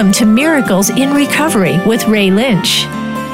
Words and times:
Welcome 0.00 0.14
to 0.14 0.24
Miracles 0.24 0.88
in 0.88 1.12
Recovery 1.12 1.78
with 1.84 2.06
Ray 2.06 2.30
Lynch. 2.30 2.84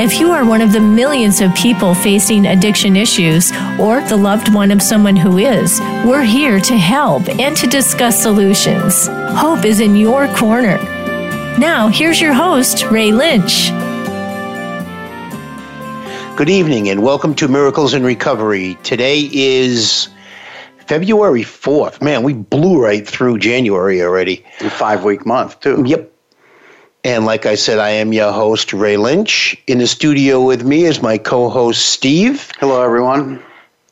If 0.00 0.18
you 0.18 0.32
are 0.32 0.44
one 0.44 0.60
of 0.60 0.72
the 0.72 0.80
millions 0.80 1.40
of 1.40 1.54
people 1.54 1.94
facing 1.94 2.44
addiction 2.44 2.96
issues 2.96 3.52
or 3.78 4.00
the 4.00 4.16
loved 4.16 4.52
one 4.52 4.72
of 4.72 4.82
someone 4.82 5.14
who 5.14 5.38
is, 5.38 5.78
we're 6.04 6.24
here 6.24 6.58
to 6.58 6.76
help 6.76 7.28
and 7.28 7.56
to 7.56 7.68
discuss 7.68 8.20
solutions. 8.20 9.06
Hope 9.06 9.64
is 9.64 9.78
in 9.78 9.94
your 9.94 10.26
corner. 10.34 10.78
Now, 11.56 11.86
here's 11.86 12.20
your 12.20 12.32
host, 12.32 12.82
Ray 12.90 13.12
Lynch. 13.12 13.68
Good 16.36 16.50
evening 16.50 16.88
and 16.88 17.00
welcome 17.00 17.36
to 17.36 17.46
Miracles 17.46 17.94
in 17.94 18.02
Recovery. 18.02 18.76
Today 18.82 19.30
is 19.32 20.08
February 20.78 21.42
4th. 21.42 22.02
Man, 22.02 22.24
we 22.24 22.32
blew 22.32 22.82
right 22.82 23.06
through 23.06 23.38
January 23.38 24.02
already. 24.02 24.44
A 24.62 24.68
five 24.68 25.04
week 25.04 25.24
month, 25.24 25.60
too. 25.60 25.84
Yep. 25.86 26.14
And 27.06 27.24
like 27.24 27.46
I 27.46 27.54
said, 27.54 27.78
I 27.78 27.90
am 27.90 28.12
your 28.12 28.32
host, 28.32 28.72
Ray 28.72 28.96
Lynch. 28.96 29.56
In 29.68 29.78
the 29.78 29.86
studio 29.86 30.44
with 30.44 30.64
me 30.64 30.86
is 30.86 31.00
my 31.00 31.18
co 31.18 31.48
host, 31.48 31.90
Steve. 31.90 32.50
Hello, 32.58 32.82
everyone. 32.82 33.40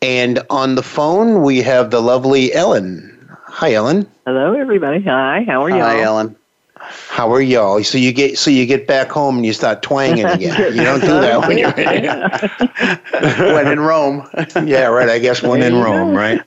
And 0.02 0.40
on 0.50 0.74
the 0.74 0.82
phone, 0.82 1.42
we 1.44 1.62
have 1.62 1.92
the 1.92 2.02
lovely 2.02 2.52
Ellen. 2.52 3.16
Hi, 3.44 3.74
Ellen. 3.74 4.10
Hello, 4.26 4.54
everybody. 4.54 5.00
Hi. 5.02 5.44
How 5.46 5.62
are 5.62 5.70
you? 5.70 5.76
Hi, 5.76 6.00
Ellen. 6.00 6.34
How 6.74 7.32
are 7.32 7.40
y'all? 7.40 7.84
So 7.84 7.98
you 7.98 8.12
get 8.12 8.36
so 8.36 8.50
you 8.50 8.66
get 8.66 8.88
back 8.88 9.10
home 9.10 9.36
and 9.36 9.46
you 9.46 9.52
start 9.52 9.80
twanging 9.80 10.24
again. 10.24 10.74
You 10.74 10.82
don't 10.82 11.00
do 11.00 11.06
that 11.06 11.46
when 11.46 11.56
you're 11.56 11.70
when 13.54 13.68
in 13.68 13.78
Rome. 13.78 14.28
yeah, 14.66 14.86
right. 14.86 15.08
I 15.08 15.20
guess 15.20 15.40
when 15.40 15.62
in 15.62 15.76
Rome, 15.76 16.16
right? 16.16 16.42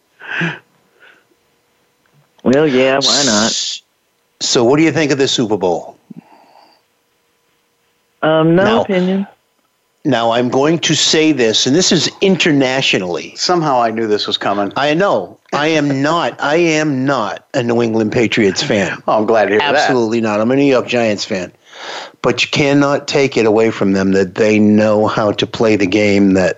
Well, 2.43 2.67
yeah. 2.67 2.95
Why 2.95 3.23
not? 3.25 3.81
So, 4.41 4.65
what 4.65 4.75
do 4.75 4.83
you 4.83 4.91
think 4.91 5.13
of 5.13 5.17
the 5.17 5.29
Super 5.29 5.55
Bowl? 5.55 5.96
Um, 8.21 8.55
no 8.55 8.63
Now- 8.63 8.81
opinion. 8.81 9.27
Now, 10.05 10.31
I'm 10.31 10.47
going 10.47 10.79
to 10.79 10.95
say 10.95 11.33
this, 11.33 11.67
and 11.67 11.75
this 11.75 11.91
is 11.91 12.09
internationally. 12.21 13.33
Somehow 13.35 13.81
I 13.81 13.91
knew 13.91 14.07
this 14.07 14.25
was 14.25 14.37
coming. 14.37 14.71
I 14.77 14.93
know 14.93 15.37
I 15.51 15.67
am 15.67 16.01
not. 16.01 16.41
I 16.41 16.55
am 16.55 17.03
not 17.03 17.45
a 17.53 17.61
New 17.61 17.81
England 17.81 18.13
Patriots 18.13 18.63
fan. 18.63 19.01
Oh, 19.07 19.17
I'm 19.17 19.25
glad 19.25 19.45
to 19.45 19.51
hear 19.51 19.59
that. 19.59 19.75
Absolutely 19.75 20.21
not. 20.21 20.39
I'm 20.39 20.49
a 20.51 20.55
New 20.55 20.63
York 20.63 20.87
Giants 20.87 21.25
fan. 21.25 21.51
But 22.21 22.41
you 22.41 22.49
cannot 22.49 23.09
take 23.09 23.35
it 23.35 23.45
away 23.45 23.69
from 23.69 23.91
them 23.91 24.13
that 24.13 24.35
they 24.35 24.59
know 24.59 25.07
how 25.07 25.33
to 25.33 25.45
play 25.45 25.75
the 25.75 25.85
game 25.87 26.35
that 26.35 26.55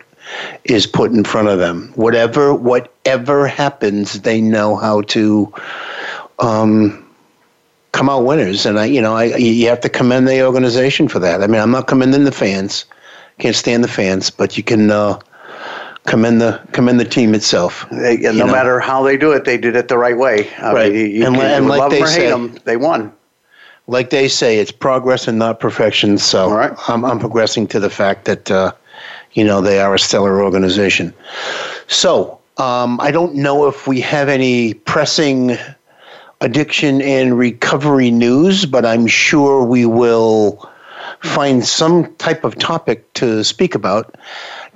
is 0.66 0.86
put 0.86 1.12
in 1.12 1.24
front 1.24 1.48
of 1.48 1.58
them. 1.58 1.92
Whatever 1.96 2.54
whatever 2.54 3.48
happens, 3.48 4.22
they 4.22 4.42
know 4.42 4.76
how 4.76 5.02
to 5.02 5.52
um, 6.38 7.04
come 7.92 8.10
out 8.10 8.24
winners. 8.26 8.66
And 8.66 8.80
I, 8.80 8.86
you 8.86 9.02
know, 9.02 9.16
I 9.16 9.36
you 9.36 9.68
have 9.70 9.82
to 9.82 9.90
commend 9.90 10.28
the 10.28 10.46
organization 10.46 11.08
for 11.08 11.20
that. 11.20 11.42
I 11.44 11.48
mean, 11.48 11.62
I'm 11.62 11.72
not 11.72 11.88
commending 11.88 12.24
the 12.26 12.32
fans. 12.32 12.86
Can't 13.40 13.56
stand 13.56 13.84
the 13.84 13.88
fans, 13.88 14.30
but 14.30 14.58
you 14.58 14.64
can 14.64 14.92
uh, 14.92 15.20
commend 16.06 16.42
the 16.42 16.60
commend 16.74 17.00
the 17.00 17.06
team 17.06 17.34
itself. 17.34 17.86
They- 17.92 18.18
no 18.18 18.32
know. 18.32 18.48
matter 18.48 18.80
how 18.80 19.02
they 19.04 19.18
do 19.18 19.32
it, 19.32 19.46
they 19.46 19.58
did 19.58 19.76
it 19.76 19.88
the 19.88 19.98
right 19.98 20.18
way. 20.18 20.50
I 20.58 20.74
Right. 20.74 20.92
Mean, 20.92 21.02
you, 21.02 21.08
you 21.08 21.26
And 21.26 21.38
li- 21.38 21.42
and 21.44 21.68
like 21.68 21.80
love 21.80 21.92
they 21.92 21.98
them 22.00 22.06
or 22.08 22.10
hate 22.12 22.16
say- 22.16 22.30
them, 22.30 22.58
they 22.66 22.78
won. 22.78 23.12
like 23.88 24.10
they 24.12 24.28
say, 24.28 24.60
it's 24.60 24.72
progress 24.72 25.28
and 25.28 25.40
not 25.40 25.60
perfection. 25.60 26.18
So 26.18 26.52
right. 26.52 26.72
I'm, 26.88 27.04
I'm 27.06 27.18
progressing 27.20 27.66
to 27.68 27.80
the 27.80 27.90
fact 27.90 28.26
that, 28.26 28.52
uh, 28.52 28.72
you 29.34 29.44
know, 29.44 29.62
they 29.62 29.80
are 29.80 29.96
a 29.96 30.00
stellar 30.00 30.44
organization. 30.44 31.14
So 31.88 32.40
um, 32.58 33.00
I 33.00 33.10
don't 33.12 33.36
know 33.36 33.68
if 33.68 33.88
we 33.88 34.02
have 34.02 34.28
any 34.30 34.74
pressing 34.74 35.58
addiction 36.42 37.02
and 37.02 37.38
recovery 37.38 38.12
news, 38.12 38.66
but 38.66 38.86
I'm 38.86 39.08
sure 39.08 39.64
we 39.64 39.86
will 39.86 40.70
find 41.22 41.66
some 41.66 42.14
type 42.16 42.44
of 42.44 42.58
topic 42.58 43.12
to 43.14 43.44
speak 43.44 43.76
about. 43.76 44.16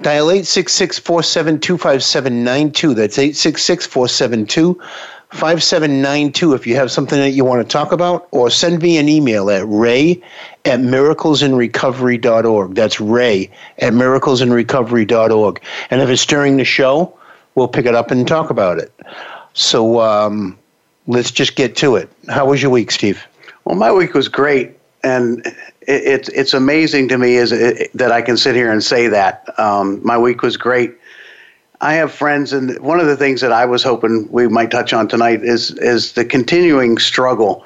Dial 0.02 0.30
866 0.30 1.00
472 1.00 1.78
5792. 1.78 2.94
That's 2.94 3.18
866 3.18 3.86
472 3.86 4.82
5792 5.30 6.54
if 6.54 6.68
you 6.68 6.76
have 6.76 6.92
something 6.92 7.18
that 7.20 7.32
you 7.32 7.44
want 7.44 7.68
to 7.68 7.72
talk 7.72 7.92
about, 7.92 8.28
or 8.32 8.50
send 8.52 8.82
me 8.82 8.98
an 8.98 9.10
email 9.10 9.50
at 9.50 9.68
ray 9.68 10.22
at 10.66 10.80
miraclesinrecovery.org. 10.80 12.76
That's 12.76 13.00
ray 13.00 13.50
at 13.80 13.94
miraclesinrecovery.org. 13.94 15.64
And 15.90 16.02
if 16.02 16.10
it's 16.10 16.26
during 16.26 16.58
the 16.58 16.66
show, 16.66 17.18
we'll 17.56 17.68
pick 17.68 17.86
it 17.86 17.96
up 17.96 18.12
and 18.12 18.28
talk 18.28 18.52
about 18.52 18.78
it. 18.78 18.92
So 19.54 20.02
um, 20.02 20.58
let's 21.08 21.32
just 21.32 21.56
get 21.56 21.76
to 21.78 21.96
it. 21.96 22.10
How 22.30 22.46
was 22.46 22.62
your 22.62 22.72
week, 22.72 22.92
Steve? 22.92 23.26
Well, 23.66 23.76
my 23.76 23.92
week 23.92 24.14
was 24.14 24.28
great, 24.28 24.78
and 25.04 25.46
it, 25.46 25.54
it's 25.88 26.30
it's 26.30 26.54
amazing 26.54 27.08
to 27.10 27.18
me 27.18 27.36
is 27.36 27.52
it, 27.52 27.92
that 27.94 28.12
I 28.12 28.22
can 28.22 28.38
sit 28.38 28.56
here 28.56 28.72
and 28.72 28.84
say 28.84 29.08
that 29.08 29.48
um, 29.60 30.02
my 30.04 30.18
week 30.18 30.42
was 30.42 30.58
great. 30.58 30.96
I 31.82 31.96
have 31.96 32.12
friends, 32.12 32.54
and 32.54 32.80
one 32.80 33.00
of 33.00 33.08
the 33.08 33.18
things 33.18 33.42
that 33.42 33.52
I 33.52 33.66
was 33.66 33.84
hoping 33.84 34.32
we 34.32 34.48
might 34.48 34.72
touch 34.72 34.94
on 34.94 35.08
tonight 35.08 35.44
is 35.44 35.72
is 35.80 36.14
the 36.14 36.26
continuing 36.26 36.98
struggle 36.98 37.66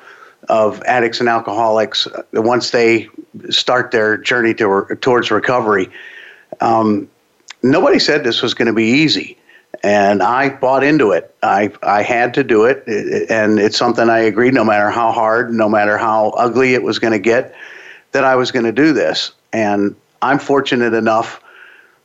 of 0.50 0.82
addicts 0.84 1.20
and 1.20 1.30
alcoholics 1.30 2.08
uh, 2.08 2.24
once 2.34 2.72
they 2.72 3.10
start 3.50 3.92
their 3.92 4.18
journey 4.18 4.54
to, 4.54 4.86
towards 5.02 5.30
recovery. 5.30 5.90
Um, 6.62 7.10
nobody 7.64 8.00
said 8.00 8.24
this 8.24 8.42
was 8.42 8.54
going 8.54 8.68
to 8.68 8.74
be 8.74 8.86
easy, 8.86 9.37
and 9.88 10.22
I 10.22 10.50
bought 10.50 10.84
into 10.84 11.12
it. 11.12 11.34
I 11.42 11.72
I 11.82 12.02
had 12.02 12.34
to 12.34 12.44
do 12.44 12.66
it, 12.66 12.84
and 13.30 13.58
it's 13.58 13.78
something 13.78 14.10
I 14.10 14.20
agreed. 14.20 14.54
No 14.54 14.66
matter 14.66 14.90
how 14.90 15.14
hard, 15.14 15.54
no 15.54 15.70
matter 15.70 15.98
how 15.98 16.32
ugly 16.32 16.74
it 16.74 16.84
was 16.84 17.00
going 17.00 17.14
to 17.14 17.20
get, 17.20 17.56
that 18.12 18.26
I 18.26 18.36
was 18.36 18.52
going 18.52 18.66
to 18.66 18.74
do 18.74 18.92
this. 18.92 19.32
And 19.54 19.96
I'm 20.22 20.40
fortunate 20.40 20.94
enough 20.94 21.42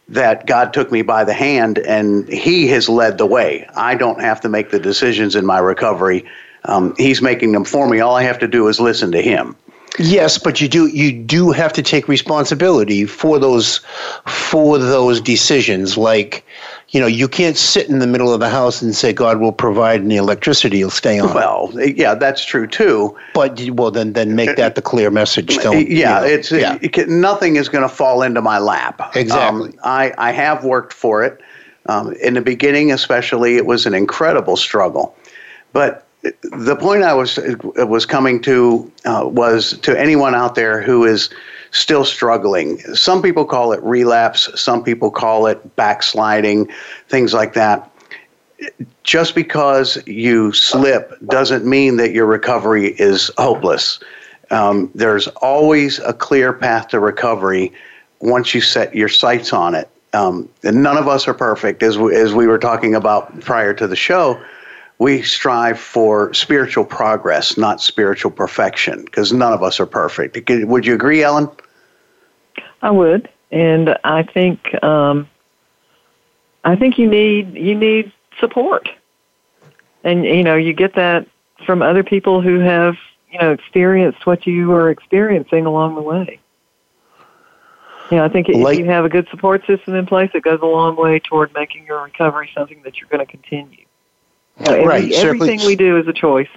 that 0.08 0.46
God 0.46 0.72
took 0.72 0.92
me 0.92 1.02
by 1.02 1.24
the 1.24 1.32
hand 1.32 1.78
and 1.78 2.28
He 2.28 2.68
has 2.68 2.88
led 2.88 3.18
the 3.18 3.26
way. 3.26 3.68
I 3.74 3.96
don't 3.96 4.20
have 4.20 4.40
to 4.42 4.48
make 4.48 4.70
the 4.70 4.78
decisions 4.78 5.34
in 5.34 5.44
my 5.44 5.58
recovery. 5.58 6.24
Um, 6.66 6.94
he's 6.96 7.20
making 7.20 7.50
them 7.50 7.64
for 7.64 7.88
me. 7.88 7.98
All 7.98 8.14
I 8.14 8.22
have 8.22 8.38
to 8.38 8.46
do 8.46 8.68
is 8.68 8.78
listen 8.78 9.10
to 9.10 9.20
Him. 9.20 9.56
Yes, 9.98 10.38
but 10.38 10.60
you 10.60 10.68
do 10.68 10.86
you 10.86 11.12
do 11.12 11.50
have 11.50 11.72
to 11.74 11.82
take 11.82 12.08
responsibility 12.08 13.04
for 13.04 13.38
those 13.38 13.80
for 14.26 14.78
those 14.78 15.20
decisions. 15.20 15.98
Like, 15.98 16.46
you 16.92 17.00
know, 17.00 17.06
you 17.06 17.26
can't 17.26 17.56
sit 17.56 17.88
in 17.88 17.98
the 17.98 18.06
middle 18.06 18.32
of 18.32 18.40
the 18.40 18.50
house 18.50 18.82
and 18.82 18.94
say 18.94 19.14
God 19.14 19.40
will 19.40 19.52
provide 19.52 20.02
and 20.02 20.10
the 20.10 20.16
electricity 20.16 20.84
will 20.84 20.90
stay 20.90 21.18
on. 21.18 21.32
Well, 21.34 21.72
yeah, 21.74 22.14
that's 22.14 22.44
true 22.44 22.66
too. 22.66 23.16
but 23.34 23.58
you- 23.58 23.72
well, 23.72 23.90
then 23.90 24.12
then 24.12 24.36
make 24.36 24.56
that 24.56 24.74
the 24.74 24.82
clear 24.82 25.10
message. 25.10 25.56
Don't 25.58 25.88
you 25.88 25.96
yeah, 25.96 26.20
know, 26.20 26.26
it's 26.26 26.52
yeah. 26.52 26.78
it 26.82 27.08
nothing 27.08 27.56
is 27.56 27.68
going 27.70 27.82
to 27.82 27.88
fall 27.94 28.22
into 28.22 28.42
my 28.42 28.58
lap. 28.58 29.10
Exactly. 29.16 29.70
Um, 29.70 29.78
I 29.82 30.12
I 30.18 30.32
have 30.32 30.64
worked 30.64 30.92
for 30.92 31.24
it. 31.24 31.40
Um, 31.86 32.12
in 32.22 32.34
the 32.34 32.40
beginning, 32.40 32.92
especially, 32.92 33.56
it 33.56 33.66
was 33.66 33.86
an 33.86 33.94
incredible 33.94 34.56
struggle. 34.56 35.16
But 35.72 36.06
the 36.42 36.76
point 36.76 37.02
I 37.02 37.14
was 37.14 37.38
was 37.76 38.06
coming 38.06 38.40
to 38.42 38.92
uh, 39.04 39.22
was 39.24 39.78
to 39.78 39.98
anyone 39.98 40.34
out 40.34 40.54
there 40.54 40.80
who 40.82 41.04
is 41.04 41.30
still 41.72 42.04
struggling. 42.04 42.78
Some 42.94 43.22
people 43.22 43.44
call 43.44 43.72
it 43.72 43.82
relapse. 43.82 44.48
Some 44.60 44.84
people 44.84 45.10
call 45.10 45.46
it 45.46 45.74
backsliding. 45.74 46.70
Things 47.08 47.34
like 47.34 47.54
that. 47.54 47.90
Just 49.02 49.34
because 49.34 49.98
you 50.06 50.52
slip 50.52 51.18
doesn't 51.26 51.64
mean 51.66 51.96
that 51.96 52.12
your 52.12 52.26
recovery 52.26 52.94
is 53.00 53.30
hopeless. 53.36 53.98
Um, 54.50 54.90
there's 54.94 55.26
always 55.28 55.98
a 56.00 56.12
clear 56.12 56.52
path 56.52 56.88
to 56.88 57.00
recovery 57.00 57.72
once 58.20 58.54
you 58.54 58.60
set 58.60 58.94
your 58.94 59.08
sights 59.08 59.52
on 59.52 59.74
it. 59.74 59.88
Um, 60.12 60.48
and 60.62 60.82
none 60.82 60.98
of 60.98 61.08
us 61.08 61.26
are 61.26 61.34
perfect, 61.34 61.82
as 61.82 61.96
we, 61.96 62.14
as 62.14 62.34
we 62.34 62.46
were 62.46 62.58
talking 62.58 62.94
about 62.94 63.40
prior 63.40 63.72
to 63.74 63.86
the 63.86 63.96
show. 63.96 64.40
We 64.98 65.22
strive 65.22 65.80
for 65.80 66.32
spiritual 66.34 66.84
progress, 66.84 67.56
not 67.56 67.80
spiritual 67.80 68.30
perfection, 68.30 69.06
because 69.06 69.32
none 69.32 69.52
of 69.52 69.62
us 69.62 69.80
are 69.80 69.86
perfect. 69.86 70.38
Would 70.48 70.86
you 70.86 70.94
agree, 70.94 71.22
Ellen? 71.22 71.48
I 72.82 72.90
would, 72.90 73.28
and 73.50 73.96
I 74.04 74.24
think 74.24 74.82
um, 74.82 75.28
I 76.64 76.76
think 76.76 76.98
you 76.98 77.08
need 77.08 77.54
you 77.54 77.74
need 77.74 78.12
support, 78.40 78.88
and 80.04 80.24
you 80.24 80.42
know 80.42 80.56
you 80.56 80.72
get 80.72 80.94
that 80.96 81.26
from 81.64 81.80
other 81.80 82.02
people 82.02 82.40
who 82.40 82.58
have 82.58 82.96
you 83.30 83.38
know 83.38 83.52
experienced 83.52 84.26
what 84.26 84.46
you 84.46 84.72
are 84.72 84.90
experiencing 84.90 85.64
along 85.64 85.94
the 85.94 86.02
way. 86.02 86.40
You 88.10 88.18
know, 88.18 88.24
I 88.24 88.28
think 88.28 88.48
Like- 88.48 88.74
if 88.74 88.84
you 88.84 88.90
have 88.90 89.04
a 89.06 89.08
good 89.08 89.26
support 89.30 89.64
system 89.66 89.94
in 89.94 90.04
place, 90.04 90.30
it 90.34 90.42
goes 90.42 90.60
a 90.60 90.66
long 90.66 90.96
way 90.96 91.18
toward 91.18 91.54
making 91.54 91.86
your 91.86 92.02
recovery 92.02 92.50
something 92.54 92.82
that 92.82 93.00
you're 93.00 93.08
going 93.08 93.24
to 93.24 93.30
continue. 93.30 93.86
You 94.58 94.66
know, 94.66 94.72
every- 94.74 94.86
Right, 94.86 95.12
everything 95.12 95.60
we 95.64 95.76
do 95.76 95.96
is 95.96 96.06
a 96.08 96.12
choice. 96.12 96.48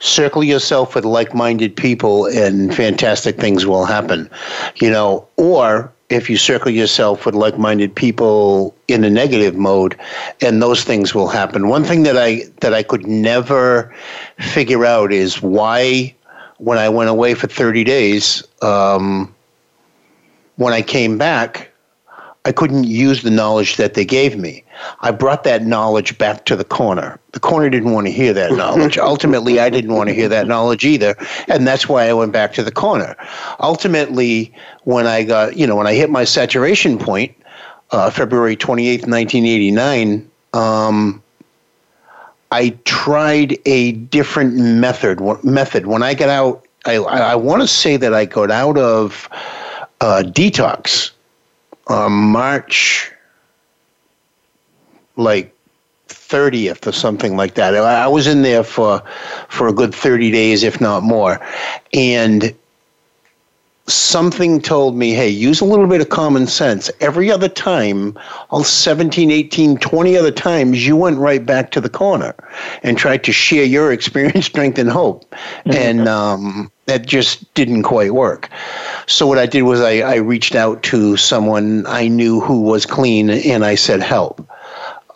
Circle 0.00 0.42
yourself 0.42 0.94
with 0.94 1.04
like-minded 1.04 1.74
people 1.76 2.26
and 2.26 2.74
fantastic 2.74 3.36
things 3.38 3.66
will 3.66 3.84
happen 3.84 4.28
you 4.76 4.90
know? 4.90 5.26
Or 5.36 5.92
if 6.08 6.28
you 6.28 6.36
circle 6.36 6.70
yourself 6.70 7.24
with 7.24 7.34
like-minded 7.34 7.94
people 7.94 8.74
in 8.88 9.02
a 9.04 9.10
negative 9.10 9.56
mode 9.56 9.98
and 10.40 10.60
those 10.60 10.84
things 10.84 11.14
will 11.14 11.28
happen. 11.28 11.68
One 11.68 11.84
thing 11.84 12.02
that 12.02 12.18
i 12.18 12.42
that 12.60 12.74
i 12.74 12.82
could 12.82 13.06
never 13.06 13.94
figure 14.38 14.84
out 14.84 15.12
is 15.12 15.40
why 15.40 16.14
when 16.58 16.78
I 16.78 16.88
went 16.88 17.10
away 17.10 17.34
for 17.34 17.48
30 17.48 17.82
days, 17.82 18.44
um, 18.62 19.34
when 20.56 20.72
I 20.72 20.80
came 20.80 21.18
back, 21.18 21.71
I 22.44 22.50
couldn't 22.50 22.84
use 22.84 23.22
the 23.22 23.30
knowledge 23.30 23.76
that 23.76 23.94
they 23.94 24.04
gave 24.04 24.36
me. 24.36 24.64
I 25.00 25.12
brought 25.12 25.44
that 25.44 25.64
knowledge 25.64 26.18
back 26.18 26.44
to 26.46 26.56
the 26.56 26.64
corner. 26.64 27.20
The 27.32 27.40
corner 27.40 27.70
didn't 27.70 27.92
want 27.92 28.08
to 28.08 28.12
hear 28.12 28.32
that 28.32 28.52
knowledge. 28.56 28.98
Ultimately, 28.98 29.60
I 29.60 29.70
didn't 29.70 29.94
want 29.94 30.08
to 30.08 30.14
hear 30.14 30.28
that 30.28 30.48
knowledge 30.48 30.84
either, 30.84 31.14
and 31.46 31.66
that's 31.66 31.88
why 31.88 32.08
I 32.08 32.12
went 32.12 32.32
back 32.32 32.52
to 32.54 32.64
the 32.64 32.72
corner. 32.72 33.14
Ultimately, 33.60 34.52
when 34.84 35.06
I 35.06 35.22
got, 35.22 35.56
you 35.56 35.66
know, 35.66 35.76
when 35.76 35.86
I 35.86 35.94
hit 35.94 36.10
my 36.10 36.24
saturation 36.24 36.98
point, 36.98 37.32
uh, 37.92 38.10
February 38.10 38.56
28th, 38.56 39.06
1989, 39.06 40.28
um, 40.52 41.22
I 42.50 42.70
tried 42.84 43.56
a 43.66 43.92
different 43.92 44.54
method. 44.56 45.20
Method. 45.44 45.86
When 45.86 46.02
I 46.02 46.14
got 46.14 46.28
out, 46.28 46.66
I, 46.86 46.96
I 46.96 47.34
want 47.36 47.62
to 47.62 47.68
say 47.68 47.96
that 47.96 48.12
I 48.12 48.24
got 48.24 48.50
out 48.50 48.76
of 48.76 49.28
uh, 50.00 50.24
detox 50.26 51.12
uh, 51.88 52.08
March 52.08 53.12
like 55.16 55.54
30th 56.08 56.86
or 56.86 56.92
something 56.92 57.36
like 57.36 57.54
that. 57.54 57.74
I 57.74 58.08
was 58.08 58.26
in 58.26 58.42
there 58.42 58.64
for 58.64 59.02
for 59.48 59.68
a 59.68 59.72
good 59.72 59.94
30 59.94 60.30
days, 60.30 60.62
if 60.62 60.80
not 60.80 61.02
more, 61.02 61.40
and 61.92 62.54
something 63.86 64.60
told 64.60 64.96
me, 64.96 65.12
hey, 65.12 65.28
use 65.28 65.60
a 65.60 65.64
little 65.64 65.86
bit 65.86 66.00
of 66.00 66.08
common 66.08 66.46
sense. 66.46 66.90
Every 67.00 67.30
other 67.30 67.48
time, 67.48 68.16
all 68.50 68.64
17, 68.64 69.30
18, 69.30 69.78
20 69.78 70.16
other 70.16 70.30
times, 70.30 70.86
you 70.86 70.96
went 70.96 71.18
right 71.18 71.44
back 71.44 71.70
to 71.72 71.80
the 71.80 71.88
corner 71.88 72.34
and 72.82 72.96
tried 72.96 73.24
to 73.24 73.32
share 73.32 73.64
your 73.64 73.92
experience, 73.92 74.46
strength, 74.52 74.78
and 74.78 74.90
hope. 74.90 75.28
Mm-hmm. 75.30 75.72
And 75.72 76.08
um, 76.08 76.70
that 76.86 77.06
just 77.06 77.52
didn't 77.54 77.82
quite 77.82 78.14
work. 78.14 78.48
So 79.06 79.26
what 79.26 79.38
I 79.38 79.46
did 79.46 79.62
was 79.62 79.80
I, 79.80 79.98
I 80.00 80.16
reached 80.16 80.54
out 80.54 80.82
to 80.84 81.16
someone 81.16 81.84
I 81.86 82.08
knew 82.08 82.40
who 82.40 82.60
was 82.60 82.86
clean 82.86 83.30
and 83.30 83.64
I 83.64 83.74
said, 83.74 84.00
help. 84.00 84.48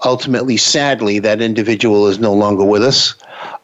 Ultimately, 0.05 0.57
sadly, 0.57 1.19
that 1.21 1.41
individual 1.41 2.07
is 2.07 2.19
no 2.19 2.35
longer 2.35 2.65
with 2.65 2.83
us 2.83 3.15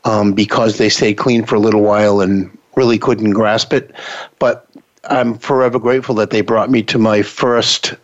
um, 0.05 0.32
because 0.32 0.78
they 0.78 0.88
stayed 0.88 1.14
clean 1.14 1.44
for 1.44 1.56
a 1.56 1.60
little 1.60 1.82
while 1.82 2.20
and 2.20 2.56
really 2.75 2.98
couldn't 2.98 3.32
grasp 3.32 3.72
it. 3.72 3.94
But 4.38 4.66
I'm 5.04 5.38
forever 5.38 5.78
grateful 5.78 6.14
that 6.16 6.31
they 6.31 6.40
brought 6.40 6.70
me 6.70 6.82
to 6.84 6.99
my 6.99 7.22
first 7.22 7.94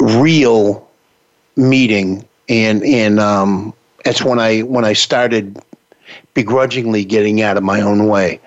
real 0.00 0.88
meeting, 1.56 2.26
and 2.48 2.82
and 2.84 3.20
um, 3.20 3.72
that's 4.04 4.22
when 4.22 4.38
I 4.38 4.60
when 4.60 4.84
I 4.84 4.92
started 4.92 5.58
begrudgingly 6.34 7.04
getting 7.04 7.42
out 7.42 7.56
of 7.56 7.62
my 7.62 7.80
own 7.80 8.08
way. 8.08 8.40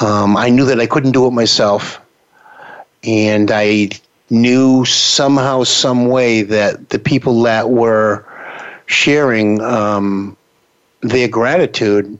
Um, 0.00 0.36
I 0.36 0.50
knew 0.50 0.64
that 0.64 0.80
I 0.80 0.86
couldn't 0.86 1.12
do 1.12 1.26
it 1.26 1.30
myself, 1.30 2.00
and 3.04 3.50
I 3.52 3.90
knew 4.30 4.84
somehow, 4.84 5.64
some 5.64 6.06
way 6.06 6.42
that 6.42 6.90
the 6.90 6.98
people 6.98 7.42
that 7.42 7.70
were 7.70 8.24
sharing 8.86 9.60
um, 9.62 10.36
their 11.02 11.28
gratitude 11.28 12.18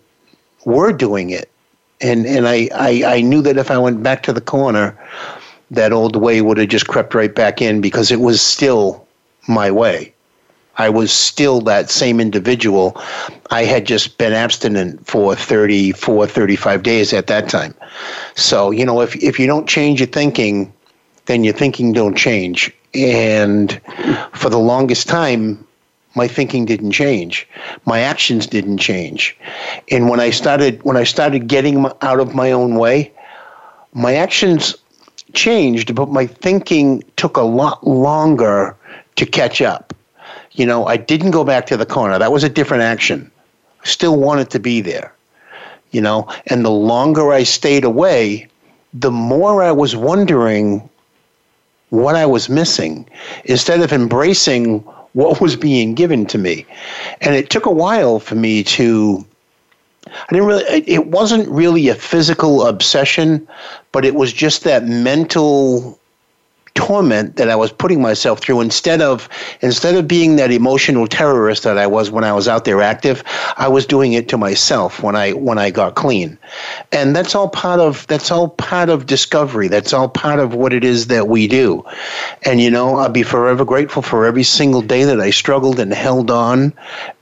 were 0.65 0.93
doing 0.93 1.31
it 1.31 1.51
and 2.01 2.27
and 2.27 2.49
I, 2.49 2.69
I 2.75 3.03
I 3.17 3.21
knew 3.21 3.43
that 3.43 3.57
if 3.57 3.71
I 3.71 3.79
went 3.79 4.03
back 4.03 4.23
to 4.25 4.33
the 4.33 4.41
corner, 4.41 4.97
that 5.71 5.93
old 5.93 6.17
way 6.17 6.41
would 6.41 6.59
have 6.59 6.69
just 6.69 6.89
crept 6.89 7.15
right 7.15 7.35
back 7.35 7.61
in 7.61 7.81
because 7.81 8.11
it 8.11 8.21
was 8.21 8.41
still 8.41 9.07
my 9.49 9.71
way. 9.71 10.13
I 10.79 10.89
was 10.89 11.13
still 11.13 11.61
that 11.63 11.91
same 11.91 12.21
individual. 12.21 13.01
I 13.51 13.65
had 13.65 13.85
just 13.85 14.17
been 14.17 14.33
abstinent 14.33 15.05
for 15.07 15.35
34, 15.35 16.29
35 16.29 16.83
days 16.85 17.13
at 17.13 17.27
that 17.27 17.49
time. 17.49 17.75
So, 18.37 18.71
you 18.71 18.87
know, 18.87 19.01
if, 19.01 19.17
if 19.17 19.41
you 19.41 19.49
don't 19.49 19.69
change 19.69 19.99
your 19.99 20.07
thinking, 20.07 20.73
then 21.27 21.43
your 21.43 21.53
thinking 21.53 21.93
don't 21.93 22.17
change. 22.17 22.73
And 22.95 23.81
for 24.35 24.49
the 24.49 24.59
longest 24.59 25.09
time, 25.09 25.67
my 26.21 26.29
thinking 26.29 26.67
didn't 26.67 26.91
change. 26.91 27.49
My 27.87 28.01
actions 28.01 28.47
didn't 28.47 28.79
change. 28.79 29.37
And 29.91 30.09
when 30.11 30.21
i 30.21 30.31
started 30.31 30.83
when 30.83 30.99
i 31.03 31.05
started 31.05 31.49
getting 31.55 31.77
out 32.03 32.21
of 32.25 32.35
my 32.35 32.53
own 32.61 32.75
way 32.75 33.13
my 34.07 34.13
actions 34.15 34.63
changed 35.33 35.95
but 35.95 36.09
my 36.19 36.27
thinking 36.27 37.03
took 37.17 37.37
a 37.37 37.49
lot 37.61 37.87
longer 37.87 38.77
to 39.17 39.25
catch 39.25 39.63
up. 39.63 39.95
You 40.53 40.67
know 40.67 40.81
i 40.87 40.97
didn't 40.97 41.33
go 41.39 41.45
back 41.45 41.65
to 41.67 41.77
the 41.77 41.87
corner. 41.87 42.19
That 42.19 42.33
was 42.33 42.45
a 42.45 42.53
different 42.59 42.83
action. 42.83 43.31
I 43.85 43.87
still 43.87 44.17
wanted 44.27 44.51
to 44.51 44.61
be 44.61 44.81
there 44.83 45.13
you 45.91 46.01
know? 46.01 46.29
And 46.47 46.65
the 46.65 46.71
longer 46.71 47.33
i 47.33 47.43
stayed 47.43 47.85
away 47.85 48.49
the 48.95 49.11
more 49.11 49.63
i 49.63 49.73
was 49.73 49.95
wondering 49.95 50.89
what 51.91 52.15
i 52.15 52.27
was 52.27 52.49
missing. 52.49 53.09
Instead 53.45 53.81
of 53.81 53.93
embracing 53.93 54.85
what 55.13 55.41
was 55.41 55.57
being 55.57 55.95
given 55.95 56.27
to 56.27 56.39
me. 56.39 56.67
And 57.21 57.35
it 57.35 57.51
took 57.51 57.67
a 57.67 57.71
while 57.71 58.21
for 58.21 58.35
me 58.35 58.63
to 58.65 59.25
I 60.07 60.33
didn't 60.33 60.47
really 60.47 60.65
it 60.87 61.07
wasn't 61.07 61.49
really 61.49 61.89
a 61.89 61.95
physical 61.95 62.67
obsession, 62.67 63.47
but 63.93 64.05
it 64.05 64.15
was 64.15 64.33
just 64.33 64.65
that 64.65 64.85
mental 64.85 65.99
torment 66.79 67.35
that 67.35 67.51
I 67.51 67.57
was 67.57 67.73
putting 67.73 68.01
myself 68.01 68.39
through 68.39 68.61
instead 68.61 69.03
of 69.03 69.29
instead 69.63 69.97
of 69.97 70.07
being 70.07 70.37
that 70.37 70.53
emotional 70.53 71.09
terrorist 71.09 71.65
that 71.65 71.77
I 71.77 71.89
was 71.89 72.09
when 72.09 72.23
I 72.23 72.33
was 72.33 72.47
out 72.47 72.65
there 72.65 72.81
active, 72.81 73.25
I 73.57 73.67
was 73.67 73.85
doing 73.85 74.13
it 74.13 74.29
to 74.29 74.39
myself 74.39 75.03
when 75.03 75.17
I 75.17 75.33
when 75.33 75.59
I 75.59 75.71
got 75.71 75.97
clean. 75.97 76.39
And 76.93 77.17
that's 77.17 77.35
all 77.35 77.49
part 77.49 77.81
of 77.81 78.07
that's 78.07 78.31
all 78.31 78.51
part 78.51 78.91
of 78.91 79.07
discovery. 79.07 79.67
That's 79.67 79.93
all 79.93 80.09
part 80.09 80.39
of 80.39 80.55
what 80.55 80.73
it 80.73 80.85
is 80.85 81.09
that 81.09 81.27
we 81.27 81.49
do. 81.49 81.85
And 82.45 82.61
you 82.61 82.71
know, 82.71 82.95
I'll 82.95 83.09
be 83.09 83.25
forever 83.25 83.65
grateful 83.65 84.03
for 84.03 84.25
every 84.25 84.45
single 84.45 84.83
day 84.83 85.03
that 85.03 85.21
I 85.21 85.31
struggled 85.31 85.81
and 85.81 85.93
held 85.93 86.31
on 86.31 86.73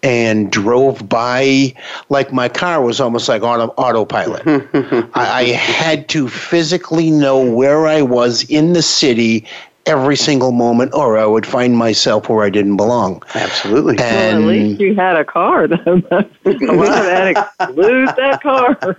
and 0.03 0.53
drove 0.53 1.09
by 1.09 1.73
like 2.11 2.31
my 2.31 2.51
car 2.51 2.83
was 2.83 3.01
almost 3.01 3.27
like 3.27 3.43
auto, 3.43 3.69
autopilot. 3.79 4.43
I, 5.15 5.41
I 5.41 5.45
had 5.45 6.11
to 6.11 6.29
physically 6.29 7.11
know 7.11 7.41
where 7.41 7.87
I 7.87 8.03
was 8.03 8.45
in 8.51 8.75
the 8.75 8.83
city 8.83 9.46
every 9.87 10.17
single 10.17 10.53
moment, 10.53 10.93
or 10.95 11.17
I 11.17 11.27
would 11.27 11.47
find 11.47 11.77
myself 11.77 12.29
where 12.29 12.45
I 12.45 12.51
didn't 12.51 12.77
belong. 12.77 13.23
Absolutely. 13.35 13.99
And 13.99 14.45
well, 14.45 14.51
at 14.51 14.57
least 14.57 14.81
you 14.81 14.95
had 14.95 15.17
a 15.17 15.25
car, 15.25 15.69
though. 15.69 15.77
a 15.85 16.51
lot 16.51 16.89
of 16.89 17.07
addicts 17.07 17.77
lose 17.77 18.11
that 18.17 18.41
car. 18.43 18.99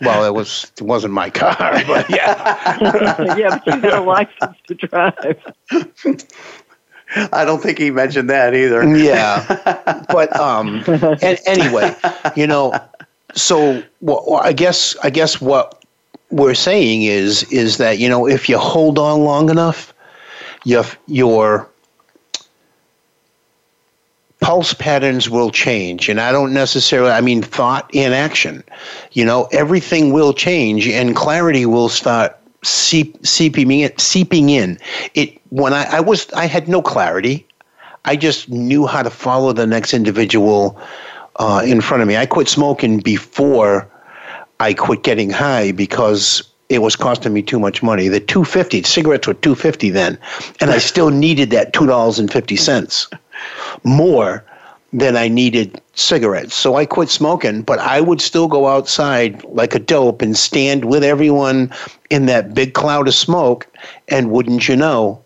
Well, 0.00 0.24
it 0.24 0.34
was 0.34 0.70
it 0.76 0.82
wasn't 0.82 1.14
my 1.14 1.30
car, 1.30 1.54
but 1.86 2.08
yeah. 2.10 3.36
yeah, 3.36 3.58
but 3.58 3.66
you 3.66 3.80
had 3.80 3.92
a 3.92 4.00
license 4.00 4.56
to 4.66 4.74
drive. 4.74 5.42
I 7.32 7.44
don't 7.44 7.62
think 7.62 7.78
he 7.78 7.90
mentioned 7.90 8.28
that 8.30 8.54
either. 8.54 8.84
Yeah, 8.96 10.04
but 10.08 10.34
um, 10.38 10.82
and 10.86 11.38
anyway, 11.46 11.94
you 12.34 12.46
know, 12.46 12.74
so 13.34 13.82
well, 14.00 14.40
I 14.42 14.52
guess 14.52 14.96
I 15.02 15.10
guess 15.10 15.40
what 15.40 15.83
we're 16.34 16.54
saying 16.54 17.04
is 17.04 17.44
is 17.44 17.76
that 17.76 17.98
you 17.98 18.08
know 18.08 18.26
if 18.26 18.48
you 18.48 18.58
hold 18.58 18.98
on 18.98 19.20
long 19.20 19.48
enough, 19.50 19.94
your 20.64 20.84
your 21.06 21.68
pulse 24.40 24.74
patterns 24.74 25.30
will 25.30 25.50
change. 25.50 26.08
And 26.08 26.20
i 26.20 26.32
don't 26.32 26.52
necessarily 26.52 27.12
i 27.12 27.20
mean 27.20 27.40
thought 27.40 27.88
in 27.94 28.12
action. 28.12 28.64
You 29.12 29.24
know 29.24 29.48
everything 29.52 30.12
will 30.12 30.34
change 30.34 30.88
and 30.88 31.14
clarity 31.14 31.66
will 31.66 31.88
start 31.88 32.36
seep, 32.64 33.24
seeping 33.24 33.70
in 33.70 33.96
seeping 33.98 34.50
in. 34.50 34.78
It 35.14 35.40
when 35.50 35.72
I, 35.72 35.98
I 35.98 36.00
was 36.00 36.30
i 36.32 36.46
had 36.46 36.68
no 36.68 36.82
clarity. 36.82 37.46
I 38.06 38.16
just 38.16 38.50
knew 38.50 38.86
how 38.86 39.02
to 39.02 39.10
follow 39.10 39.52
the 39.52 39.66
next 39.66 39.94
individual 39.94 40.78
uh, 41.36 41.62
in 41.64 41.80
front 41.80 42.02
of 42.02 42.08
me. 42.08 42.18
I 42.18 42.26
quit 42.26 42.48
smoking 42.48 42.98
before 42.98 43.88
I 44.64 44.72
quit 44.72 45.02
getting 45.02 45.28
high 45.28 45.72
because 45.72 46.42
it 46.70 46.78
was 46.78 46.96
costing 46.96 47.34
me 47.34 47.42
too 47.42 47.58
much 47.58 47.82
money. 47.82 48.08
The 48.08 48.18
250 48.18 48.82
cigarettes 48.84 49.26
were 49.26 49.34
250 49.34 49.90
then, 49.90 50.16
and 50.58 50.70
I 50.70 50.78
still 50.78 51.10
needed 51.26 51.50
that 51.50 51.74
$2.50 51.74 53.18
more 53.84 54.42
than 54.94 55.18
I 55.18 55.28
needed 55.28 55.82
cigarettes. 55.92 56.54
So 56.54 56.76
I 56.76 56.86
quit 56.86 57.10
smoking, 57.10 57.60
but 57.60 57.78
I 57.78 58.00
would 58.00 58.22
still 58.22 58.48
go 58.48 58.68
outside 58.68 59.44
like 59.44 59.74
a 59.74 59.78
dope 59.78 60.22
and 60.22 60.34
stand 60.34 60.86
with 60.86 61.04
everyone 61.04 61.70
in 62.08 62.24
that 62.26 62.54
big 62.54 62.72
cloud 62.72 63.06
of 63.06 63.14
smoke 63.14 63.66
and 64.08 64.30
wouldn't 64.30 64.66
you 64.66 64.76
know, 64.76 65.22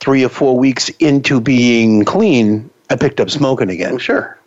3 0.00 0.24
or 0.24 0.28
4 0.28 0.58
weeks 0.58 0.88
into 0.98 1.40
being 1.40 2.04
clean, 2.04 2.68
I 2.90 2.96
picked 2.96 3.20
up 3.20 3.30
smoking 3.30 3.70
again. 3.70 3.94
Oh, 3.94 3.98
sure 3.98 4.37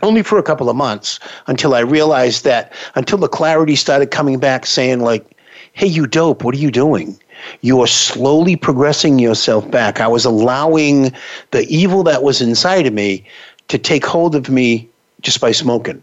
only 0.00 0.22
for 0.22 0.38
a 0.38 0.42
couple 0.42 0.70
of 0.70 0.76
months 0.76 1.20
until 1.46 1.74
I 1.74 1.80
realized 1.80 2.44
that 2.44 2.72
until 2.94 3.18
the 3.18 3.28
clarity 3.28 3.76
started 3.76 4.10
coming 4.10 4.38
back 4.38 4.66
saying 4.66 5.00
like, 5.00 5.24
"Hey, 5.72 5.86
you 5.86 6.06
dope, 6.06 6.44
what 6.44 6.54
are 6.54 6.58
you 6.58 6.70
doing?" 6.70 7.18
You 7.60 7.80
are 7.80 7.88
slowly 7.88 8.54
progressing 8.54 9.18
yourself 9.18 9.68
back. 9.68 10.00
I 10.00 10.06
was 10.06 10.24
allowing 10.24 11.12
the 11.50 11.66
evil 11.68 12.04
that 12.04 12.22
was 12.22 12.40
inside 12.40 12.86
of 12.86 12.92
me 12.92 13.24
to 13.66 13.78
take 13.78 14.06
hold 14.06 14.36
of 14.36 14.48
me 14.48 14.88
just 15.20 15.40
by 15.40 15.50
smoking. 15.52 16.02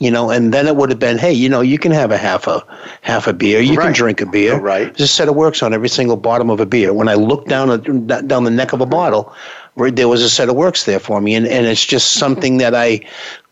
you 0.00 0.10
know, 0.10 0.30
and 0.30 0.54
then 0.54 0.66
it 0.66 0.76
would 0.76 0.90
have 0.90 0.98
been, 0.98 1.18
hey, 1.18 1.32
you 1.32 1.48
know, 1.48 1.60
you 1.60 1.78
can 1.78 1.90
have 1.90 2.12
a 2.12 2.16
half 2.16 2.46
a 2.46 2.64
half 3.02 3.26
a 3.26 3.32
beer, 3.32 3.60
you 3.60 3.74
right. 3.74 3.86
can 3.86 3.92
drink 3.92 4.20
a 4.20 4.26
beer. 4.26 4.58
Right. 4.58 4.86
There's 4.96 5.10
a 5.10 5.12
set 5.12 5.28
of 5.28 5.34
works 5.34 5.62
on 5.62 5.74
every 5.74 5.88
single 5.88 6.16
bottom 6.16 6.50
of 6.50 6.60
a 6.60 6.66
beer. 6.66 6.92
When 6.92 7.08
I 7.08 7.14
look 7.14 7.46
down 7.46 7.70
a, 7.70 7.78
down 8.22 8.44
the 8.44 8.50
neck 8.50 8.72
of 8.72 8.80
a 8.80 8.86
bottle, 8.86 9.34
there 9.78 10.08
was 10.08 10.22
a 10.22 10.28
set 10.28 10.48
of 10.48 10.56
works 10.56 10.84
there 10.84 10.98
for 10.98 11.20
me, 11.20 11.34
and, 11.34 11.46
and 11.46 11.66
it's 11.66 11.84
just 11.84 12.10
mm-hmm. 12.10 12.20
something 12.20 12.58
that 12.58 12.74
I 12.74 13.00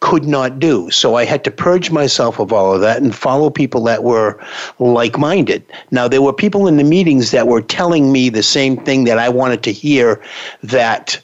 could 0.00 0.24
not 0.24 0.58
do. 0.58 0.90
So 0.90 1.14
I 1.14 1.24
had 1.24 1.44
to 1.44 1.50
purge 1.50 1.90
myself 1.90 2.38
of 2.38 2.52
all 2.52 2.74
of 2.74 2.80
that 2.80 3.00
and 3.00 3.14
follow 3.14 3.50
people 3.50 3.82
that 3.84 4.04
were 4.04 4.38
like 4.78 5.18
minded. 5.18 5.64
Now, 5.90 6.08
there 6.08 6.22
were 6.22 6.32
people 6.32 6.66
in 6.66 6.76
the 6.76 6.84
meetings 6.84 7.30
that 7.30 7.48
were 7.48 7.62
telling 7.62 8.12
me 8.12 8.28
the 8.28 8.42
same 8.42 8.76
thing 8.76 9.04
that 9.04 9.18
I 9.18 9.28
wanted 9.28 9.62
to 9.64 9.72
hear 9.72 10.22
that 10.62 11.18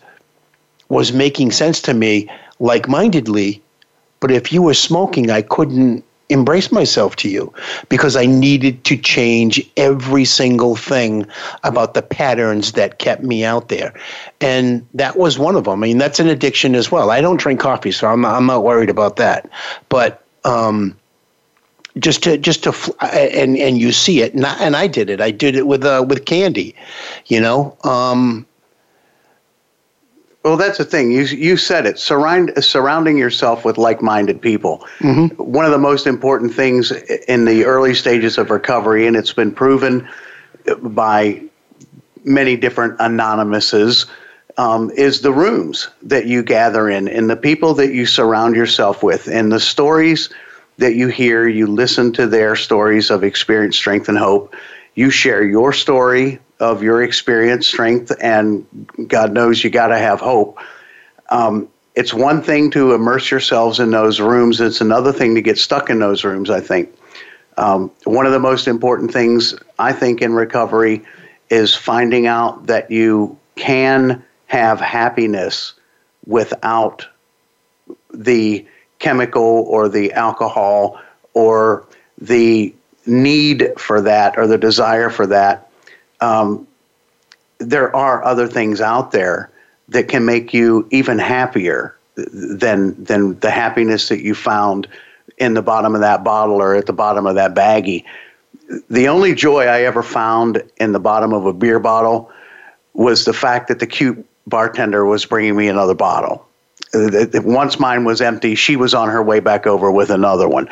was 0.88 1.12
making 1.12 1.50
sense 1.50 1.80
to 1.82 1.94
me 1.94 2.28
like 2.60 2.88
mindedly. 2.88 3.62
But 4.20 4.30
if 4.30 4.52
you 4.52 4.62
were 4.62 4.74
smoking, 4.74 5.30
I 5.30 5.42
couldn't 5.42 6.04
embrace 6.32 6.72
myself 6.72 7.16
to 7.16 7.28
you 7.28 7.52
because 7.88 8.16
I 8.16 8.26
needed 8.26 8.84
to 8.84 8.96
change 8.96 9.60
every 9.76 10.24
single 10.24 10.76
thing 10.76 11.26
about 11.62 11.94
the 11.94 12.02
patterns 12.02 12.72
that 12.72 12.98
kept 12.98 13.22
me 13.22 13.44
out 13.44 13.68
there. 13.68 13.94
And 14.40 14.86
that 14.94 15.16
was 15.16 15.38
one 15.38 15.56
of 15.56 15.64
them. 15.64 15.82
I 15.82 15.86
mean, 15.86 15.98
that's 15.98 16.20
an 16.20 16.28
addiction 16.28 16.74
as 16.74 16.90
well. 16.90 17.10
I 17.10 17.20
don't 17.20 17.38
drink 17.38 17.60
coffee, 17.60 17.92
so 17.92 18.08
I'm 18.08 18.24
I'm 18.24 18.46
not 18.46 18.64
worried 18.64 18.90
about 18.90 19.16
that. 19.16 19.48
But, 19.88 20.24
um, 20.44 20.96
just 21.98 22.22
to 22.22 22.38
just 22.38 22.64
to 22.64 22.72
and 23.02 23.56
and 23.58 23.78
you 23.78 23.92
see 23.92 24.22
it 24.22 24.32
and 24.32 24.46
I, 24.46 24.54
and 24.60 24.76
I 24.76 24.86
did 24.86 25.10
it 25.10 25.20
I 25.20 25.30
did 25.30 25.54
it 25.54 25.66
with 25.66 25.84
uh 25.84 26.02
with 26.08 26.24
candy 26.24 26.74
you 27.26 27.38
know 27.38 27.76
um 27.84 28.46
well, 30.44 30.56
that's 30.56 30.78
the 30.78 30.84
thing. 30.84 31.12
You 31.12 31.22
you 31.22 31.56
said 31.56 31.86
it. 31.86 31.98
Surround 31.98 32.52
surrounding 32.62 33.16
yourself 33.16 33.64
with 33.64 33.78
like-minded 33.78 34.40
people. 34.40 34.86
Mm-hmm. 34.98 35.40
One 35.40 35.64
of 35.64 35.70
the 35.70 35.78
most 35.78 36.06
important 36.06 36.52
things 36.52 36.90
in 37.28 37.44
the 37.44 37.64
early 37.64 37.94
stages 37.94 38.38
of 38.38 38.50
recovery, 38.50 39.06
and 39.06 39.16
it's 39.16 39.32
been 39.32 39.52
proven 39.52 40.08
by 40.82 41.42
many 42.24 42.56
different 42.56 43.00
anonymouses, 43.00 44.06
um, 44.56 44.90
is 44.90 45.20
the 45.20 45.32
rooms 45.32 45.88
that 46.02 46.26
you 46.26 46.42
gather 46.42 46.88
in, 46.88 47.08
and 47.08 47.30
the 47.30 47.36
people 47.36 47.74
that 47.74 47.92
you 47.92 48.04
surround 48.04 48.56
yourself 48.56 49.02
with, 49.02 49.28
and 49.28 49.52
the 49.52 49.60
stories 49.60 50.28
that 50.78 50.96
you 50.96 51.06
hear. 51.06 51.46
You 51.46 51.68
listen 51.68 52.12
to 52.14 52.26
their 52.26 52.56
stories 52.56 53.10
of 53.10 53.22
experience, 53.22 53.76
strength, 53.76 54.08
and 54.08 54.18
hope. 54.18 54.54
You 54.96 55.10
share 55.10 55.44
your 55.44 55.72
story 55.72 56.40
of 56.62 56.82
your 56.82 57.02
experience, 57.02 57.66
strength, 57.66 58.12
and 58.20 58.64
God 59.08 59.32
knows 59.32 59.62
you 59.62 59.68
got 59.68 59.88
to 59.88 59.98
have 59.98 60.20
hope. 60.20 60.58
Um, 61.28 61.68
it's 61.94 62.14
one 62.14 62.40
thing 62.40 62.70
to 62.70 62.94
immerse 62.94 63.30
yourselves 63.30 63.80
in 63.80 63.90
those 63.90 64.20
rooms. 64.20 64.60
It's 64.60 64.80
another 64.80 65.12
thing 65.12 65.34
to 65.34 65.42
get 65.42 65.58
stuck 65.58 65.90
in 65.90 65.98
those 65.98 66.24
rooms. 66.24 66.48
I 66.50 66.60
think 66.60 66.94
um, 67.58 67.90
one 68.04 68.26
of 68.26 68.32
the 68.32 68.38
most 68.38 68.68
important 68.68 69.12
things 69.12 69.54
I 69.78 69.92
think 69.92 70.22
in 70.22 70.32
recovery 70.32 71.02
is 71.50 71.74
finding 71.74 72.26
out 72.26 72.66
that 72.68 72.90
you 72.90 73.36
can 73.56 74.24
have 74.46 74.80
happiness 74.80 75.74
without 76.26 77.06
the 78.14 78.64
chemical 79.00 79.42
or 79.42 79.88
the 79.88 80.12
alcohol 80.12 81.00
or 81.34 81.86
the 82.18 82.72
need 83.04 83.68
for 83.78 84.00
that 84.00 84.38
or 84.38 84.46
the 84.46 84.56
desire 84.56 85.10
for 85.10 85.26
that 85.26 85.71
um, 86.22 86.66
there 87.58 87.94
are 87.94 88.24
other 88.24 88.46
things 88.46 88.80
out 88.80 89.10
there 89.10 89.50
that 89.88 90.08
can 90.08 90.24
make 90.24 90.54
you 90.54 90.88
even 90.90 91.18
happier 91.18 91.96
than 92.14 93.02
than 93.02 93.38
the 93.40 93.50
happiness 93.50 94.08
that 94.08 94.22
you 94.22 94.34
found 94.34 94.86
in 95.38 95.54
the 95.54 95.62
bottom 95.62 95.94
of 95.94 96.00
that 96.00 96.22
bottle 96.22 96.56
or 96.56 96.74
at 96.74 96.86
the 96.86 96.92
bottom 96.92 97.26
of 97.26 97.34
that 97.34 97.54
baggie. 97.54 98.04
The 98.88 99.08
only 99.08 99.34
joy 99.34 99.64
I 99.64 99.82
ever 99.82 100.02
found 100.02 100.62
in 100.78 100.92
the 100.92 101.00
bottom 101.00 101.32
of 101.32 101.46
a 101.46 101.52
beer 101.52 101.78
bottle 101.78 102.30
was 102.94 103.24
the 103.24 103.32
fact 103.32 103.68
that 103.68 103.80
the 103.80 103.86
cute 103.86 104.24
bartender 104.46 105.04
was 105.04 105.24
bringing 105.24 105.56
me 105.56 105.68
another 105.68 105.94
bottle. 105.94 106.46
Once 106.94 107.80
mine 107.80 108.04
was 108.04 108.20
empty, 108.20 108.54
she 108.54 108.76
was 108.76 108.92
on 108.94 109.08
her 109.08 109.22
way 109.22 109.40
back 109.40 109.66
over 109.66 109.90
with 109.90 110.10
another 110.10 110.48
one. 110.48 110.68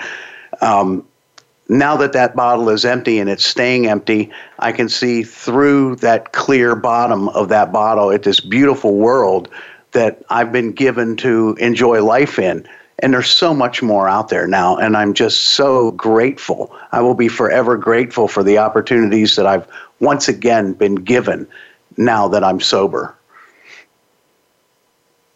Um, 0.61 1.07
now 1.71 1.97
that 1.97 2.13
that 2.13 2.35
bottle 2.35 2.69
is 2.69 2.85
empty 2.85 3.21
and 3.21 3.31
it's 3.31 3.45
staying 3.45 3.87
empty, 3.87 4.29
I 4.59 4.73
can 4.73 4.89
see 4.89 5.23
through 5.23 5.97
that 5.97 6.33
clear 6.33 6.75
bottom 6.75 7.29
of 7.29 7.49
that 7.51 7.73
bottle 7.73 8.11
at 8.11 8.25
this 8.25 8.41
beautiful 8.41 8.97
world 8.97 9.49
that 9.93 10.21
I've 10.31 10.51
been 10.51 10.73
given 10.73 11.17
to 11.19 11.57
enjoy 11.61 12.03
life 12.03 12.41
in. 12.41 12.69
And 12.99 13.15
there's 13.15 13.31
so 13.31 13.55
much 13.55 13.83
more 13.83 14.09
out 14.09 14.31
there 14.31 14.49
now, 14.49 14.77
and 14.77 14.97
I'm 14.97 15.15
just 15.15 15.43
so 15.53 15.93
grateful. 15.93 16.77
I 16.91 17.01
will 17.01 17.15
be 17.15 17.29
forever 17.29 17.77
grateful 17.77 18.27
for 18.27 18.43
the 18.43 18.59
opportunities 18.59 19.37
that 19.37 19.47
I've 19.47 19.67
once 20.01 20.29
again 20.29 20.73
been 20.73 20.97
given 20.97 21.47
now 21.97 22.27
that 22.29 22.43
I'm 22.43 22.61
sober. 22.61 23.15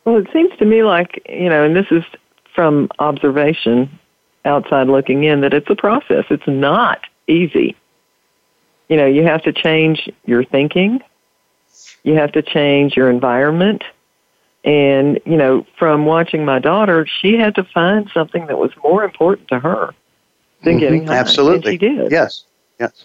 Well, 0.05 0.17
it 0.17 0.27
seems 0.33 0.55
to 0.59 0.65
me 0.65 0.83
like, 0.83 1.23
you 1.29 1.49
know, 1.49 1.63
and 1.63 1.77
this 1.77 1.87
is 1.93 2.03
from 2.55 2.91
observation 2.99 4.01
outside 4.45 4.89
looking 4.89 5.25
in 5.25 5.41
that 5.41 5.55
it's 5.55 5.69
a 5.71 5.77
process. 5.77 6.25
It's 6.31 6.47
not 6.47 7.01
easy. 7.27 7.77
You 8.89 8.97
know, 8.97 9.07
you 9.07 9.23
have 9.23 9.43
to 9.43 9.53
change 9.53 10.11
your 10.25 10.45
thinking. 10.45 11.03
You 12.03 12.15
have 12.15 12.33
to 12.33 12.43
change 12.43 12.97
your 12.97 13.11
environment. 13.11 13.83
And, 14.65 15.21
you 15.27 15.37
know, 15.37 15.67
from 15.79 16.07
watching 16.07 16.45
my 16.45 16.59
daughter, 16.59 17.07
she 17.07 17.37
had 17.37 17.55
to 17.57 17.65
find 17.65 18.11
something 18.13 18.47
that 18.47 18.59
was 18.59 18.71
more 18.83 19.05
important 19.05 19.49
to 19.49 19.59
her 19.59 19.95
than 20.63 20.75
mm-hmm. 20.75 20.81
getting 20.81 21.07
high. 21.07 21.17
Absolutely. 21.17 21.73
And 21.73 21.81
she 21.81 21.89
did. 21.89 22.11
Yes. 22.13 22.45
Yes. 22.81 23.05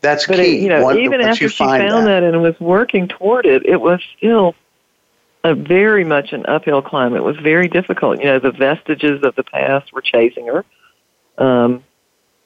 That's 0.00 0.26
but 0.26 0.36
key. 0.36 0.58
It, 0.58 0.62
you 0.62 0.68
know, 0.68 0.84
One, 0.84 0.98
even 0.98 1.20
after 1.20 1.48
she 1.48 1.56
found 1.56 2.06
that. 2.06 2.20
that 2.20 2.22
and 2.22 2.42
was 2.42 2.58
working 2.60 3.08
toward 3.08 3.46
it, 3.46 3.64
it 3.66 3.80
was 3.80 4.00
still 4.16 4.54
a 5.44 5.54
very 5.54 6.04
much 6.04 6.32
an 6.32 6.44
uphill 6.46 6.82
climb. 6.82 7.14
It 7.14 7.24
was 7.24 7.36
very 7.36 7.68
difficult. 7.68 8.18
You 8.18 8.26
know, 8.26 8.38
the 8.38 8.52
vestiges 8.52 9.22
of 9.22 9.34
the 9.36 9.42
past 9.42 9.92
were 9.92 10.02
chasing 10.02 10.46
her. 10.46 10.64
Um, 11.38 11.84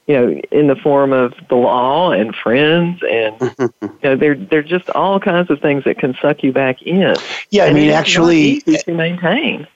you 0.07 0.15
know, 0.15 0.41
in 0.53 0.67
the 0.67 0.77
form 0.77 1.13
of 1.13 1.33
the 1.49 1.55
law 1.55 2.13
and 2.13 2.35
friends, 2.35 3.01
and 3.11 3.41
you 3.83 3.91
know, 4.03 4.17
they're 4.17 4.37
they're 4.37 4.63
just 4.63 4.91
all 4.91 5.19
kinds 5.19 5.51
of 5.51 5.61
things 5.61 5.85
that 5.85 5.99
can 5.99 6.15
suck 6.21 6.43
you 6.43 6.53
back 6.53 6.83
in. 6.83 7.17
Yeah, 7.51 7.65
I 7.65 7.73
mean, 7.73 7.91
actually, 7.91 8.61
to 8.61 8.93
maintain. 8.93 9.67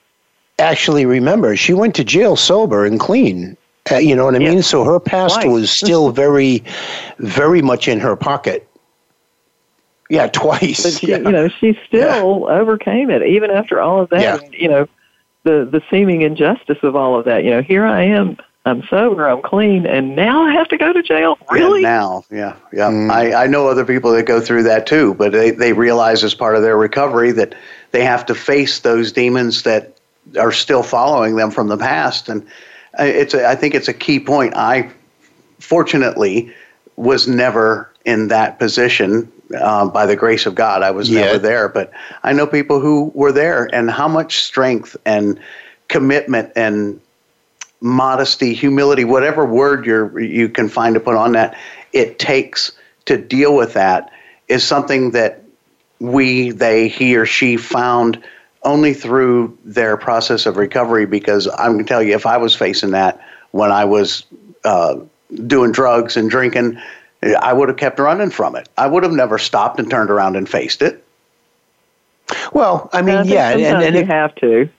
Actually, 0.59 1.05
remember, 1.05 1.55
she 1.55 1.73
went 1.73 1.95
to 1.95 2.03
jail 2.03 2.35
sober 2.35 2.85
and 2.85 2.99
clean. 2.99 3.57
Uh, 3.91 3.95
you 3.95 4.15
know 4.15 4.25
what 4.25 4.35
I 4.35 4.39
mean? 4.39 4.61
So 4.61 4.83
her 4.83 4.99
past 4.99 5.47
was 5.47 5.71
still 5.71 6.11
very, 6.11 6.63
very 7.17 7.61
much 7.61 7.87
in 7.87 7.99
her 7.99 8.15
pocket. 8.15 8.68
Yeah, 10.09 10.27
twice. 10.27 10.83
But 10.83 11.03
yeah. 11.03 11.17
you 11.17 11.31
know, 11.31 11.47
she 11.47 11.77
still 11.87 12.45
yeah. 12.47 12.59
overcame 12.59 13.09
it, 13.09 13.23
even 13.23 13.51
after 13.51 13.79
all 13.79 14.01
of 14.01 14.09
that. 14.09 14.21
Yeah. 14.21 14.39
And, 14.43 14.53
you 14.53 14.67
know, 14.67 14.87
the 15.43 15.69
the 15.71 15.81
seeming 15.89 16.23
injustice 16.23 16.79
of 16.83 16.95
all 16.95 17.17
of 17.17 17.25
that. 17.25 17.43
You 17.43 17.51
know, 17.51 17.61
here 17.61 17.85
I 17.85 18.03
am. 18.03 18.37
I'm 18.65 18.83
sober, 18.87 19.27
I'm 19.27 19.41
clean, 19.41 19.87
and 19.87 20.17
now 20.17 20.43
I 20.43 20.51
have 20.51 20.67
to 20.67 20.77
go 20.77 20.91
to 20.91 21.01
jail. 21.01 21.37
Really? 21.49 21.81
Yeah, 21.81 21.89
now, 21.89 22.25
yeah, 22.29 22.55
yeah. 22.73 22.89
Mm. 22.89 23.09
I, 23.09 23.45
I 23.45 23.47
know 23.47 23.67
other 23.67 23.85
people 23.85 24.11
that 24.11 24.23
go 24.23 24.41
through 24.41 24.63
that 24.63 24.85
too, 24.85 25.13
but 25.13 25.31
they, 25.31 25.51
they 25.51 25.71
realize 25.71 26.25
as 26.25 26.35
part 26.35 26.55
of 26.57 26.61
their 26.61 26.77
recovery 26.77 27.31
that 27.31 27.55
they 27.91 28.03
have 28.03 28.25
to 28.27 28.35
face 28.35 28.81
those 28.81 29.13
demons 29.13 29.63
that 29.63 29.97
are 30.37 30.51
still 30.51 30.83
following 30.83 31.37
them 31.37 31.51
from 31.51 31.69
the 31.69 31.77
past. 31.77 32.27
And 32.27 32.45
uh, 32.99 33.05
it's 33.05 33.33
a, 33.33 33.47
I 33.47 33.55
think 33.55 33.75
it's 33.75 33.87
a 33.87 33.93
key 33.93 34.19
point. 34.19 34.53
I 34.55 34.91
fortunately 35.59 36.53
was 36.97 37.27
never 37.29 37.89
in 38.03 38.27
that 38.27 38.59
position 38.59 39.31
uh, 39.57 39.87
by 39.87 40.05
the 40.05 40.15
grace 40.15 40.45
of 40.45 40.55
God, 40.55 40.83
I 40.83 40.91
was 40.91 41.09
yeah. 41.09 41.21
never 41.21 41.39
there. 41.39 41.69
But 41.69 41.91
I 42.23 42.33
know 42.33 42.47
people 42.47 42.79
who 42.79 43.11
were 43.13 43.31
there, 43.31 43.69
and 43.73 43.89
how 43.89 44.07
much 44.07 44.43
strength 44.43 44.95
and 45.05 45.39
commitment 45.87 46.51
and 46.55 46.99
modesty, 47.81 48.53
humility, 48.53 49.05
whatever 49.05 49.45
word 49.45 49.85
you 49.85 50.17
you 50.17 50.49
can 50.49 50.69
find 50.69 50.93
to 50.95 50.99
put 50.99 51.15
on 51.15 51.33
that, 51.33 51.57
it 51.93 52.19
takes 52.19 52.71
to 53.05 53.17
deal 53.17 53.55
with 53.55 53.73
that 53.73 54.11
is 54.47 54.63
something 54.63 55.11
that 55.11 55.43
we, 55.99 56.51
they, 56.51 56.87
he 56.87 57.15
or 57.15 57.25
she 57.25 57.57
found 57.57 58.21
only 58.63 58.93
through 58.93 59.57
their 59.63 59.97
process 59.97 60.45
of 60.45 60.57
recovery. 60.57 61.05
Because 61.05 61.47
I'm 61.57 61.73
going 61.73 61.85
to 61.85 61.89
tell 61.89 62.03
you, 62.03 62.15
if 62.15 62.25
I 62.25 62.37
was 62.37 62.55
facing 62.55 62.91
that 62.91 63.19
when 63.51 63.71
I 63.71 63.85
was 63.85 64.25
uh, 64.63 64.97
doing 65.47 65.71
drugs 65.71 66.17
and 66.17 66.29
drinking, 66.29 66.79
I 67.23 67.53
would 67.53 67.69
have 67.69 67.77
kept 67.77 67.99
running 67.99 68.29
from 68.29 68.55
it. 68.55 68.69
I 68.77 68.87
would 68.87 69.03
have 69.03 69.11
never 69.11 69.37
stopped 69.37 69.79
and 69.79 69.89
turned 69.89 70.09
around 70.09 70.35
and 70.35 70.47
faced 70.47 70.81
it. 70.81 71.03
Well, 72.53 72.89
I 72.93 73.01
mean, 73.01 73.15
I 73.15 73.23
yeah, 73.23 73.49
and, 73.49 73.83
and 73.83 73.95
you 73.95 74.05
have 74.05 74.35
to. 74.35 74.69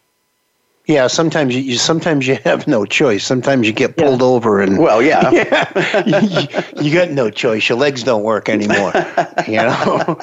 Yeah, 0.87 1.07
sometimes 1.07 1.55
you, 1.55 1.61
you, 1.61 1.77
sometimes 1.77 2.27
you 2.27 2.37
have 2.45 2.67
no 2.67 2.85
choice. 2.85 3.25
Sometimes 3.25 3.67
you 3.67 3.73
get 3.73 3.97
pulled 3.97 4.21
yeah. 4.21 4.27
over 4.27 4.61
and 4.61 4.79
well, 4.79 5.01
yeah, 5.01 5.31
yeah 5.31 6.05
you, 6.77 6.83
you, 6.83 6.93
got 6.93 7.11
no 7.11 7.31
choice. 7.31 7.69
Your 7.69 7.79
legs 7.79 8.03
don't 8.03 8.25
work 8.25 8.49
anymore. 8.49 8.93
you 9.47 9.57
know, 9.57 10.17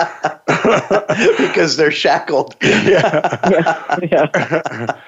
because 1.38 1.78
they're 1.78 1.92
shackled. 1.92 2.56
Yeah, 2.62 3.38
yeah. 3.50 3.98
yeah. 4.02 5.00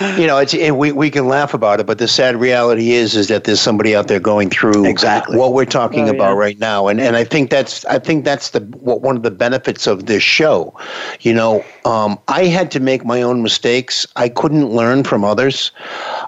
You 0.00 0.26
know, 0.26 0.38
it's 0.38 0.52
it, 0.54 0.72
we 0.76 0.92
we 0.92 1.10
can 1.10 1.28
laugh 1.28 1.54
about 1.54 1.78
it, 1.80 1.86
but 1.86 1.98
the 1.98 2.08
sad 2.08 2.36
reality 2.36 2.92
is 2.92 3.14
is 3.14 3.28
that 3.28 3.44
there's 3.44 3.60
somebody 3.60 3.94
out 3.94 4.08
there 4.08 4.18
going 4.20 4.50
through 4.50 4.86
exactly 4.86 5.38
what 5.38 5.52
we're 5.52 5.64
talking 5.64 6.08
Oh, 6.08 6.12
about 6.12 6.32
yeah. 6.32 6.38
right 6.38 6.58
now, 6.58 6.88
and 6.88 7.00
and 7.00 7.16
I 7.16 7.24
think 7.24 7.50
that's 7.50 7.84
I 7.84 7.98
think 7.98 8.24
that's 8.24 8.50
the 8.50 8.60
what, 8.60 9.02
one 9.02 9.16
of 9.16 9.22
the 9.22 9.30
benefits 9.30 9.86
of 9.86 10.06
this 10.06 10.22
show. 10.22 10.74
You 11.20 11.34
know, 11.34 11.64
um, 11.84 12.18
I 12.28 12.46
had 12.46 12.70
to 12.72 12.80
make 12.80 13.04
my 13.04 13.22
own 13.22 13.42
mistakes. 13.42 14.06
I 14.16 14.28
couldn't 14.28 14.70
learn 14.70 15.04
from 15.04 15.24
others. 15.24 15.70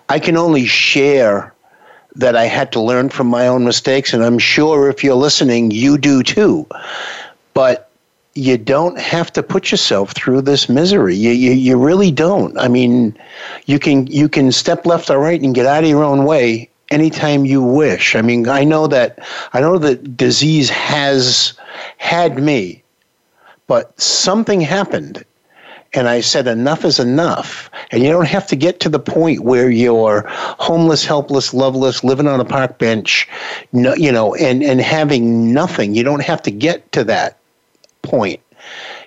I 0.08 0.18
can 0.18 0.36
only 0.36 0.66
share 0.66 1.52
that 2.14 2.36
I 2.36 2.44
had 2.44 2.72
to 2.72 2.80
learn 2.80 3.08
from 3.08 3.26
my 3.26 3.46
own 3.46 3.64
mistakes, 3.64 4.12
and 4.14 4.24
I'm 4.24 4.38
sure 4.38 4.88
if 4.88 5.02
you're 5.02 5.14
listening, 5.16 5.70
you 5.70 5.98
do 5.98 6.22
too. 6.22 6.66
But 7.52 7.85
you 8.36 8.58
don't 8.58 8.98
have 8.98 9.32
to 9.32 9.42
put 9.42 9.70
yourself 9.70 10.12
through 10.12 10.42
this 10.42 10.68
misery. 10.68 11.14
You, 11.14 11.30
you 11.30 11.52
you 11.52 11.76
really 11.76 12.10
don't. 12.10 12.56
I 12.58 12.68
mean, 12.68 13.16
you 13.66 13.78
can 13.78 14.06
you 14.06 14.28
can 14.28 14.52
step 14.52 14.86
left 14.86 15.10
or 15.10 15.18
right 15.18 15.40
and 15.40 15.54
get 15.54 15.66
out 15.66 15.84
of 15.84 15.90
your 15.90 16.04
own 16.04 16.24
way 16.24 16.68
anytime 16.90 17.44
you 17.44 17.62
wish. 17.62 18.14
I 18.14 18.22
mean, 18.22 18.48
I 18.48 18.64
know 18.64 18.86
that 18.88 19.18
I 19.52 19.60
know 19.60 19.78
that 19.78 20.16
disease 20.16 20.68
has 20.70 21.54
had 21.96 22.42
me, 22.42 22.82
but 23.66 23.98
something 24.00 24.60
happened 24.60 25.24
and 25.94 26.08
I 26.08 26.20
said 26.20 26.46
enough 26.46 26.84
is 26.84 26.98
enough. 26.98 27.70
And 27.90 28.02
you 28.02 28.10
don't 28.10 28.28
have 28.28 28.46
to 28.48 28.56
get 28.56 28.80
to 28.80 28.88
the 28.88 28.98
point 28.98 29.40
where 29.40 29.70
you're 29.70 30.24
homeless, 30.28 31.06
helpless, 31.06 31.54
loveless, 31.54 32.04
living 32.04 32.28
on 32.28 32.40
a 32.40 32.44
park 32.44 32.78
bench, 32.78 33.28
no, 33.72 33.94
you 33.94 34.12
know, 34.12 34.34
and 34.34 34.62
and 34.62 34.80
having 34.80 35.52
nothing. 35.54 35.94
You 35.94 36.02
don't 36.02 36.22
have 36.22 36.42
to 36.42 36.50
get 36.50 36.92
to 36.92 37.04
that 37.04 37.38
point. 38.06 38.40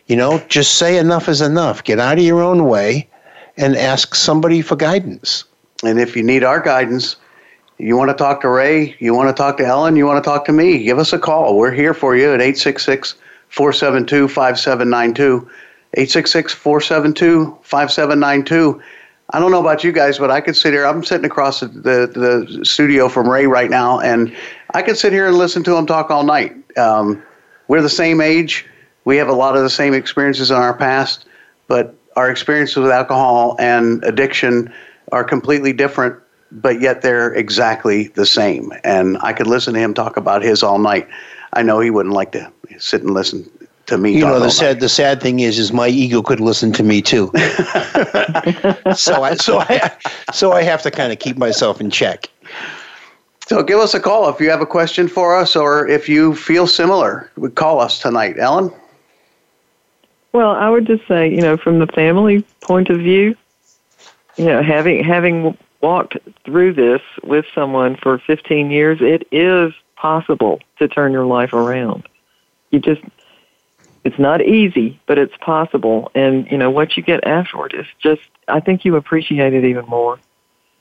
You 0.08 0.16
know, 0.16 0.40
just 0.48 0.78
say 0.78 0.98
enough 0.98 1.30
is 1.30 1.42
enough. 1.42 1.84
Get 1.84 2.00
out 2.00 2.18
of 2.18 2.24
your 2.24 2.42
own 2.42 2.66
way 2.66 3.10
and 3.58 3.76
ask 3.76 4.16
somebody 4.16 4.62
for 4.62 4.76
guidance. 4.76 5.44
And 5.84 6.00
if 6.00 6.16
you 6.16 6.24
need 6.24 6.44
our 6.44 6.60
guidance, 6.60 7.16
you 7.78 7.96
want 7.96 8.10
to 8.10 8.16
talk 8.16 8.42
to 8.42 8.50
Ray, 8.50 8.96
you 9.00 9.14
want 9.14 9.30
to 9.30 9.34
talk 9.34 9.58
to 9.58 9.66
Ellen, 9.66 9.96
you 9.96 10.06
want 10.06 10.24
to 10.24 10.28
talk 10.28 10.46
to 10.46 10.52
me, 10.52 10.84
give 10.84 11.00
us 11.00 11.14
a 11.14 11.20
call. 11.20 11.58
We're 11.58 11.72
here 11.72 11.94
for 11.94 12.16
you 12.16 12.34
at 12.34 12.42
866 12.42 13.16
472 13.50 14.28
5792. 14.28 15.50
866 15.94 16.54
472 16.54 17.58
5792. 17.64 18.82
I 19.32 19.40
don't 19.40 19.52
know 19.52 19.60
about 19.60 19.84
you 19.84 19.92
guys, 19.92 20.18
but 20.18 20.32
I 20.32 20.42
could 20.42 20.56
sit 20.56 20.74
here. 20.74 20.86
I'm 20.86 21.04
sitting 21.04 21.26
across 21.26 21.60
the, 21.60 21.68
the, 21.68 22.46
the 22.48 22.66
studio 22.66 23.08
from 23.10 23.30
Ray 23.30 23.46
right 23.46 23.70
now, 23.70 24.00
and 24.00 24.36
I 24.74 24.82
could 24.82 24.98
sit 24.98 25.14
here 25.14 25.28
and 25.28 25.38
listen 25.38 25.64
to 25.66 25.76
him 25.76 25.86
talk 25.86 26.10
all 26.10 26.24
night. 26.24 26.56
Um, 26.78 27.22
we're 27.68 27.82
the 27.82 27.90
same 27.90 28.22
age. 28.22 28.66
We 29.10 29.18
have 29.18 29.28
a 29.28 29.34
lot 29.34 29.58
of 29.58 29.64
the 29.64 29.72
same 29.72 29.96
experiences 29.96 30.52
in 30.52 30.58
our 30.58 30.72
past, 30.72 31.26
but 31.68 31.96
our 32.16 32.30
experiences 32.30 32.78
with 32.78 32.92
alcohol 32.92 33.56
and 33.58 34.04
addiction 34.04 34.72
are 35.12 35.24
completely 35.24 35.74
different, 35.74 36.16
but 36.52 36.80
yet 36.80 37.02
they're 37.02 37.34
exactly 37.34 38.10
the 38.10 38.28
same. 38.28 38.72
And 38.84 39.18
I 39.22 39.34
could 39.34 39.48
listen 39.48 39.74
to 39.74 39.80
him 39.80 39.96
talk 39.96 40.16
about 40.16 40.44
his 40.44 40.62
all 40.62 40.78
night. 40.78 41.08
I 41.54 41.64
know 41.64 41.80
he 41.80 41.90
wouldn't 41.90 42.14
like 42.14 42.34
to 42.34 42.52
sit 42.78 43.02
and 43.02 43.16
listen 43.16 43.50
to 43.88 43.98
me. 43.98 44.16
You 44.16 44.26
know, 44.26 44.36
the 44.36 44.46
night. 44.46 44.52
sad 44.52 44.80
the 44.80 44.88
sad 44.88 45.24
thing 45.24 45.40
is 45.40 45.58
is 45.58 45.74
my 45.74 45.88
ego 45.88 46.22
could 46.22 46.40
listen 46.40 46.72
to 46.74 46.84
me 46.84 47.02
too. 47.02 47.32
so 48.96 49.24
I 49.24 49.38
so 49.40 49.62
I 49.62 49.92
so 50.32 50.52
I 50.52 50.62
have 50.62 50.84
to 50.84 50.92
kind 50.92 51.12
of 51.12 51.18
keep 51.18 51.36
myself 51.36 51.82
in 51.82 51.90
check. 51.90 52.30
So 53.48 53.64
give 53.64 53.80
us 53.80 53.96
a 53.96 54.00
call 54.00 54.30
if 54.30 54.40
you 54.40 54.52
have 54.52 54.62
a 54.62 54.68
question 54.68 55.08
for 55.08 55.36
us 55.36 55.56
or 55.56 55.88
if 55.88 56.08
you 56.08 56.36
feel 56.36 56.68
similar. 56.68 57.32
Call 57.56 57.80
us 57.80 57.98
tonight. 57.98 58.36
Ellen? 58.38 58.72
Well, 60.32 60.52
I 60.52 60.70
would 60.70 60.86
just 60.86 61.08
say, 61.08 61.30
you 61.30 61.42
know, 61.42 61.58
from 61.58 61.80
the 61.80 61.88
family 61.88 62.44
point 62.62 62.90
of 62.90 63.00
view, 63.00 63.36
you 64.38 64.46
know, 64.46 64.62
having 64.62 65.04
having 65.04 65.58
walked 65.82 66.18
through 66.46 66.74
this 66.74 67.02
with 67.24 67.46
someone 67.56 67.96
for 67.96 68.20
15 68.20 68.70
years, 68.70 69.00
it 69.02 69.28
is 69.32 69.74
possible 69.96 70.60
to 70.78 70.88
turn 70.88 71.12
your 71.12 71.26
life 71.26 71.54
around. 71.54 72.08
You 72.72 72.80
just 72.80 73.02
it's 74.04 74.20
not 74.20 74.42
easy, 74.42 75.00
but 75.08 75.18
it's 75.18 75.36
possible 75.38 76.12
and 76.14 76.50
you 76.50 76.58
know 76.58 76.70
what 76.70 76.96
you 76.96 77.04
get 77.04 77.26
afterward 77.26 77.74
is 77.74 77.86
just 78.00 78.22
I 78.48 78.60
think 78.60 78.86
you 78.86 78.96
appreciate 78.96 79.54
it 79.54 79.66
even 79.66 79.86
more. 79.86 80.20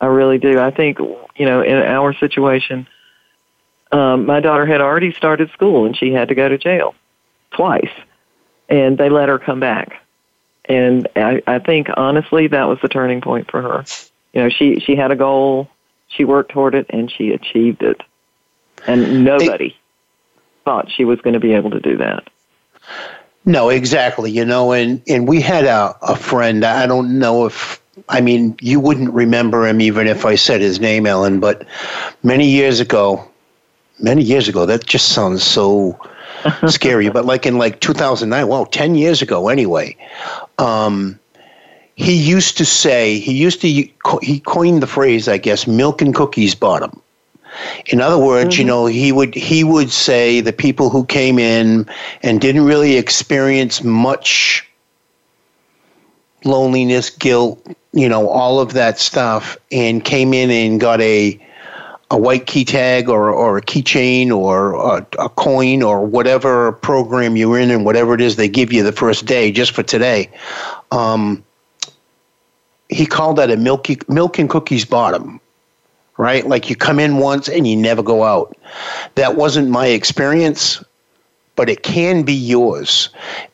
I 0.00 0.06
really 0.06 0.38
do. 0.38 0.60
I 0.60 0.70
think, 0.70 0.98
you 1.00 1.44
know, 1.44 1.60
in 1.60 1.76
our 1.76 2.12
situation, 2.12 2.86
um, 3.90 4.26
my 4.26 4.38
daughter 4.38 4.64
had 4.64 4.80
already 4.80 5.12
started 5.12 5.50
school 5.50 5.86
and 5.86 5.96
she 5.96 6.12
had 6.12 6.28
to 6.28 6.36
go 6.36 6.48
to 6.48 6.58
jail 6.58 6.94
twice 7.50 7.90
and 8.68 8.98
they 8.98 9.08
let 9.08 9.28
her 9.28 9.38
come 9.38 9.60
back. 9.60 10.02
And 10.66 11.08
I, 11.16 11.42
I 11.46 11.58
think 11.58 11.88
honestly 11.96 12.46
that 12.48 12.64
was 12.64 12.78
the 12.82 12.88
turning 12.88 13.20
point 13.20 13.50
for 13.50 13.62
her. 13.62 13.84
You 14.32 14.42
know, 14.42 14.48
she 14.50 14.80
she 14.80 14.94
had 14.94 15.10
a 15.10 15.16
goal, 15.16 15.70
she 16.08 16.24
worked 16.24 16.52
toward 16.52 16.74
it, 16.74 16.86
and 16.90 17.10
she 17.10 17.32
achieved 17.32 17.82
it. 17.82 18.02
And 18.86 19.24
nobody 19.24 19.76
thought 20.64 20.90
she 20.90 21.04
was 21.04 21.20
going 21.20 21.34
to 21.34 21.40
be 21.40 21.54
able 21.54 21.70
to 21.70 21.80
do 21.80 21.96
that. 21.96 22.28
No, 23.44 23.70
exactly. 23.70 24.30
You 24.30 24.44
know, 24.44 24.72
and 24.72 25.02
and 25.08 25.26
we 25.26 25.40
had 25.40 25.64
a, 25.64 25.96
a 26.02 26.14
friend. 26.14 26.64
I 26.64 26.86
don't 26.86 27.18
know 27.18 27.46
if 27.46 27.80
I 28.08 28.20
mean 28.20 28.56
you 28.60 28.78
wouldn't 28.78 29.12
remember 29.12 29.66
him 29.66 29.80
even 29.80 30.06
if 30.06 30.26
I 30.26 30.34
said 30.34 30.60
his 30.60 30.80
name, 30.80 31.06
Ellen. 31.06 31.40
But 31.40 31.66
many 32.22 32.46
years 32.46 32.78
ago, 32.80 33.26
many 33.98 34.22
years 34.22 34.48
ago, 34.48 34.66
that 34.66 34.84
just 34.84 35.08
sounds 35.08 35.42
so 35.42 35.98
scary. 36.68 37.08
But 37.08 37.24
like 37.24 37.46
in 37.46 37.58
like 37.58 37.80
2009, 37.80 38.48
well, 38.48 38.66
10 38.66 38.94
years 38.94 39.22
ago 39.22 39.48
anyway. 39.48 39.96
Um, 40.58 41.18
he 41.98 42.14
used 42.14 42.56
to 42.58 42.64
say 42.64 43.18
he 43.18 43.32
used 43.32 43.60
to 43.60 43.68
he 43.68 44.40
coined 44.46 44.82
the 44.82 44.86
phrase, 44.86 45.26
I 45.26 45.36
guess, 45.36 45.66
"milk 45.66 46.00
and 46.00 46.14
cookies 46.14 46.54
bottom." 46.54 47.02
In 47.86 48.00
other 48.00 48.18
words, 48.18 48.56
you 48.56 48.64
know, 48.64 48.86
he 48.86 49.10
would 49.10 49.34
he 49.34 49.64
would 49.64 49.90
say 49.90 50.40
the 50.40 50.52
people 50.52 50.90
who 50.90 51.04
came 51.04 51.40
in 51.40 51.88
and 52.22 52.40
didn't 52.40 52.64
really 52.64 52.96
experience 52.96 53.82
much 53.82 54.64
loneliness, 56.44 57.10
guilt, 57.10 57.60
you 57.92 58.08
know, 58.08 58.28
all 58.28 58.60
of 58.60 58.74
that 58.74 59.00
stuff, 59.00 59.56
and 59.72 60.04
came 60.04 60.32
in 60.32 60.50
and 60.50 60.80
got 60.80 61.00
a 61.00 61.40
a 62.10 62.16
white 62.16 62.46
key 62.46 62.64
tag 62.64 63.08
or 63.08 63.30
or 63.30 63.58
a 63.58 63.62
keychain 63.62 64.30
or 64.30 64.74
a, 64.74 65.06
a 65.18 65.28
coin 65.28 65.82
or 65.82 66.04
whatever 66.04 66.72
program 66.72 67.36
you're 67.36 67.58
in 67.58 67.70
and 67.70 67.84
whatever 67.84 68.14
it 68.14 68.20
is 68.20 68.36
they 68.36 68.48
give 68.48 68.72
you 68.72 68.82
the 68.82 68.92
first 68.92 69.26
day 69.26 69.52
just 69.52 69.72
for 69.72 69.82
today. 69.82 70.30
Um, 70.90 71.44
he 72.88 73.04
called 73.04 73.36
that 73.36 73.50
a 73.50 73.56
milky 73.56 73.98
milk 74.08 74.38
and 74.38 74.48
cookies 74.48 74.84
bottom 74.84 75.40
right? 76.18 76.46
Like 76.46 76.68
you 76.68 76.76
come 76.76 76.98
in 76.98 77.16
once 77.16 77.48
and 77.48 77.66
you 77.66 77.76
never 77.76 78.02
go 78.02 78.24
out. 78.24 78.54
That 79.14 79.36
wasn't 79.36 79.70
my 79.70 79.86
experience, 79.86 80.84
but 81.56 81.70
it 81.70 81.82
can 81.82 82.24
be 82.24 82.34
yours. 82.34 83.08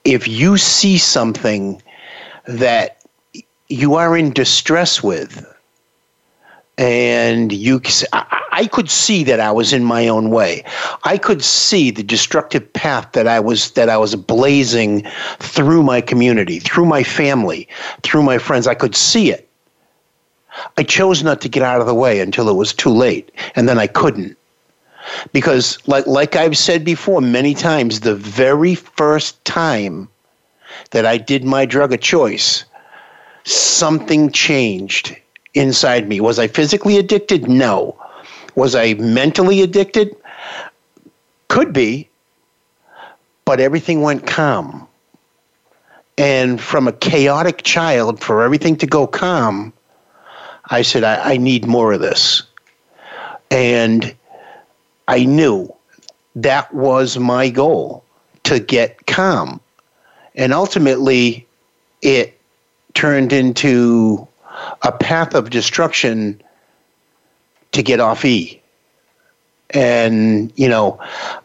If 0.04 0.26
you 0.26 0.56
see 0.56 0.98
something 0.98 1.80
that 2.46 3.00
you 3.68 3.94
are 3.94 4.16
in 4.16 4.32
distress 4.32 5.02
with, 5.02 5.46
and 6.76 7.52
you, 7.52 7.80
I 8.12 8.68
could 8.72 8.90
see 8.90 9.22
that 9.24 9.38
I 9.38 9.52
was 9.52 9.72
in 9.72 9.84
my 9.84 10.08
own 10.08 10.30
way. 10.30 10.64
I 11.04 11.18
could 11.18 11.44
see 11.44 11.90
the 11.90 12.02
destructive 12.02 12.72
path 12.72 13.12
that 13.12 13.28
I 13.28 13.38
was 13.38 13.70
that 13.72 13.88
I 13.88 13.96
was 13.96 14.16
blazing 14.16 15.06
through 15.38 15.84
my 15.84 16.00
community, 16.00 16.58
through 16.58 16.86
my 16.86 17.04
family, 17.04 17.68
through 18.02 18.24
my 18.24 18.38
friends. 18.38 18.66
I 18.66 18.74
could 18.74 18.96
see 18.96 19.30
it. 19.30 19.48
I 20.76 20.82
chose 20.82 21.22
not 21.22 21.40
to 21.42 21.48
get 21.48 21.62
out 21.62 21.80
of 21.80 21.86
the 21.86 21.94
way 21.94 22.20
until 22.20 22.48
it 22.48 22.54
was 22.54 22.72
too 22.72 22.90
late, 22.90 23.30
and 23.54 23.68
then 23.68 23.78
I 23.78 23.86
couldn't. 23.86 24.36
Because, 25.32 25.78
like, 25.86 26.06
like 26.06 26.34
I've 26.34 26.56
said 26.56 26.84
before 26.84 27.20
many 27.20 27.54
times, 27.54 28.00
the 28.00 28.14
very 28.14 28.74
first 28.74 29.44
time 29.44 30.08
that 30.90 31.04
I 31.06 31.18
did 31.18 31.44
my 31.44 31.66
drug 31.66 31.92
of 31.92 32.00
choice, 32.00 32.64
something 33.44 34.30
changed 34.30 35.16
inside 35.54 36.08
me. 36.08 36.20
Was 36.20 36.38
I 36.38 36.48
physically 36.48 36.98
addicted? 36.98 37.48
No. 37.48 37.96
Was 38.54 38.74
I 38.74 38.94
mentally 38.94 39.62
addicted? 39.62 40.16
Could 41.48 41.72
be, 41.72 42.08
but 43.44 43.60
everything 43.60 44.02
went 44.02 44.26
calm. 44.26 44.86
And 46.16 46.60
from 46.60 46.86
a 46.86 46.92
chaotic 46.92 47.62
child, 47.62 48.20
for 48.20 48.42
everything 48.42 48.76
to 48.76 48.86
go 48.86 49.06
calm, 49.06 49.72
I 50.66 50.82
said, 50.82 51.04
I, 51.04 51.34
I 51.34 51.36
need 51.36 51.66
more 51.66 51.92
of 51.92 52.00
this. 52.00 52.42
And 53.50 54.14
I 55.08 55.24
knew 55.24 55.72
that 56.36 56.72
was 56.72 57.18
my 57.18 57.50
goal 57.50 58.04
to 58.44 58.58
get 58.60 59.06
calm. 59.06 59.60
And 60.34 60.52
ultimately, 60.52 61.46
it 62.02 62.40
turned 62.94 63.32
into 63.32 64.26
a 64.84 64.92
path 64.92 65.34
of 65.34 65.50
destruction 65.50 66.40
to 67.72 67.82
get 67.82 68.00
off 68.00 68.24
E. 68.24 68.60
And, 69.70 70.52
you 70.56 70.68
know, 70.68 71.00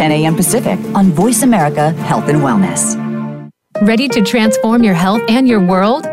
10 0.01 0.11
a.m. 0.13 0.35
Pacific 0.35 0.79
on 0.95 1.11
Voice 1.11 1.43
America 1.43 1.91
Health 1.91 2.27
and 2.27 2.39
Wellness. 2.39 2.97
Ready 3.83 4.07
to 4.07 4.23
transform 4.23 4.83
your 4.83 4.95
health 4.95 5.21
and 5.29 5.47
your 5.47 5.63
world? 5.63 6.07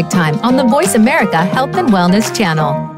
Time 0.00 0.38
on 0.40 0.56
the 0.56 0.64
Voice 0.64 0.94
America 0.94 1.44
Health 1.44 1.76
and 1.76 1.90
Wellness 1.90 2.34
channel. 2.34 2.88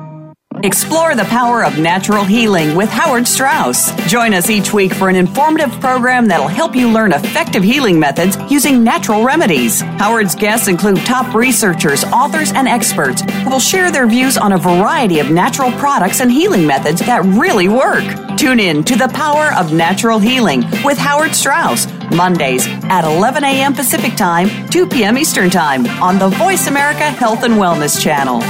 Explore 0.62 1.16
the 1.16 1.24
power 1.24 1.64
of 1.64 1.78
natural 1.78 2.24
healing 2.24 2.76
with 2.76 2.88
Howard 2.88 3.26
Straus. 3.26 3.92
Join 4.07 4.33
us 4.33 4.48
each 4.48 4.72
week 4.72 4.94
for 4.94 5.09
an 5.09 5.16
informative 5.16 5.72
program 5.80 6.28
that'll 6.28 6.46
help 6.46 6.76
you 6.76 6.88
learn 6.90 7.12
effective 7.12 7.64
healing 7.64 7.98
methods 7.98 8.38
using 8.50 8.85
natural 8.85 9.24
remedies. 9.24 9.80
Howard's 9.80 10.35
guests 10.37 10.68
include 10.68 10.98
top 10.98 11.35
researchers, 11.35 12.04
authors, 12.04 12.52
and 12.52 12.68
experts 12.68 13.22
who 13.22 13.50
will 13.50 13.61
share 13.61 13.90
their 13.90 14.07
views 14.07 14.38
on 14.38 14.52
a 14.52 14.59
variety 14.59 15.18
of 15.18 15.30
natural 15.30 15.72
products 15.72 16.20
and 16.20 16.30
healing 16.30 16.66
methods 16.66 17.00
that 17.00 17.24
really 17.24 17.68
work. 17.68 18.04
Tune 18.38 18.61
in 18.61 18.85
to 18.85 18.96
The 18.96 19.09
Power 19.09 19.52
of 19.59 19.72
Natural 19.72 20.18
Healing 20.18 20.64
with 20.85 20.98
Howard 20.98 21.35
Straus, 21.35 21.87
Mondays 22.10 22.66
at 22.84 23.04
11 23.04 23.44
a.m. 23.44 23.74
Pacific 23.74 24.16
Time, 24.16 24.68
2 24.68 24.86
p.m. 24.86 25.16
Eastern 25.18 25.50
Time 25.50 25.86
on 26.02 26.18
the 26.18 26.28
Voice 26.28 26.66
America 26.66 27.04
Health 27.04 27.44
and 27.44 27.54
Wellness 27.54 28.02
Channel. 28.02 28.40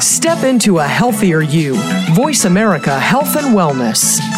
Step 0.00 0.44
into 0.44 0.78
a 0.78 0.86
healthier 0.86 1.40
you. 1.40 1.74
Voice 2.14 2.44
America 2.44 2.98
Health 2.98 3.36
and 3.36 3.56
Wellness. 3.56 4.37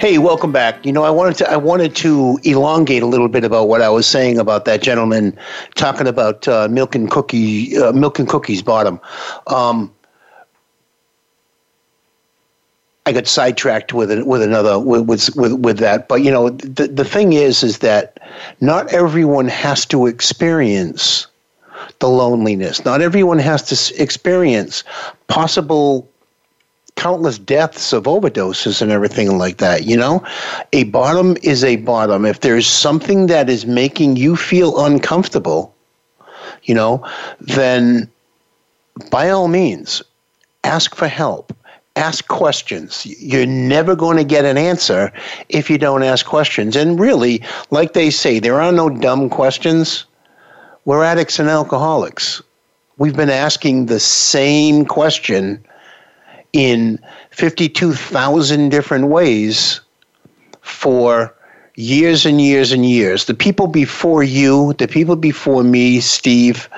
Hey, 0.00 0.18
welcome 0.18 0.52
back. 0.52 0.86
You 0.86 0.92
know, 0.92 1.02
I 1.02 1.10
wanted 1.10 1.38
to 1.38 1.50
I 1.50 1.56
wanted 1.56 1.96
to 1.96 2.38
elongate 2.44 3.02
a 3.02 3.06
little 3.06 3.26
bit 3.26 3.42
about 3.42 3.66
what 3.66 3.82
I 3.82 3.88
was 3.88 4.06
saying 4.06 4.38
about 4.38 4.64
that 4.64 4.80
gentleman 4.80 5.36
talking 5.74 6.06
about 6.06 6.46
uh, 6.46 6.68
milk 6.68 6.94
and 6.94 7.10
cookie 7.10 7.76
uh, 7.76 7.90
milk 7.90 8.20
and 8.20 8.28
cookies 8.28 8.62
bottom. 8.62 9.00
Um, 9.48 9.92
I 13.06 13.12
got 13.12 13.26
sidetracked 13.26 13.92
with 13.92 14.12
it, 14.12 14.24
with 14.24 14.40
another 14.40 14.78
with, 14.78 15.08
with 15.34 15.54
with 15.54 15.78
that, 15.78 16.06
but 16.06 16.22
you 16.22 16.30
know 16.30 16.50
the 16.50 16.86
the 16.86 17.04
thing 17.04 17.32
is 17.32 17.64
is 17.64 17.78
that 17.78 18.20
not 18.60 18.92
everyone 18.92 19.48
has 19.48 19.84
to 19.86 20.06
experience 20.06 21.26
the 21.98 22.08
loneliness. 22.08 22.84
Not 22.84 23.00
everyone 23.00 23.40
has 23.40 23.62
to 23.64 24.00
experience 24.00 24.84
possible 25.26 26.08
countless 26.98 27.38
deaths 27.38 27.92
of 27.92 28.04
overdoses 28.04 28.82
and 28.82 28.90
everything 28.90 29.38
like 29.38 29.58
that. 29.58 29.84
You 29.84 29.96
know, 29.96 30.24
a 30.72 30.82
bottom 30.84 31.36
is 31.44 31.62
a 31.62 31.76
bottom. 31.76 32.24
If 32.24 32.40
there's 32.40 32.66
something 32.66 33.28
that 33.28 33.48
is 33.48 33.64
making 33.66 34.16
you 34.16 34.34
feel 34.34 34.84
uncomfortable, 34.84 35.72
you 36.64 36.74
know, 36.74 37.08
then 37.40 38.10
by 39.12 39.30
all 39.30 39.46
means, 39.46 40.02
ask 40.64 40.96
for 40.96 41.06
help. 41.06 41.54
Ask 41.94 42.26
questions. 42.26 43.06
You're 43.06 43.46
never 43.46 43.94
going 43.94 44.16
to 44.16 44.24
get 44.24 44.44
an 44.44 44.58
answer 44.58 45.12
if 45.48 45.70
you 45.70 45.78
don't 45.78 46.02
ask 46.02 46.26
questions. 46.26 46.74
And 46.74 46.98
really, 46.98 47.42
like 47.70 47.92
they 47.92 48.10
say, 48.10 48.40
there 48.40 48.60
are 48.60 48.72
no 48.72 48.90
dumb 48.90 49.30
questions. 49.30 50.04
We're 50.84 51.04
addicts 51.04 51.38
and 51.38 51.48
alcoholics. 51.48 52.42
We've 52.98 53.16
been 53.16 53.30
asking 53.30 53.86
the 53.86 54.00
same 54.00 54.84
question 54.84 55.64
in 56.52 56.98
52,000 57.30 58.68
different 58.68 59.08
ways 59.08 59.80
for 60.60 61.34
years 61.76 62.26
and 62.26 62.40
years 62.40 62.72
and 62.72 62.84
years. 62.84 63.26
The 63.26 63.34
people 63.34 63.68
before 63.68 64.22
you, 64.22 64.72
the 64.74 64.88
people 64.88 65.16
before 65.16 65.62
me, 65.62 66.00
Steve, 66.00 66.68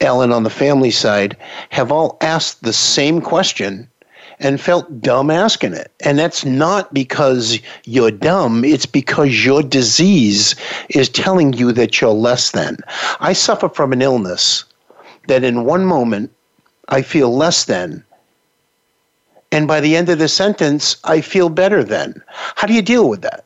Ellen 0.00 0.32
on 0.32 0.42
the 0.42 0.50
family 0.50 0.90
side, 0.90 1.36
have 1.70 1.92
all 1.92 2.16
asked 2.20 2.62
the 2.62 2.72
same 2.72 3.20
question 3.20 3.88
and 4.40 4.60
felt 4.60 5.00
dumb 5.00 5.30
asking 5.30 5.74
it. 5.74 5.92
And 6.04 6.18
that's 6.18 6.44
not 6.44 6.92
because 6.92 7.60
you're 7.84 8.10
dumb, 8.10 8.64
it's 8.64 8.86
because 8.86 9.44
your 9.44 9.62
disease 9.62 10.54
is 10.88 11.08
telling 11.08 11.52
you 11.52 11.70
that 11.72 12.00
you're 12.00 12.10
less 12.10 12.50
than. 12.50 12.78
I 13.20 13.34
suffer 13.34 13.68
from 13.68 13.92
an 13.92 14.02
illness 14.02 14.64
that 15.28 15.44
in 15.44 15.64
one 15.64 15.84
moment 15.84 16.32
I 16.88 17.02
feel 17.02 17.36
less 17.36 17.66
than 17.66 18.04
and 19.52 19.68
by 19.68 19.80
the 19.80 19.96
end 19.96 20.08
of 20.08 20.18
the 20.18 20.28
sentence, 20.28 20.96
I 21.04 21.20
feel 21.20 21.48
better 21.48 21.84
then. 21.84 22.22
How 22.56 22.66
do 22.66 22.74
you 22.74 22.82
deal 22.82 23.08
with 23.08 23.22
that? 23.22 23.44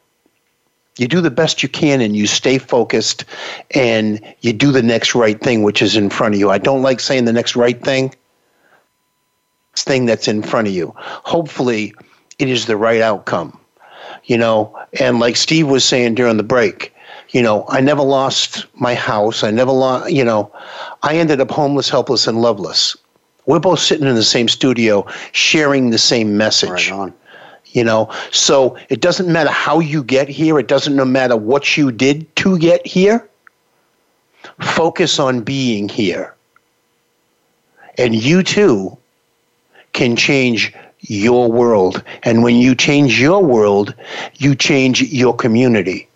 you 0.98 1.06
do 1.06 1.20
the 1.20 1.30
best 1.30 1.62
you 1.62 1.68
can 1.68 2.00
and 2.00 2.16
you 2.16 2.26
stay 2.26 2.56
focused 2.58 3.24
and 3.72 4.18
you 4.40 4.52
do 4.52 4.72
the 4.72 4.82
next 4.82 5.14
right 5.14 5.40
thing 5.40 5.62
which 5.62 5.82
is 5.82 5.94
in 5.94 6.08
front 6.08 6.34
of 6.34 6.40
you. 6.40 6.50
I 6.50 6.58
don't 6.58 6.82
like 6.82 7.00
saying 7.00 7.26
the 7.26 7.34
next 7.34 7.54
right 7.54 7.78
thing. 7.82 8.14
Thing 9.74 10.06
that's 10.06 10.26
in 10.26 10.42
front 10.42 10.68
of 10.68 10.74
you. 10.74 10.94
Hopefully 10.96 11.94
it 12.38 12.48
is 12.48 12.64
the 12.64 12.78
right 12.78 13.02
outcome 13.02 13.58
you 14.24 14.36
know? 14.36 14.76
And 15.00 15.20
like 15.20 15.36
steve 15.36 15.68
was 15.68 15.84
saying 15.84 16.14
during 16.14 16.36
the 16.36 16.42
break 16.42 16.92
you 17.30 17.42
know 17.42 17.64
i 17.68 17.80
never 17.80 18.02
lost 18.02 18.66
my 18.74 18.94
house. 18.94 19.42
I 19.42 19.50
never 19.50 19.72
lost 19.72 20.10
you 20.10 20.24
know 20.24 20.52
i 21.02 21.16
ended 21.16 21.40
up 21.40 21.50
homeless 21.50 21.88
helpless 21.88 22.26
and 22.26 22.40
loveless 22.40 22.96
we're 23.46 23.60
both 23.60 23.78
sitting 23.78 24.06
in 24.06 24.14
the 24.14 24.22
same 24.22 24.48
studio 24.48 25.06
sharing 25.32 25.90
the 25.90 25.98
same 25.98 26.36
message. 26.36 26.90
Right 26.90 26.92
on. 26.92 27.14
you 27.66 27.84
know 27.84 28.10
so 28.30 28.76
it 28.88 29.00
doesn't 29.00 29.32
matter 29.32 29.50
how 29.50 29.80
you 29.80 30.02
get 30.04 30.28
here. 30.28 30.58
It 30.58 30.68
doesn't 30.68 30.94
no 30.94 31.04
matter 31.04 31.36
what 31.36 31.76
you 31.76 31.90
did 31.90 32.34
to 32.36 32.58
get 32.58 32.86
here. 32.86 33.28
Focus 34.60 35.18
on 35.18 35.40
being 35.40 35.88
here. 35.88 36.34
And 37.98 38.14
you 38.14 38.42
too 38.42 38.96
can 39.92 40.16
change 40.16 40.74
your 41.00 41.50
world. 41.50 42.02
And 42.24 42.42
when 42.42 42.56
you 42.56 42.74
change 42.74 43.20
your 43.20 43.42
world 43.42 43.94
you 44.34 44.54
change 44.54 45.02
your 45.02 45.34
community. 45.34 46.08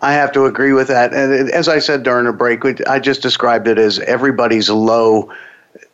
I 0.00 0.12
have 0.12 0.32
to 0.32 0.44
agree 0.44 0.72
with 0.72 0.88
that. 0.88 1.14
And 1.14 1.50
as 1.50 1.68
I 1.68 1.78
said 1.78 2.02
during 2.02 2.26
the 2.26 2.32
break, 2.32 2.64
I 2.86 2.98
just 2.98 3.22
described 3.22 3.68
it 3.68 3.78
as 3.78 4.00
everybody's 4.00 4.68
low 4.68 5.30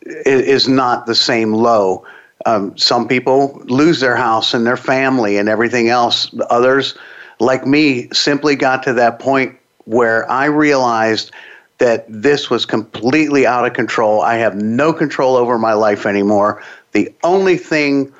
is 0.01 0.67
not 0.67 1.05
the 1.05 1.15
same 1.15 1.53
low. 1.53 2.05
Um, 2.45 2.75
some 2.77 3.07
people 3.07 3.61
lose 3.65 3.99
their 3.99 4.15
house 4.15 4.53
and 4.53 4.65
their 4.65 4.77
family 4.77 5.37
and 5.37 5.47
everything 5.47 5.89
else. 5.89 6.33
Others, 6.49 6.97
like 7.39 7.65
me, 7.65 8.09
simply 8.11 8.55
got 8.55 8.83
to 8.83 8.93
that 8.93 9.19
point 9.19 9.57
where 9.85 10.29
I 10.29 10.45
realized 10.45 11.31
that 11.77 12.05
this 12.07 12.49
was 12.49 12.65
completely 12.65 13.45
out 13.45 13.65
of 13.65 13.73
control. 13.73 14.21
I 14.21 14.35
have 14.35 14.55
no 14.55 14.93
control 14.93 15.35
over 15.35 15.57
my 15.57 15.73
life 15.73 16.05
anymore. 16.05 16.63
The 16.91 17.11
only 17.23 17.57
thing 17.57 18.13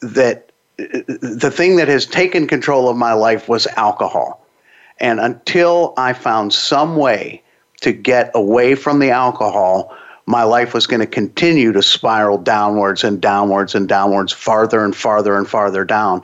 that 0.00 0.50
the 0.78 1.52
thing 1.54 1.76
that 1.76 1.88
has 1.88 2.06
taken 2.06 2.46
control 2.46 2.88
of 2.88 2.96
my 2.96 3.12
life 3.12 3.48
was 3.48 3.66
alcohol. 3.76 4.44
And 4.98 5.20
until 5.20 5.94
I 5.96 6.12
found 6.12 6.52
some 6.52 6.96
way 6.96 7.42
to 7.82 7.92
get 7.92 8.30
away 8.34 8.74
from 8.74 8.98
the 8.98 9.10
alcohol, 9.10 9.96
my 10.26 10.44
life 10.44 10.74
was 10.74 10.86
going 10.86 11.00
to 11.00 11.06
continue 11.06 11.72
to 11.72 11.82
spiral 11.82 12.38
downwards 12.38 13.04
and 13.04 13.20
downwards 13.20 13.74
and 13.74 13.88
downwards, 13.88 14.32
farther 14.32 14.84
and 14.84 14.94
farther 14.94 15.36
and 15.36 15.48
farther 15.48 15.84
down. 15.84 16.22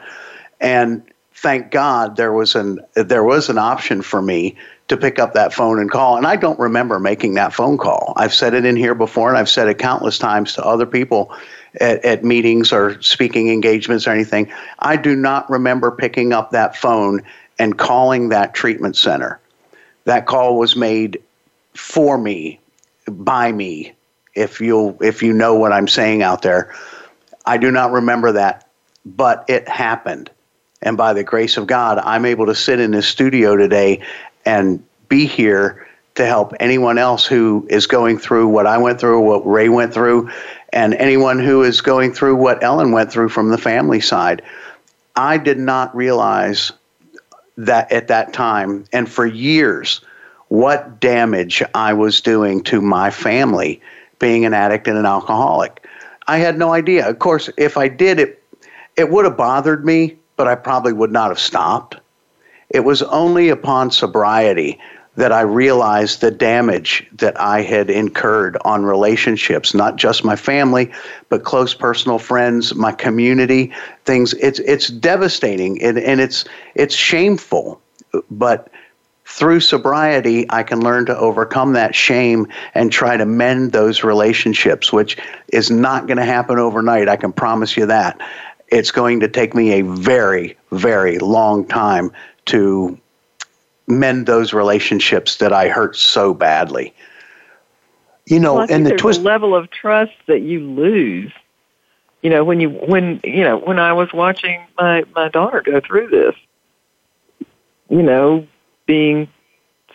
And 0.61 1.02
thank 1.34 1.70
God 1.70 2.16
there 2.16 2.32
was 2.32 2.54
an 2.54 2.80
there 2.94 3.24
was 3.24 3.48
an 3.48 3.58
option 3.58 4.02
for 4.02 4.22
me 4.22 4.56
to 4.88 4.96
pick 4.96 5.18
up 5.18 5.34
that 5.34 5.52
phone 5.52 5.78
and 5.78 5.90
call. 5.90 6.16
And 6.16 6.26
I 6.26 6.37
don't 6.37 6.58
remember 6.58 6.98
making 6.98 7.34
that 7.34 7.52
phone 7.52 7.76
call. 7.76 8.14
I've 8.16 8.32
said 8.32 8.54
it 8.54 8.64
in 8.64 8.74
here 8.74 8.94
before, 8.94 9.28
and 9.28 9.37
I've 9.37 9.48
said 9.48 9.68
it 9.68 9.78
countless 9.78 10.18
times 10.18 10.54
to 10.54 10.64
other 10.64 10.87
people 10.87 11.32
at, 11.80 12.02
at 12.04 12.24
meetings 12.24 12.72
or 12.72 13.00
speaking 13.02 13.50
engagements 13.50 14.06
or 14.06 14.12
anything. 14.12 14.50
I 14.78 14.96
do 14.96 15.14
not 15.14 15.48
remember 15.50 15.90
picking 15.90 16.32
up 16.32 16.50
that 16.52 16.74
phone 16.74 17.22
and 17.58 17.76
calling 17.76 18.30
that 18.30 18.54
treatment 18.54 18.96
center. 18.96 19.38
That 20.04 20.26
call 20.26 20.58
was 20.58 20.74
made 20.74 21.20
for 21.74 22.16
me, 22.16 22.58
by 23.10 23.52
me, 23.52 23.94
if 24.34 24.60
you 24.60 24.96
if 25.00 25.22
you 25.22 25.32
know 25.32 25.54
what 25.54 25.72
I'm 25.72 25.88
saying 25.88 26.22
out 26.22 26.42
there. 26.42 26.74
I 27.44 27.56
do 27.56 27.70
not 27.70 27.92
remember 27.92 28.32
that, 28.32 28.68
but 29.04 29.44
it 29.48 29.68
happened. 29.68 30.30
And 30.82 30.96
by 30.96 31.12
the 31.12 31.24
grace 31.24 31.56
of 31.56 31.66
God, 31.66 31.98
I'm 31.98 32.24
able 32.24 32.46
to 32.46 32.54
sit 32.54 32.78
in 32.78 32.92
this 32.92 33.08
studio 33.08 33.56
today 33.56 34.00
and 34.44 34.84
be 35.08 35.26
here 35.26 35.86
to 36.14 36.26
help 36.26 36.52
anyone 36.60 36.98
else 36.98 37.24
who 37.24 37.66
is 37.70 37.86
going 37.86 38.18
through 38.18 38.48
what 38.48 38.66
I 38.66 38.78
went 38.78 39.00
through, 39.00 39.20
what 39.20 39.46
Ray 39.46 39.68
went 39.68 39.94
through, 39.94 40.30
and 40.72 40.94
anyone 40.94 41.38
who 41.38 41.62
is 41.62 41.80
going 41.80 42.12
through 42.12 42.36
what 42.36 42.62
Ellen 42.62 42.92
went 42.92 43.10
through 43.10 43.28
from 43.30 43.48
the 43.48 43.58
family 43.58 44.00
side. 44.00 44.42
I 45.16 45.38
did 45.38 45.58
not 45.58 45.94
realize 45.96 46.72
that 47.56 47.90
at 47.90 48.08
that 48.08 48.32
time 48.32 48.84
and 48.92 49.10
for 49.10 49.26
years 49.26 50.00
what 50.48 51.00
damage 51.00 51.62
I 51.74 51.92
was 51.92 52.20
doing 52.20 52.62
to 52.64 52.80
my 52.80 53.11
family 53.11 53.80
being 54.18 54.44
an 54.44 54.54
addict 54.54 54.88
and 54.88 54.98
an 54.98 55.06
alcoholic. 55.06 55.87
I 56.26 56.38
had 56.38 56.58
no 56.58 56.72
idea. 56.72 57.08
Of 57.08 57.18
course, 57.18 57.48
if 57.56 57.76
I 57.76 57.88
did 57.88 58.18
it 58.18 58.38
it 58.98 59.11
would 59.11 59.24
have 59.24 59.37
bothered 59.37 59.87
me, 59.87 60.16
but 60.37 60.48
I 60.48 60.56
probably 60.56 60.92
would 60.92 61.12
not 61.12 61.28
have 61.28 61.38
stopped. 61.38 61.96
It 62.68 62.80
was 62.80 63.00
only 63.04 63.48
upon 63.48 63.92
sobriety 63.92 64.80
that 65.14 65.30
I 65.32 65.42
realized 65.42 66.20
the 66.20 66.32
damage 66.32 67.06
that 67.12 67.40
I 67.40 67.62
had 67.62 67.90
incurred 67.90 68.56
on 68.64 68.84
relationships, 68.84 69.72
not 69.72 69.96
just 69.96 70.24
my 70.24 70.34
family, 70.34 70.92
but 71.28 71.44
close 71.44 71.74
personal 71.74 72.18
friends, 72.18 72.74
my 72.74 72.90
community, 72.90 73.72
things. 74.04 74.34
It's 74.34 74.58
it's 74.61 74.88
devastating 74.88 75.80
and, 75.80 75.96
and 75.96 76.20
it's 76.20 76.44
it's 76.74 76.94
shameful. 76.94 77.80
But 78.30 78.68
through 79.28 79.60
sobriety, 79.60 80.46
I 80.48 80.62
can 80.62 80.80
learn 80.80 81.04
to 81.06 81.16
overcome 81.16 81.74
that 81.74 81.94
shame 81.94 82.46
and 82.74 82.90
try 82.90 83.18
to 83.18 83.26
mend 83.26 83.72
those 83.72 84.02
relationships, 84.02 84.90
which 84.90 85.18
is 85.52 85.70
not 85.70 86.06
going 86.06 86.16
to 86.16 86.24
happen 86.24 86.58
overnight. 86.58 87.10
I 87.10 87.16
can 87.16 87.34
promise 87.34 87.76
you 87.76 87.84
that. 87.86 88.18
It's 88.68 88.90
going 88.90 89.20
to 89.20 89.28
take 89.28 89.54
me 89.54 89.72
a 89.72 89.82
very, 89.82 90.56
very 90.72 91.18
long 91.18 91.66
time 91.66 92.10
to 92.46 92.98
mend 93.86 94.26
those 94.26 94.54
relationships 94.54 95.36
that 95.36 95.52
I 95.52 95.68
hurt 95.68 95.94
so 95.94 96.32
badly. 96.32 96.94
You 98.24 98.40
know, 98.40 98.54
well, 98.54 98.66
and 98.70 98.86
the 98.86 98.96
twist. 98.96 99.20
level 99.20 99.54
of 99.54 99.70
trust 99.70 100.12
that 100.26 100.40
you 100.40 100.60
lose. 100.60 101.32
You 102.22 102.30
know, 102.30 102.44
when 102.44 102.60
you 102.60 102.70
when 102.70 103.20
you 103.24 103.44
know 103.44 103.58
when 103.58 103.78
I 103.78 103.92
was 103.92 104.12
watching 104.12 104.60
my 104.78 105.04
my 105.14 105.28
daughter 105.28 105.60
go 105.60 105.80
through 105.80 106.08
this, 106.08 106.34
you 107.88 108.02
know, 108.02 108.46
being 108.88 109.29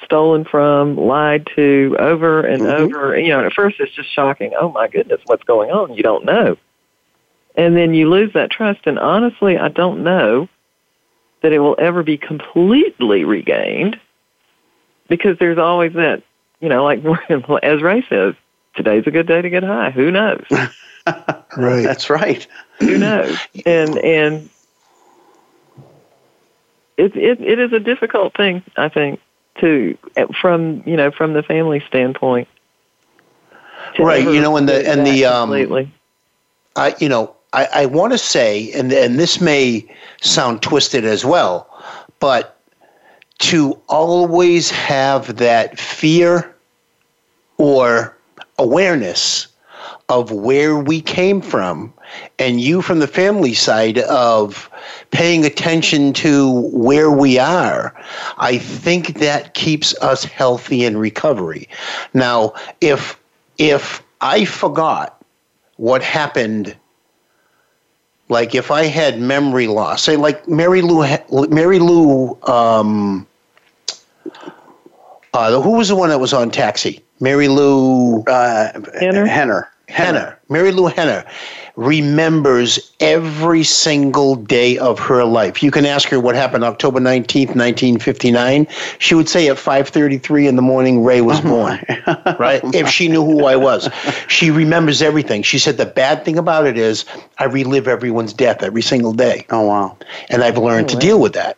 stolen 0.06 0.46
from, 0.46 0.96
lied 0.96 1.48
to, 1.56 1.98
over 2.00 2.42
and 2.42 2.64
Mm-hmm. 2.64 2.96
over. 2.96 3.20
You 3.20 3.30
know, 3.30 3.46
at 3.46 3.52
first 3.54 3.78
it's 3.80 3.94
just 3.94 4.14
shocking. 4.14 4.54
Oh 4.58 4.72
my 4.72 4.88
goodness, 4.88 5.20
what's 5.26 5.44
going 5.44 5.72
on? 5.72 5.94
You 5.96 6.04
don't 6.04 6.24
know, 6.24 6.56
and 7.56 7.76
then 7.76 7.94
you 7.94 8.10
lose 8.10 8.32
that 8.34 8.52
trust. 8.52 8.82
And 8.86 8.98
honestly, 8.98 9.58
I 9.58 9.68
don't 9.68 10.04
know 10.04 10.48
that 11.42 11.52
it 11.52 11.60
will 11.60 11.76
ever 11.78 12.04
be 12.04 12.18
completely 12.18 13.26
regained 13.26 14.00
because 15.10 15.38
there's 15.40 15.58
always 15.58 15.92
that, 15.94 16.24
you 16.62 16.70
know, 16.70 16.84
like 16.86 17.04
as 17.64 17.82
Ray 17.82 18.06
says, 18.08 18.36
today's 18.76 19.04
a 19.08 19.12
good 19.12 19.28
day 19.28 19.42
to 19.42 19.50
get 19.50 19.64
high. 19.64 19.92
Who 19.92 20.12
knows? 20.12 20.46
Right. 21.56 21.84
That's 21.84 22.10
right. 22.10 22.48
Who 22.80 22.98
knows? 22.98 23.38
And 23.66 23.98
and 23.98 24.50
it 26.98 27.16
it 27.16 27.42
it 27.42 27.60
is 27.60 27.74
a 27.74 27.80
difficult 27.80 28.36
thing, 28.36 28.64
I 28.78 28.90
think, 28.90 29.20
to 29.60 29.98
from 30.40 30.84
you 30.86 30.96
know 30.96 31.12
from 31.12 31.34
the 31.34 31.44
family 31.44 31.80
standpoint. 31.88 32.48
Right, 34.00 34.24
you 34.24 34.42
know, 34.42 34.58
and 34.58 34.68
the- 34.68 34.88
and 34.90 35.06
the, 35.06 35.26
um, 35.26 35.50
completely. 35.50 35.92
I, 36.76 36.96
you 37.00 37.10
know, 37.10 37.36
I, 37.52 37.68
I 37.74 37.86
want 37.86 38.14
to 38.14 38.18
say, 38.18 38.72
and 38.72 38.92
and 38.92 39.20
this 39.20 39.40
may 39.40 39.86
sound 40.22 40.62
twisted 40.62 41.06
as 41.06 41.24
well, 41.24 41.68
but 42.20 42.60
to 43.40 43.80
always 43.88 44.72
have 44.72 45.36
that 45.38 45.78
fear 45.80 46.56
or 47.58 48.18
awareness 48.58 49.48
of 50.14 50.32
where 50.32 50.78
we 50.78 51.02
came 51.02 51.42
from, 51.42 51.92
and 52.38 52.62
you 52.62 52.82
from 52.84 53.00
the 53.00 53.08
family 53.08 53.56
side 53.56 53.98
of 53.98 54.70
paying 55.10 55.44
attention 55.44 56.14
to 56.14 56.70
where 56.72 57.10
we 57.10 57.40
are, 57.40 57.96
I 58.38 58.60
think 58.60 59.20
that 59.20 59.56
keeps 59.56 59.98
us 60.02 60.24
healthy 60.24 60.86
in 60.86 60.98
recovery. 60.98 61.68
Now, 62.14 62.54
if 62.80 63.20
if 63.58 64.04
I 64.22 64.46
forgot 64.46 65.20
what 65.78 66.04
happened 66.04 66.76
like 68.30 68.54
if 68.56 68.70
I 68.72 68.84
had 68.86 69.20
memory 69.20 69.68
loss, 69.68 70.04
say 70.04 70.16
like 70.16 70.46
Marilu, 70.46 71.50
Mary 71.50 71.80
Lou, 71.80 72.38
um, 72.44 73.28
uh, 75.34 75.60
who 75.62 75.72
was 75.72 75.90
the 75.90 75.96
one 75.96 76.10
that 76.10 76.20
was 76.20 76.34
on 76.34 76.52
Taxi? 76.52 77.04
Marilu 77.20 78.28
Uh, 78.28 78.72
Henner? 79.00 79.26
Henner. 79.26 79.70
Henner. 79.90 80.40
Marilu 80.50 80.92
Henner 80.92 81.26
remembers 81.76 82.92
every 83.00 83.64
single 83.64 84.36
day 84.36 84.78
of 84.78 85.00
her 85.00 85.24
life. 85.24 85.64
You 85.64 85.72
can 85.72 85.86
ask 85.86 86.08
her 86.10 86.20
what 86.20 86.36
happened 86.36 86.64
October 86.64 87.00
19th, 87.00 87.56
1959. 87.56 88.68
She 89.00 89.16
would 89.16 89.28
say 89.28 89.48
at 89.48 89.58
5:33 89.58 90.48
in 90.48 90.56
the 90.56 90.62
morning 90.62 91.04
Ray 91.04 91.22
was 91.22 91.40
oh, 91.40 91.50
born. 91.50 91.80
right? 92.40 92.62
If 92.76 92.90
she 92.90 93.08
knew 93.08 93.26
who 93.26 93.46
I 93.46 93.56
was. 93.56 93.90
She 94.28 94.52
remembers 94.52 95.02
everything. 95.02 95.44
She 95.44 95.60
said 95.60 95.78
the 95.78 95.86
bad 95.86 96.24
thing 96.24 96.38
about 96.38 96.66
it 96.66 96.78
is 96.78 97.06
I 97.40 97.46
relive 97.46 97.88
everyone's 97.88 98.34
death 98.34 98.64
every 98.64 98.82
single 98.82 99.14
day. 99.14 99.46
Oh 99.50 99.62
wow. 99.62 99.98
And 100.30 100.44
I've 100.44 100.58
learned 100.58 100.90
to 100.90 100.98
deal 100.98 101.20
with 101.20 101.34
that. 101.34 101.58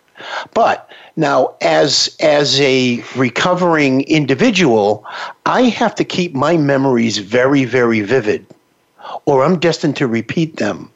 But 0.53 0.89
now, 1.15 1.55
as 1.61 2.15
as 2.19 2.59
a 2.59 3.03
recovering 3.15 4.01
individual, 4.01 5.05
I 5.45 5.63
have 5.63 5.95
to 5.95 6.03
keep 6.03 6.33
my 6.33 6.57
memories 6.57 7.19
very, 7.19 7.63
very 7.63 8.01
vivid, 8.01 8.45
or 9.25 9.43
I'm 9.43 9.57
destined 9.59 9.95
to 9.97 10.07
repeat 10.07 10.57
them. 10.57 10.91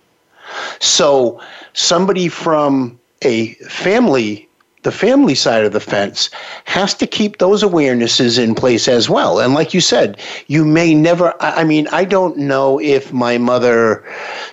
So, 0.80 1.42
somebody 1.74 2.28
from 2.28 3.00
a 3.22 3.54
family 3.70 4.49
the 4.84 4.92
family 4.92 5.36
side 5.36 5.66
of 5.66 5.74
the 5.74 5.80
fence 5.80 6.30
has 6.64 6.94
to 6.94 7.06
keep 7.06 7.38
those 7.38 7.64
awarenesses 7.64 8.42
in 8.42 8.56
place 8.56 8.88
as 8.88 9.10
well. 9.10 9.40
And 9.40 9.54
like 9.54 9.74
you 9.74 9.82
said, 9.82 10.18
you 10.48 10.64
may 10.64 10.94
never, 10.94 11.34
I 11.42 11.66
mean, 11.66 11.88
I 11.92 12.06
don't 12.06 12.38
know 12.38 12.80
if 12.80 13.12
my 13.12 13.38
mother 13.38 14.04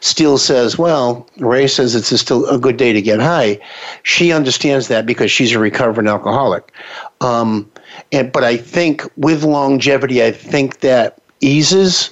still 0.01 0.37
says, 0.37 0.77
well, 0.77 1.29
Ray 1.39 1.69
says 1.69 1.95
it's 1.95 2.11
a 2.11 2.19
still 2.19 2.45
a 2.49 2.59
good 2.59 2.77
day 2.77 2.93
to 2.93 3.01
get 3.01 3.21
high. 3.21 3.61
She 4.03 4.33
understands 4.33 4.89
that 4.89 5.07
because 5.07 5.31
she's 5.31 5.53
a 5.53 5.61
recovering 5.61 6.09
alcoholic. 6.09 6.73
Um, 7.21 7.71
and, 8.11 8.33
but 8.33 8.43
I 8.43 8.57
think 8.57 9.03
with 9.17 9.45
longevity, 9.45 10.25
I 10.25 10.33
think 10.33 10.81
that 10.81 11.19
eases 11.41 12.11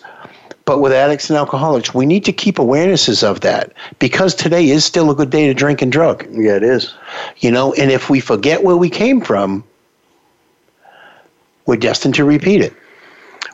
but 0.64 0.78
with 0.78 0.92
addicts 0.92 1.28
and 1.28 1.36
alcoholics, 1.36 1.94
we 1.94 2.06
need 2.06 2.24
to 2.24 2.32
keep 2.32 2.56
awarenesses 2.56 3.22
of 3.22 3.40
that 3.40 3.72
because 3.98 4.34
today 4.34 4.70
is 4.70 4.84
still 4.84 5.10
a 5.10 5.14
good 5.14 5.30
day 5.30 5.46
to 5.46 5.54
drink 5.54 5.82
and 5.82 5.92
drug. 5.92 6.26
Yeah, 6.30 6.56
it 6.56 6.62
is. 6.62 6.94
You 7.38 7.50
know, 7.50 7.74
and 7.74 7.90
if 7.90 8.08
we 8.08 8.20
forget 8.20 8.62
where 8.62 8.76
we 8.76 8.88
came 8.88 9.20
from, 9.20 9.64
we're 11.66 11.76
destined 11.76 12.14
to 12.14 12.24
repeat 12.24 12.62
it. 12.62 12.74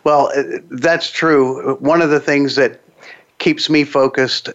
Well, 0.05 0.31
uh, 0.37 0.59
that's 0.70 1.11
true. 1.11 1.77
One 1.77 2.01
of 2.01 2.11
the 2.11 2.20
things 2.20 2.57
that 2.57 2.81
keeps 3.38 3.68
me 3.68 3.85
focused, 3.85 4.49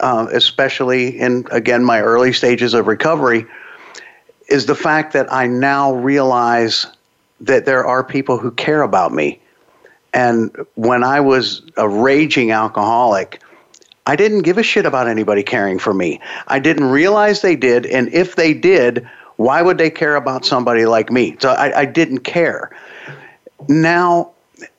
uh, 0.00 0.26
especially 0.32 1.18
in, 1.18 1.46
again, 1.50 1.84
my 1.84 2.00
early 2.00 2.32
stages 2.32 2.74
of 2.74 2.86
recovery, 2.86 3.44
is 4.48 4.66
the 4.66 4.74
fact 4.74 5.12
that 5.12 5.32
I 5.32 5.46
now 5.46 5.94
realize 5.94 6.86
that 7.40 7.66
there 7.66 7.84
are 7.84 8.02
people 8.02 8.36
who 8.38 8.50
care 8.52 8.82
about 8.82 9.12
me 9.12 9.40
and 10.12 10.54
when 10.74 11.04
I 11.04 11.20
was 11.20 11.62
a 11.76 11.88
raging 11.88 12.50
alcoholic, 12.50 13.40
I 14.06 14.16
didn't 14.16 14.42
give 14.42 14.58
a 14.58 14.62
shit 14.62 14.86
about 14.86 15.08
anybody 15.08 15.42
caring 15.42 15.78
for 15.78 15.94
me. 15.94 16.20
I 16.48 16.58
didn't 16.58 16.84
realize 16.84 17.42
they 17.42 17.56
did. 17.56 17.86
And 17.86 18.12
if 18.12 18.36
they 18.36 18.54
did, 18.54 19.08
why 19.36 19.62
would 19.62 19.78
they 19.78 19.90
care 19.90 20.16
about 20.16 20.44
somebody 20.44 20.86
like 20.86 21.10
me? 21.10 21.36
So 21.40 21.50
I, 21.50 21.80
I 21.80 21.84
didn't 21.84 22.20
care. 22.20 22.70
Now 23.68 24.32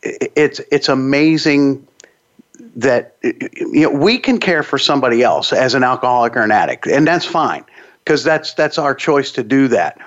it's 0.04 0.60
it's 0.72 0.90
amazing 0.90 1.88
that 2.76 3.16
you 3.22 3.82
know 3.82 3.90
we 3.90 4.18
can 4.18 4.40
care 4.40 4.64
for 4.64 4.78
somebody 4.78 5.24
else 5.24 5.54
as 5.54 5.74
an 5.74 5.84
alcoholic 5.84 6.36
or 6.36 6.42
an 6.42 6.52
addict, 6.52 6.88
and 6.88 7.08
that's 7.08 7.26
fine 7.26 7.64
because 8.04 8.24
that's 8.24 8.54
that's 8.54 8.78
our 8.78 8.94
choice 8.94 9.32
to 9.34 9.44
do 9.44 9.68
that. 9.70 9.98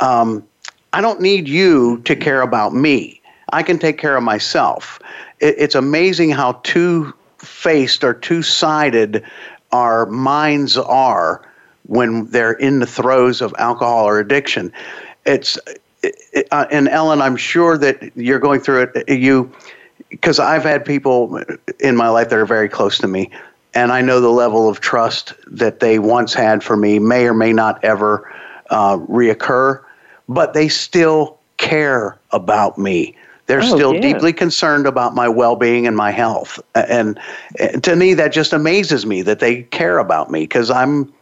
Um, 0.00 0.46
I 0.92 1.00
don't 1.00 1.20
need 1.20 1.48
you 1.48 1.98
to 2.04 2.16
care 2.16 2.42
about 2.42 2.74
me. 2.74 3.21
I 3.52 3.62
can 3.62 3.78
take 3.78 3.98
care 3.98 4.16
of 4.16 4.22
myself. 4.22 4.98
It, 5.40 5.54
it's 5.58 5.74
amazing 5.74 6.30
how 6.30 6.60
two 6.64 7.12
faced 7.38 8.04
or 8.04 8.14
two 8.14 8.42
sided 8.42 9.24
our 9.72 10.06
minds 10.06 10.76
are 10.76 11.42
when 11.86 12.26
they're 12.26 12.52
in 12.52 12.78
the 12.78 12.86
throes 12.86 13.40
of 13.40 13.54
alcohol 13.58 14.04
or 14.04 14.18
addiction. 14.18 14.72
It's 15.24 15.58
it, 16.02 16.48
uh, 16.50 16.66
and 16.70 16.88
Ellen, 16.88 17.20
I'm 17.20 17.36
sure 17.36 17.78
that 17.78 18.16
you're 18.16 18.38
going 18.38 18.60
through 18.60 18.90
it. 18.94 19.08
You 19.08 19.52
because 20.10 20.38
I've 20.38 20.64
had 20.64 20.84
people 20.84 21.40
in 21.80 21.96
my 21.96 22.08
life 22.08 22.28
that 22.30 22.38
are 22.38 22.46
very 22.46 22.68
close 22.68 22.98
to 22.98 23.08
me, 23.08 23.30
and 23.74 23.92
I 23.92 24.02
know 24.02 24.20
the 24.20 24.28
level 24.28 24.68
of 24.68 24.80
trust 24.80 25.32
that 25.46 25.80
they 25.80 25.98
once 25.98 26.34
had 26.34 26.62
for 26.62 26.76
me 26.76 26.98
may 26.98 27.26
or 27.26 27.34
may 27.34 27.52
not 27.52 27.82
ever 27.84 28.30
uh, 28.70 28.98
reoccur, 28.98 29.82
but 30.28 30.54
they 30.54 30.68
still 30.68 31.38
care 31.56 32.18
about 32.32 32.78
me. 32.78 33.16
They're 33.52 33.60
oh, 33.60 33.76
still 33.76 33.94
yeah. 33.94 34.00
deeply 34.00 34.32
concerned 34.32 34.86
about 34.86 35.14
my 35.14 35.28
well 35.28 35.56
being 35.56 35.86
and 35.86 35.94
my 35.94 36.10
health. 36.10 36.58
And, 36.74 37.20
and, 37.60 37.84
to 37.84 37.96
me, 37.96 38.14
that 38.14 38.32
just 38.32 38.54
amazes 38.54 39.04
me 39.04 39.20
that 39.20 39.40
they 39.40 39.64
care 39.64 39.98
about 39.98 40.30
me 40.30 40.40
because 40.40 40.70
I'm. 40.70 41.12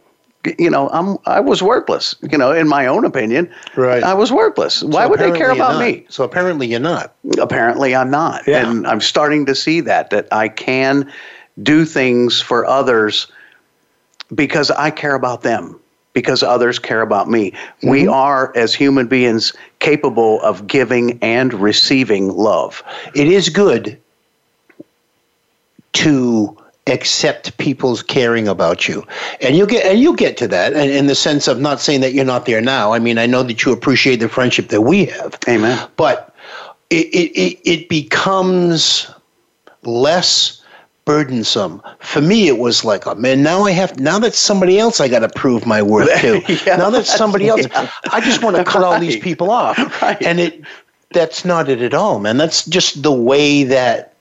You 0.57 0.69
know, 0.69 0.89
I'm. 0.89 1.17
I 1.25 1.41
was 1.41 1.61
worthless. 1.61 2.15
You 2.31 2.37
know, 2.37 2.53
in 2.53 2.69
my 2.69 2.87
own 2.87 3.03
opinion, 3.03 3.53
right? 3.75 4.01
I 4.01 4.13
was 4.13 4.31
worthless. 4.31 4.75
So 4.75 4.87
Why 4.87 5.05
would 5.05 5.19
they 5.19 5.37
care 5.37 5.51
about 5.51 5.79
me? 5.79 6.05
So 6.07 6.23
apparently, 6.23 6.67
you're 6.67 6.79
not. 6.79 7.13
Apparently, 7.37 7.93
I'm 7.93 8.09
not. 8.09 8.47
Yeah. 8.47 8.67
And 8.67 8.87
I'm 8.87 9.01
starting 9.01 9.45
to 9.47 9.53
see 9.53 9.81
that 9.81 10.09
that 10.11 10.29
I 10.31 10.47
can 10.47 11.11
do 11.61 11.83
things 11.83 12.41
for 12.41 12.65
others 12.65 13.27
because 14.33 14.71
I 14.71 14.89
care 14.89 15.15
about 15.15 15.41
them 15.41 15.80
because 16.13 16.43
others 16.43 16.79
care 16.79 17.01
about 17.01 17.29
me. 17.29 17.51
Mm-hmm. 17.51 17.89
We 17.89 18.07
are, 18.07 18.51
as 18.55 18.73
human 18.73 19.07
beings, 19.07 19.53
capable 19.79 20.41
of 20.41 20.67
giving 20.67 21.17
and 21.21 21.53
receiving 21.53 22.29
love. 22.29 22.83
It 23.15 23.27
is 23.27 23.49
good 23.49 23.99
to 25.93 26.57
accept 26.87 27.55
people's 27.57 28.01
caring 28.01 28.47
about 28.47 28.87
you 28.87 29.05
and 29.39 29.55
you 29.55 29.67
get 29.67 29.85
and 29.85 29.99
you 29.99 30.15
get 30.15 30.35
to 30.35 30.47
that 30.47 30.73
and 30.73 30.89
in 30.89 31.05
the 31.05 31.13
sense 31.13 31.47
of 31.47 31.59
not 31.59 31.79
saying 31.79 32.01
that 32.01 32.11
you're 32.11 32.25
not 32.25 32.47
there 32.47 32.59
now 32.59 32.91
i 32.91 32.97
mean 32.97 33.19
i 33.19 33.25
know 33.27 33.43
that 33.43 33.63
you 33.63 33.71
appreciate 33.71 34.15
the 34.15 34.27
friendship 34.27 34.69
that 34.69 34.81
we 34.81 35.05
have 35.05 35.37
amen 35.47 35.87
but 35.95 36.33
it 36.89 37.05
it, 37.13 37.59
it 37.63 37.87
becomes 37.87 39.11
less 39.83 40.60
burdensome. 41.05 41.81
For 41.99 42.21
me, 42.21 42.47
it 42.47 42.57
was 42.57 42.83
like, 42.83 43.07
oh 43.07 43.15
man, 43.15 43.43
now 43.43 43.63
I 43.63 43.71
have, 43.71 43.99
now 43.99 44.19
that 44.19 44.33
somebody 44.33 44.79
else 44.79 44.99
I 44.99 45.07
got 45.07 45.19
to 45.19 45.29
prove 45.29 45.65
my 45.65 45.81
worth 45.81 46.09
to. 46.21 46.41
yeah, 46.65 46.77
now 46.77 46.89
that 46.89 47.05
somebody 47.05 47.47
else, 47.47 47.67
yeah. 47.71 47.89
I 48.11 48.21
just 48.21 48.43
want 48.43 48.55
to 48.55 48.63
cut 48.65 48.81
right. 48.81 48.93
all 48.93 48.99
these 48.99 49.17
people 49.17 49.51
off. 49.51 49.77
Right. 50.01 50.21
And 50.21 50.39
it, 50.39 50.61
that's 51.11 51.43
not 51.43 51.69
it 51.69 51.81
at 51.81 51.93
all, 51.93 52.19
man. 52.19 52.37
That's 52.37 52.65
just 52.65 53.03
the 53.03 53.11
way 53.11 53.63
that 53.63 54.13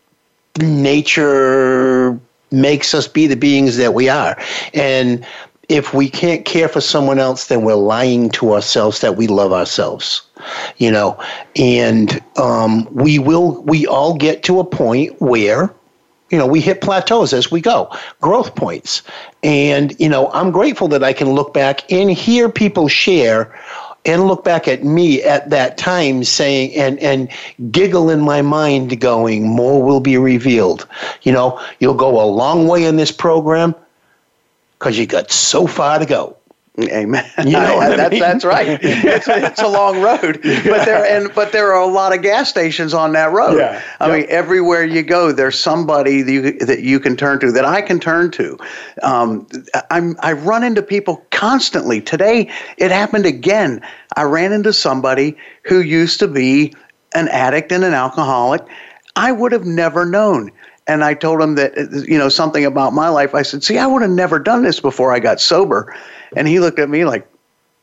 nature 0.60 2.18
makes 2.50 2.94
us 2.94 3.06
be 3.06 3.26
the 3.26 3.36
beings 3.36 3.76
that 3.76 3.94
we 3.94 4.08
are. 4.08 4.36
And 4.74 5.24
if 5.68 5.94
we 5.94 6.10
can't 6.10 6.44
care 6.44 6.68
for 6.68 6.80
someone 6.80 7.20
else, 7.20 7.46
then 7.46 7.62
we're 7.62 7.74
lying 7.74 8.28
to 8.30 8.52
ourselves 8.54 9.00
that 9.00 9.16
we 9.16 9.28
love 9.28 9.52
ourselves, 9.52 10.22
you 10.78 10.90
know. 10.90 11.16
And 11.54 12.20
um, 12.36 12.88
we 12.92 13.20
will, 13.20 13.62
we 13.62 13.86
all 13.86 14.16
get 14.16 14.42
to 14.44 14.58
a 14.58 14.64
point 14.64 15.20
where 15.20 15.72
you 16.30 16.38
know, 16.38 16.46
we 16.46 16.60
hit 16.60 16.80
plateaus 16.80 17.32
as 17.32 17.50
we 17.50 17.60
go, 17.60 17.94
growth 18.20 18.54
points. 18.54 19.02
And, 19.42 19.98
you 20.00 20.08
know, 20.08 20.30
I'm 20.32 20.50
grateful 20.50 20.88
that 20.88 21.02
I 21.02 21.12
can 21.12 21.30
look 21.30 21.52
back 21.52 21.90
and 21.92 22.10
hear 22.10 22.48
people 22.48 22.88
share 22.88 23.52
and 24.06 24.26
look 24.26 24.44
back 24.44 24.66
at 24.66 24.82
me 24.82 25.22
at 25.22 25.50
that 25.50 25.76
time 25.76 26.24
saying 26.24 26.74
and 26.74 26.98
and 27.00 27.28
giggle 27.70 28.08
in 28.08 28.20
my 28.20 28.40
mind 28.40 28.98
going 29.00 29.46
more 29.46 29.82
will 29.82 30.00
be 30.00 30.16
revealed 30.16 30.86
you 31.22 31.30
know 31.30 31.60
you'll 31.80 31.92
go 31.92 32.20
a 32.20 32.24
long 32.24 32.66
way 32.66 32.84
in 32.84 32.96
this 32.96 33.12
program 33.12 33.74
because 34.78 34.98
you 34.98 35.06
got 35.06 35.30
so 35.30 35.66
far 35.66 35.98
to 35.98 36.06
go 36.06 36.34
Amen. 36.84 37.30
You 37.38 37.52
know 37.52 37.78
I, 37.80 37.96
that's, 37.96 38.18
that's 38.18 38.44
right. 38.44 38.78
It's, 39.10 39.28
it's 39.28 39.60
a 39.60 39.68
long 39.68 40.00
road, 40.00 40.40
but 40.42 40.84
there 40.84 41.04
and 41.04 41.32
but 41.34 41.52
there 41.52 41.72
are 41.72 41.82
a 41.82 41.86
lot 41.86 42.14
of 42.14 42.22
gas 42.22 42.48
stations 42.48 42.94
on 42.94 43.12
that 43.12 43.32
road. 43.32 43.58
Yeah. 43.58 43.82
I 43.98 44.08
yep. 44.08 44.18
mean, 44.18 44.26
everywhere 44.30 44.84
you 44.84 45.02
go, 45.02 45.32
there's 45.32 45.58
somebody 45.58 46.22
that 46.22 46.32
you, 46.32 46.52
that 46.52 46.82
you 46.82 47.00
can 47.00 47.16
turn 47.16 47.40
to, 47.40 47.52
that 47.52 47.64
I 47.64 47.82
can 47.82 47.98
turn 47.98 48.30
to. 48.32 48.58
Um, 49.02 49.46
I'm 49.90 50.16
I 50.20 50.32
run 50.32 50.62
into 50.62 50.82
people 50.82 51.24
constantly. 51.30 52.00
Today, 52.00 52.50
it 52.76 52.90
happened 52.90 53.26
again. 53.26 53.80
I 54.16 54.22
ran 54.22 54.52
into 54.52 54.72
somebody 54.72 55.36
who 55.64 55.80
used 55.80 56.18
to 56.20 56.28
be 56.28 56.74
an 57.14 57.28
addict 57.28 57.72
and 57.72 57.84
an 57.84 57.94
alcoholic. 57.94 58.62
I 59.16 59.32
would 59.32 59.52
have 59.52 59.66
never 59.66 60.06
known 60.06 60.52
and 60.90 61.04
I 61.04 61.14
told 61.14 61.40
him 61.40 61.54
that 61.54 62.04
you 62.08 62.18
know 62.18 62.28
something 62.28 62.64
about 62.64 62.92
my 62.92 63.08
life. 63.08 63.34
I 63.34 63.42
said, 63.42 63.62
"See, 63.62 63.78
I 63.78 63.86
would 63.86 64.02
have 64.02 64.10
never 64.10 64.38
done 64.38 64.62
this 64.62 64.80
before 64.80 65.12
I 65.12 65.20
got 65.20 65.40
sober." 65.40 65.94
And 66.36 66.46
he 66.46 66.60
looked 66.60 66.78
at 66.78 66.88
me 66.88 67.04
like, 67.04 67.26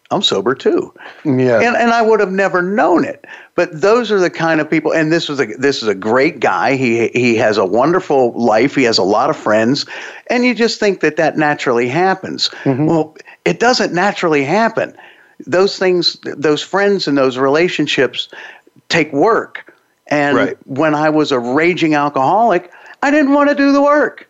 I'm 0.10 0.22
sober 0.22 0.56
too. 0.56 0.94
Yeah. 1.26 1.60
And 1.60 1.76
and 1.76 1.92
I 1.92 2.02
would 2.02 2.20
have 2.20 2.32
never 2.32 2.62
known 2.62 3.04
it. 3.04 3.26
But 3.56 3.82
those 3.82 4.12
are 4.12 4.20
the 4.20 4.30
kind 4.30 4.62
of 4.62 4.70
people 4.70 4.94
and 4.94 5.12
this 5.12 5.28
was 5.28 5.40
a 5.40 5.46
this 5.46 5.82
is 5.82 5.90
a 5.90 5.96
great 5.96 6.40
guy. 6.40 6.76
He 6.76 7.10
he 7.10 7.36
has 7.36 7.58
a 7.58 7.66
wonderful 7.66 8.32
life. 8.32 8.76
He 8.76 8.84
has 8.84 8.98
a 8.98 9.04
lot 9.04 9.30
of 9.30 9.36
friends 9.36 9.86
and 10.30 10.46
you 10.46 10.54
just 10.54 10.80
think 10.80 11.02
that 11.02 11.18
that 11.18 11.38
naturally 11.38 11.90
happens. 11.90 12.50
Mm-hmm. 12.64 12.86
Well, 12.86 13.18
it 13.44 13.60
doesn't 13.60 13.94
naturally 13.94 14.44
happen. 14.46 14.96
Those 15.46 15.78
things 15.78 16.18
those 16.24 16.62
friends 16.62 17.08
and 17.08 17.18
those 17.18 17.38
relationships 17.38 18.30
take 18.88 19.12
work. 19.12 19.74
And 20.10 20.38
right. 20.38 20.58
when 20.68 20.96
I 20.96 21.10
was 21.10 21.34
a 21.34 21.40
raging 21.40 21.96
alcoholic, 21.96 22.72
I 23.02 23.12
didn't 23.12 23.34
want 23.34 23.50
to 23.50 23.56
do 23.56 23.72
the 23.72 23.82
work 23.82 24.28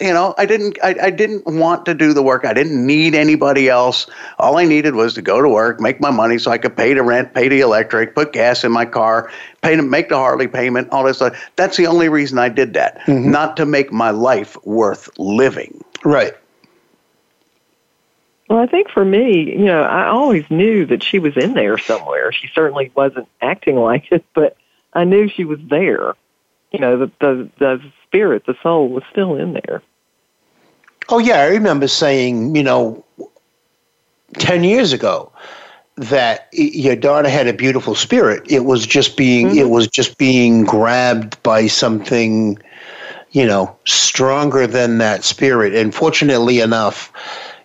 you 0.00 0.12
know 0.12 0.34
i 0.38 0.46
didn't 0.46 0.78
I, 0.82 0.96
I 1.04 1.10
didn't 1.10 1.46
want 1.46 1.86
to 1.86 1.94
do 1.94 2.12
the 2.12 2.22
work 2.22 2.44
i 2.44 2.52
didn't 2.52 2.84
need 2.84 3.14
anybody 3.14 3.68
else 3.68 4.06
all 4.38 4.58
i 4.58 4.64
needed 4.64 4.94
was 4.94 5.14
to 5.14 5.22
go 5.22 5.40
to 5.40 5.48
work 5.48 5.80
make 5.80 6.00
my 6.00 6.10
money 6.10 6.38
so 6.38 6.50
i 6.50 6.58
could 6.58 6.76
pay 6.76 6.94
the 6.94 7.02
rent 7.02 7.34
pay 7.34 7.48
the 7.48 7.60
electric 7.60 8.14
put 8.14 8.32
gas 8.32 8.64
in 8.64 8.72
my 8.72 8.84
car 8.84 9.30
pay 9.62 9.76
to 9.76 9.82
make 9.82 10.08
the 10.08 10.16
harley 10.16 10.48
payment 10.48 10.88
all 10.90 11.04
this 11.04 11.18
stuff 11.18 11.50
that's 11.56 11.76
the 11.76 11.86
only 11.86 12.08
reason 12.08 12.38
i 12.38 12.48
did 12.48 12.74
that 12.74 12.98
mm-hmm. 13.00 13.30
not 13.30 13.56
to 13.56 13.64
make 13.64 13.92
my 13.92 14.10
life 14.10 14.56
worth 14.64 15.08
living 15.18 15.82
right 16.04 16.34
Well, 18.48 18.58
I 18.58 18.66
think 18.66 18.90
for 18.90 19.06
me, 19.06 19.56
you 19.56 19.64
know, 19.64 19.82
I 19.82 20.06
always 20.06 20.44
knew 20.50 20.84
that 20.86 21.02
she 21.02 21.18
was 21.18 21.34
in 21.34 21.54
there 21.54 21.78
somewhere. 21.78 22.30
She 22.30 22.46
certainly 22.54 22.92
wasn't 22.94 23.26
acting 23.40 23.76
like 23.76 24.12
it, 24.12 24.22
but 24.34 24.58
I 24.92 25.04
knew 25.04 25.28
she 25.28 25.44
was 25.46 25.58
there. 25.70 26.12
You 26.70 26.78
know, 26.78 26.98
the 26.98 27.10
the, 27.20 27.50
the 27.58 27.92
spirit, 28.14 28.46
the 28.46 28.54
soul 28.62 28.88
was 28.88 29.02
still 29.10 29.34
in 29.34 29.54
there. 29.54 29.82
Oh 31.08 31.18
yeah, 31.18 31.40
I 31.40 31.46
remember 31.48 31.88
saying, 31.88 32.54
you 32.54 32.62
know, 32.62 33.04
ten 34.34 34.62
years 34.62 34.92
ago 34.92 35.32
that 35.96 36.48
your 36.52 36.96
daughter 36.96 37.28
had 37.28 37.46
a 37.46 37.52
beautiful 37.52 37.94
spirit. 37.94 38.42
It 38.50 38.64
was 38.64 38.86
just 38.86 39.16
being 39.16 39.48
mm-hmm. 39.48 39.58
it 39.58 39.68
was 39.68 39.88
just 39.88 40.16
being 40.16 40.64
grabbed 40.64 41.42
by 41.42 41.66
something, 41.66 42.56
you 43.32 43.46
know, 43.46 43.76
stronger 43.84 44.66
than 44.66 44.98
that 44.98 45.24
spirit. 45.24 45.74
And 45.74 45.92
fortunately 45.92 46.60
enough, 46.60 47.12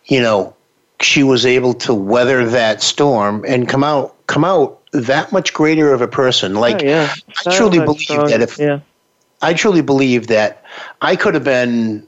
you 0.05 0.19
know, 0.19 0.55
she 0.99 1.21
was 1.21 1.45
able 1.45 1.75
to 1.75 1.93
weather 1.93 2.45
that 2.49 2.81
storm 2.81 3.45
and 3.47 3.69
come 3.69 3.83
out 3.83 4.15
come 4.27 4.43
out 4.43 4.81
that 4.91 5.31
much 5.31 5.53
greater 5.53 5.93
of 5.93 6.01
a 6.01 6.07
person. 6.07 6.55
Like 6.55 6.83
oh, 6.83 6.87
yeah. 6.87 7.13
I 7.45 7.55
truly 7.55 7.79
believe 7.79 8.01
strong. 8.01 8.29
that 8.29 8.41
if 8.41 8.57
yeah. 8.57 8.79
I 9.41 9.53
truly 9.53 9.81
believe 9.81 10.27
that 10.27 10.63
I 11.01 11.15
could 11.15 11.33
have 11.33 11.43
been 11.43 12.05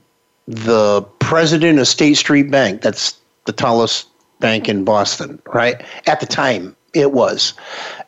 the 0.48 1.02
president 1.20 1.80
of 1.80 1.88
State 1.88 2.16
Street 2.16 2.52
Bank. 2.52 2.82
That's 2.82 3.18
the 3.46 3.54
tallest 3.54 4.08
bank 4.40 4.68
in 4.68 4.84
Boston, 4.84 5.42
right? 5.54 5.82
At 6.08 6.20
the 6.20 6.26
time, 6.26 6.76
it 6.94 7.14
was. 7.14 7.54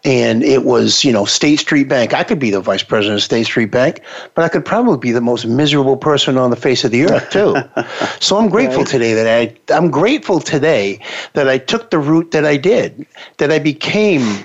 And 0.04 0.44
it 0.44 0.66
was, 0.66 1.06
you 1.06 1.14
know, 1.14 1.24
State 1.24 1.60
Street 1.60 1.88
Bank. 1.88 2.14
I 2.14 2.24
could 2.24 2.40
be 2.40 2.50
the 2.52 2.60
vice 2.60 2.84
president 2.84 3.20
of 3.20 3.24
State 3.24 3.46
Street 3.46 3.72
Bank, 3.72 4.02
but 4.36 4.44
I 4.44 4.50
could 4.50 4.66
probably 4.66 4.98
be 4.98 5.12
the 5.12 5.22
most 5.22 5.46
miserable 5.46 5.96
person 5.96 6.38
on 6.38 6.50
the 6.50 6.58
face 6.58 6.84
of 6.84 6.92
the 6.92 7.06
earth, 7.06 7.30
too. 7.30 7.56
so 8.20 8.38
I'm 8.38 8.50
grateful 8.50 8.80
right. 8.80 8.88
today 8.88 9.14
that 9.14 9.28
I, 9.28 9.74
I'm 9.74 9.90
grateful 9.90 10.42
today 10.42 11.00
that 11.34 11.48
I 11.48 11.58
took 11.58 11.92
the 11.92 12.00
route 12.00 12.32
that 12.32 12.46
I 12.46 12.58
did, 12.58 13.06
that 13.38 13.52
I 13.52 13.60
became 13.60 14.44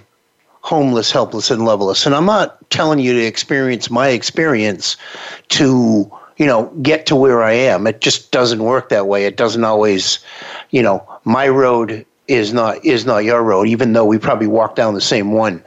homeless, 0.69 1.11
helpless, 1.11 1.51
and 1.51 1.65
loveless. 1.65 2.05
And 2.05 2.15
I'm 2.15 2.27
not 2.27 2.59
telling 2.69 2.99
you 2.99 3.15
to 3.15 3.25
experience 3.25 3.91
my 3.91 4.09
experience 4.09 4.99
to 5.49 6.13
you 6.37 6.47
know, 6.47 6.67
get 6.83 7.07
to 7.07 7.17
where 7.17 7.43
I 7.43 7.53
am. 7.53 7.87
It 7.87 8.01
just 8.01 8.31
doesn't 8.31 8.63
work 8.63 8.91
that 8.91 9.09
way. 9.09 9.25
It 9.25 9.37
doesn't 9.37 9.65
always, 9.65 10.21
you 10.71 10.83
know, 10.83 11.03
my 11.25 11.49
road 11.49 12.07
is 12.29 12.53
not 12.53 12.85
is 12.85 13.05
not 13.05 13.25
your 13.25 13.43
road, 13.43 13.67
even 13.67 13.93
though 13.93 14.05
we 14.05 14.19
probably 14.19 14.47
walk 14.47 14.77
down 14.77 14.95
the 14.95 15.01
same 15.01 15.33
one. 15.33 15.65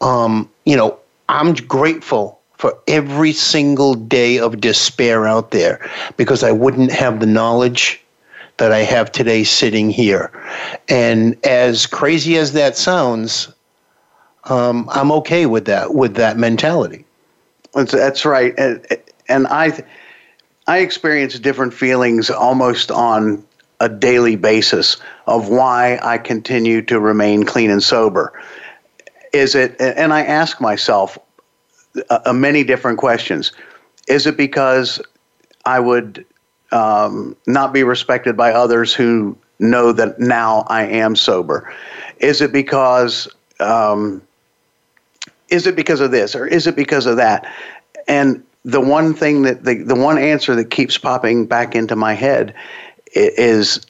Um, 0.00 0.48
you 0.64 0.76
know, 0.76 0.98
I'm 1.28 1.54
grateful 1.54 2.40
for 2.56 2.78
every 2.86 3.32
single 3.32 3.94
day 3.94 4.38
of 4.38 4.60
despair 4.60 5.26
out 5.26 5.50
there 5.50 5.90
because 6.16 6.42
I 6.42 6.52
wouldn't 6.52 6.92
have 6.92 7.20
the 7.20 7.26
knowledge 7.26 8.00
that 8.56 8.72
I 8.72 8.78
have 8.78 9.10
today 9.10 9.44
sitting 9.44 9.90
here. 9.90 10.30
And 10.88 11.36
as 11.44 11.86
crazy 11.86 12.38
as 12.38 12.52
that 12.52 12.76
sounds, 12.76 13.52
um, 14.46 14.88
I'm 14.92 15.10
okay 15.12 15.46
with 15.46 15.66
that 15.66 15.94
with 15.94 16.14
that 16.16 16.36
mentality. 16.36 17.04
That's, 17.74 17.92
that's 17.92 18.24
right, 18.24 18.54
and, 18.58 18.86
and 19.28 19.46
I 19.48 19.82
I 20.66 20.78
experience 20.78 21.38
different 21.38 21.74
feelings 21.74 22.30
almost 22.30 22.90
on 22.90 23.44
a 23.80 23.88
daily 23.88 24.36
basis 24.36 24.96
of 25.26 25.48
why 25.48 25.98
I 26.02 26.18
continue 26.18 26.80
to 26.82 27.00
remain 27.00 27.44
clean 27.44 27.70
and 27.70 27.82
sober. 27.82 28.32
Is 29.32 29.54
it, 29.54 29.76
and 29.80 30.12
I 30.12 30.22
ask 30.24 30.60
myself 30.60 31.18
uh, 32.08 32.32
many 32.32 32.64
different 32.64 32.98
questions. 32.98 33.52
Is 34.08 34.26
it 34.26 34.36
because 34.36 35.00
I 35.64 35.80
would 35.80 36.24
um, 36.72 37.36
not 37.46 37.72
be 37.72 37.82
respected 37.82 38.36
by 38.36 38.52
others 38.52 38.94
who 38.94 39.36
know 39.58 39.92
that 39.92 40.20
now 40.20 40.64
I 40.68 40.84
am 40.84 41.16
sober? 41.16 41.72
Is 42.20 42.40
it 42.40 42.52
because 42.52 43.28
um, 43.60 44.22
is 45.54 45.68
it 45.68 45.76
because 45.76 46.00
of 46.00 46.10
this 46.10 46.34
or 46.34 46.46
is 46.46 46.66
it 46.66 46.74
because 46.74 47.06
of 47.06 47.16
that? 47.16 47.50
And 48.08 48.44
the 48.64 48.80
one 48.80 49.14
thing 49.14 49.42
that 49.42 49.64
the, 49.64 49.82
the 49.82 49.94
one 49.94 50.18
answer 50.18 50.56
that 50.56 50.70
keeps 50.70 50.98
popping 50.98 51.46
back 51.46 51.76
into 51.76 51.94
my 51.94 52.14
head 52.14 52.54
is 53.12 53.80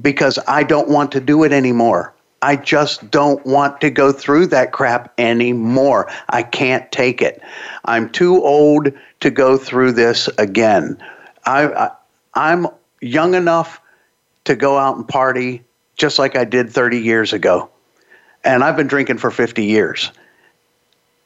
because 0.00 0.38
I 0.46 0.62
don't 0.62 0.88
want 0.88 1.10
to 1.12 1.20
do 1.20 1.42
it 1.42 1.52
anymore. 1.52 2.14
I 2.42 2.56
just 2.56 3.10
don't 3.10 3.44
want 3.44 3.80
to 3.80 3.90
go 3.90 4.12
through 4.12 4.46
that 4.46 4.72
crap 4.72 5.12
anymore. 5.18 6.10
I 6.28 6.42
can't 6.42 6.90
take 6.92 7.20
it. 7.20 7.42
I'm 7.84 8.08
too 8.08 8.42
old 8.42 8.92
to 9.20 9.30
go 9.30 9.58
through 9.58 9.92
this 9.92 10.28
again. 10.38 10.96
I, 11.44 11.90
I 12.34 12.52
am 12.52 12.68
young 13.02 13.34
enough 13.34 13.80
to 14.44 14.54
go 14.54 14.78
out 14.78 14.96
and 14.96 15.06
party 15.06 15.62
just 15.96 16.18
like 16.18 16.36
I 16.36 16.44
did 16.44 16.70
30 16.70 16.98
years 16.98 17.32
ago. 17.32 17.68
And 18.42 18.64
I've 18.64 18.76
been 18.76 18.86
drinking 18.86 19.18
for 19.18 19.30
50 19.30 19.64
years. 19.64 20.10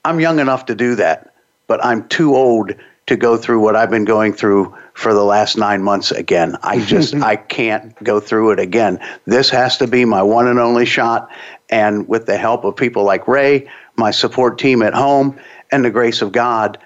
I'm 0.05 0.21
young 0.21 0.39
enough 0.39 0.67
to 0.67 0.75
do 0.75 0.95
that 0.97 1.35
but 1.67 1.85
I'm 1.85 2.07
too 2.09 2.35
old 2.35 2.75
to 3.07 3.17
go 3.17 3.37
through 3.37 3.61
what 3.61 3.77
I've 3.77 3.91
been 3.91 4.05
going 4.05 4.33
through 4.33 4.75
for 4.95 5.13
the 5.13 5.25
last 5.25 5.59
nine 5.59 5.83
months 5.83 6.11
again. 6.11 6.57
I 6.63 6.81
just 6.81 7.15
I 7.23 7.37
can't 7.37 8.03
go 8.03 8.21
through 8.21 8.53
it 8.53 8.59
again. 8.59 8.99
This 9.27 9.51
has 9.51 9.77
to 9.79 9.87
be 9.87 10.05
my 10.05 10.23
one 10.23 10.49
and 10.49 10.59
only 10.59 10.87
shot. 10.87 11.29
And 11.71 12.09
with 12.09 12.27
the 12.27 12.39
help 12.39 12.65
of 12.65 12.77
people 12.77 13.05
like 13.05 13.27
Ray, 13.29 13.69
my 13.97 14.11
support 14.11 14.59
team 14.59 14.83
at 14.83 14.95
home, 14.95 15.39
and 15.71 15.85
the 15.85 15.91
grace 15.91 16.23
of 16.23 16.33
God, 16.33 16.79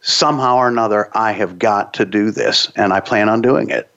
somehow 0.00 0.56
or 0.56 0.68
another, 0.68 1.10
I 1.16 1.32
have 1.32 1.58
got 1.58 1.94
to 1.94 2.04
do 2.04 2.30
this, 2.30 2.72
and 2.76 2.92
I 2.92 3.00
plan 3.00 3.28
on 3.28 3.40
doing 3.40 3.70
it. 3.70 3.88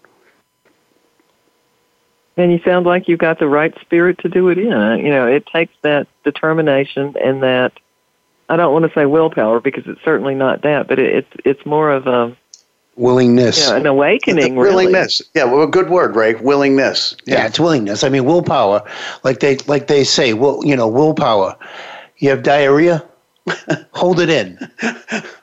And 2.37 2.51
you 2.51 2.59
sound 2.59 2.85
like 2.85 3.07
you've 3.07 3.19
got 3.19 3.39
the 3.39 3.47
right 3.47 3.73
spirit 3.79 4.19
to 4.19 4.29
do 4.29 4.49
it 4.49 4.57
in. 4.57 4.65
You 4.67 5.09
know, 5.09 5.25
it 5.25 5.47
takes 5.47 5.73
that 5.81 6.07
determination 6.25 7.15
and 7.23 7.41
that 7.41 7.71
I 8.49 8.57
don't 8.57 8.73
want 8.73 8.85
to 8.85 8.91
say 8.93 9.05
willpower 9.05 9.59
because 9.59 9.83
it's 9.87 10.01
certainly 10.03 10.35
not 10.35 10.61
that, 10.61 10.87
but 10.87 10.99
it, 10.99 11.15
it's 11.15 11.41
it's 11.45 11.65
more 11.65 11.91
of 11.91 12.07
a 12.07 12.35
willingness, 12.95 13.67
yeah, 13.67 13.75
an 13.75 13.85
awakening. 13.85 14.55
willingness, 14.55 15.21
yeah, 15.33 15.43
well, 15.45 15.63
a 15.63 15.67
good 15.67 15.89
word, 15.89 16.15
Ray. 16.15 16.35
Willingness. 16.35 17.15
Yeah. 17.25 17.35
yeah, 17.35 17.47
it's 17.47 17.59
willingness. 17.59 18.03
I 18.03 18.09
mean, 18.09 18.25
willpower, 18.25 18.83
like 19.23 19.39
they 19.39 19.57
like 19.67 19.87
they 19.87 20.03
say, 20.03 20.33
well, 20.33 20.61
you 20.63 20.75
know, 20.75 20.87
willpower. 20.87 21.57
You 22.17 22.29
have 22.29 22.43
diarrhea, 22.43 23.03
hold 23.93 24.19
it 24.19 24.29
in. 24.29 24.57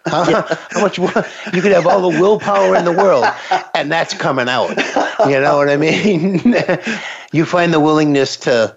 How, 0.06 0.24
how 0.70 0.80
much 0.80 0.98
you 0.98 1.08
could 1.08 1.72
have 1.72 1.86
all 1.86 2.10
the 2.10 2.20
willpower 2.20 2.76
in 2.76 2.84
the 2.84 2.92
world, 2.92 3.26
and 3.74 3.90
that's 3.90 4.14
coming 4.14 4.48
out. 4.48 4.70
You 5.28 5.40
know 5.40 5.56
what 5.56 5.68
I 5.68 5.76
mean? 5.76 6.40
you 7.32 7.44
find 7.44 7.72
the 7.72 7.80
willingness 7.80 8.36
to 8.38 8.76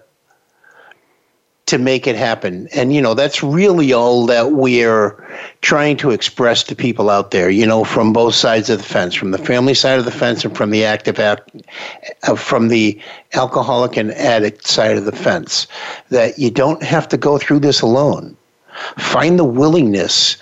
to 1.66 1.78
make 1.78 2.06
it 2.06 2.14
happen. 2.14 2.68
And, 2.72 2.94
you 2.94 3.02
know, 3.02 3.14
that's 3.14 3.42
really 3.42 3.92
all 3.92 4.24
that 4.26 4.52
we're 4.52 5.22
trying 5.62 5.96
to 5.98 6.12
express 6.12 6.62
to 6.64 6.76
people 6.76 7.10
out 7.10 7.32
there, 7.32 7.50
you 7.50 7.66
know, 7.66 7.82
from 7.82 8.12
both 8.12 8.36
sides 8.36 8.70
of 8.70 8.78
the 8.78 8.84
fence, 8.84 9.14
from 9.14 9.32
the 9.32 9.38
family 9.38 9.74
side 9.74 9.98
of 9.98 10.04
the 10.04 10.12
fence 10.12 10.44
and 10.44 10.56
from 10.56 10.70
the 10.70 10.84
active, 10.84 11.18
act, 11.18 11.50
uh, 12.22 12.36
from 12.36 12.68
the 12.68 13.00
alcoholic 13.34 13.96
and 13.96 14.12
addict 14.12 14.66
side 14.66 14.96
of 14.96 15.06
the 15.06 15.12
fence, 15.12 15.66
that 16.10 16.38
you 16.38 16.52
don't 16.52 16.84
have 16.84 17.08
to 17.08 17.16
go 17.16 17.36
through 17.36 17.58
this 17.58 17.80
alone. 17.80 18.36
Find 18.96 19.36
the 19.36 19.44
willingness 19.44 20.36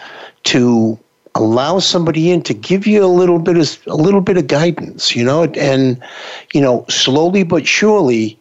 to 0.45 0.99
allow 1.35 1.79
somebody 1.79 2.31
in 2.31 2.43
to 2.43 2.53
give 2.53 2.87
you 2.87 3.03
a 3.03 3.07
little 3.07 3.39
bit 3.39 3.57
of 3.57 3.79
a 3.87 3.97
little 3.97 4.20
bit 4.20 4.37
of 4.37 4.47
guidance, 4.47 5.16
you 5.16 5.25
know, 5.25 5.45
and 5.45 6.01
you 6.53 6.61
know, 6.61 6.85
slowly 6.89 7.43
but 7.43 7.66
surely 7.66 8.39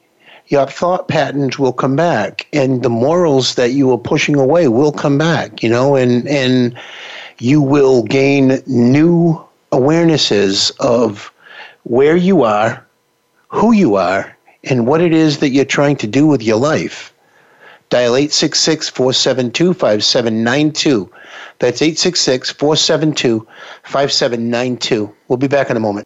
your 0.53 0.67
thought 0.67 1.07
patterns 1.07 1.57
will 1.57 1.73
come 1.73 1.95
back 1.95 2.45
and 2.53 2.83
the 2.83 2.89
morals 2.89 3.55
that 3.55 3.71
you 3.71 3.87
were 3.87 3.97
pushing 3.97 4.35
away 4.35 4.67
will 4.67 4.91
come 4.91 5.17
back, 5.17 5.63
you 5.63 5.69
know, 5.69 5.95
and, 5.95 6.27
and 6.27 6.77
you 7.39 7.59
will 7.59 8.03
gain 8.03 8.61
new 8.67 9.43
awarenesses 9.71 10.71
of 10.79 11.33
where 11.85 12.15
you 12.15 12.43
are, 12.43 12.85
who 13.47 13.71
you 13.71 13.95
are, 13.95 14.37
and 14.65 14.85
what 14.85 15.01
it 15.01 15.11
is 15.11 15.39
that 15.39 15.49
you're 15.49 15.65
trying 15.65 15.95
to 15.95 16.05
do 16.05 16.27
with 16.27 16.43
your 16.43 16.57
life. 16.57 17.11
Dial 17.89 18.15
866 18.15 18.89
472 18.89 19.73
5792. 19.73 21.11
That's 21.57 21.81
866 21.81 22.51
472 22.51 23.47
5792. 23.81 25.15
We'll 25.27 25.37
be 25.37 25.47
back 25.47 25.71
in 25.71 25.77
a 25.77 25.79
moment. 25.79 26.05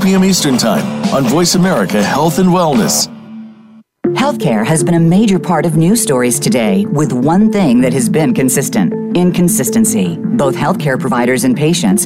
p.m. 0.01 0.23
Eastern 0.23 0.57
Time 0.57 0.85
on 1.13 1.23
Voice 1.25 1.55
America 1.55 2.01
Health 2.03 2.39
and 2.39 2.49
Wellness. 2.49 3.07
Healthcare 4.13 4.65
has 4.65 4.83
been 4.83 4.95
a 4.95 4.99
major 4.99 5.39
part 5.39 5.65
of 5.65 5.77
news 5.77 6.01
stories 6.01 6.39
today, 6.39 6.85
with 6.87 7.13
one 7.13 7.51
thing 7.51 7.81
that 7.81 7.93
has 7.93 8.09
been 8.09 8.33
consistent 8.33 8.93
inconsistency. 9.15 10.17
Both 10.17 10.55
healthcare 10.55 10.99
providers 10.99 11.43
and 11.43 11.55
patients 11.55 12.05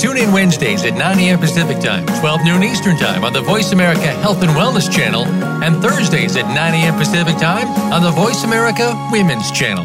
Tune 0.00 0.16
in 0.16 0.32
Wednesdays 0.32 0.82
at 0.86 0.94
9 0.94 1.18
a.m. 1.18 1.38
Pacific 1.38 1.78
Time, 1.78 2.06
12 2.20 2.44
noon 2.46 2.62
Eastern 2.62 2.96
Time 2.96 3.22
on 3.22 3.34
the 3.34 3.42
Voice 3.42 3.72
America 3.72 4.08
Health 4.24 4.42
and 4.42 4.50
Wellness 4.52 4.90
Channel, 4.90 5.26
and 5.62 5.76
Thursdays 5.82 6.36
at 6.36 6.46
9 6.46 6.56
a.m. 6.56 6.94
Pacific 6.94 7.36
Time 7.36 7.68
on 7.92 8.02
the 8.02 8.10
Voice 8.10 8.42
America 8.42 8.94
Women's 9.12 9.50
Channel. 9.50 9.84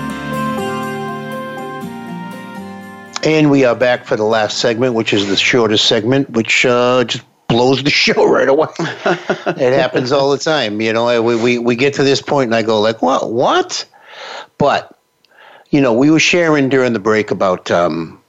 And 3.23 3.51
we 3.51 3.65
are 3.65 3.75
back 3.75 4.05
for 4.05 4.15
the 4.15 4.23
last 4.23 4.57
segment, 4.57 4.95
which 4.95 5.13
is 5.13 5.27
the 5.27 5.37
shortest 5.37 5.85
segment, 5.85 6.31
which 6.31 6.65
uh, 6.65 7.03
just 7.03 7.23
blows 7.47 7.83
the 7.83 7.89
show 7.91 8.25
right 8.27 8.49
away. 8.49 8.67
it 8.79 9.73
happens 9.73 10.11
all 10.11 10.31
the 10.31 10.39
time. 10.39 10.81
You 10.81 10.91
know, 10.91 11.21
we, 11.21 11.35
we, 11.35 11.57
we 11.59 11.75
get 11.75 11.93
to 11.95 12.03
this 12.03 12.21
point 12.21 12.47
and 12.47 12.55
I 12.55 12.63
go 12.63 12.79
like, 12.81 13.01
what? 13.01 13.31
What? 13.31 13.85
But, 14.57 14.97
you 15.69 15.81
know, 15.81 15.93
we 15.93 16.09
were 16.09 16.19
sharing 16.19 16.67
during 16.67 16.93
the 16.93 16.99
break 16.99 17.29
about 17.29 17.69
um, 17.69 18.19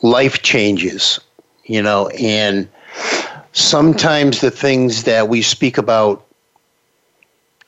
life 0.00 0.42
changes, 0.42 1.20
you 1.64 1.82
know, 1.82 2.08
and 2.08 2.68
sometimes 3.52 4.40
the 4.40 4.50
things 4.50 5.04
that 5.04 5.28
we 5.28 5.42
speak 5.42 5.76
about 5.76 6.24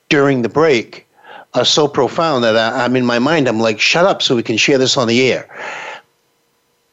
during 0.09 0.41
the 0.43 0.49
break 0.49 1.07
are 1.55 1.65
so 1.65 1.87
profound 1.87 2.45
that 2.45 2.57
I, 2.57 2.85
I'm 2.85 2.97
in 2.97 3.05
my 3.05 3.19
mind, 3.19 3.49
I'm 3.49 3.61
like, 3.61 3.81
shut 3.81 4.07
up 4.07 4.23
so 4.23 4.35
we 4.35 4.43
can 4.43 4.57
share 4.57 4.79
this 4.79 4.97
on 4.97 5.07
the 5.07 5.31
air 5.31 5.49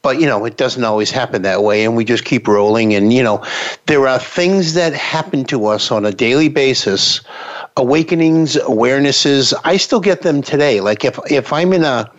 but 0.02 0.20
you 0.20 0.26
know 0.26 0.44
it 0.44 0.56
doesn't 0.56 0.84
always 0.84 1.10
happen 1.10 1.42
that 1.42 1.62
way 1.62 1.84
and 1.84 1.96
we 1.96 2.04
just 2.04 2.24
keep 2.24 2.46
rolling. 2.48 2.94
And 2.94 3.12
you 3.12 3.22
know 3.22 3.44
there 3.86 4.06
are 4.06 4.18
things 4.18 4.74
that 4.74 4.92
happen 4.92 5.44
to 5.46 5.66
us 5.66 5.90
on 5.90 6.04
a 6.04 6.12
daily 6.12 6.48
basis 6.48 7.20
awakenings 7.76 8.56
awarenesses. 8.56 9.54
I 9.64 9.76
still 9.76 10.00
get 10.00 10.22
them 10.22 10.42
today. 10.42 10.80
Like 10.80 11.04
if 11.04 11.18
if 11.30 11.52
i'm 11.52 11.72
in 11.72 11.84
a 11.84 12.10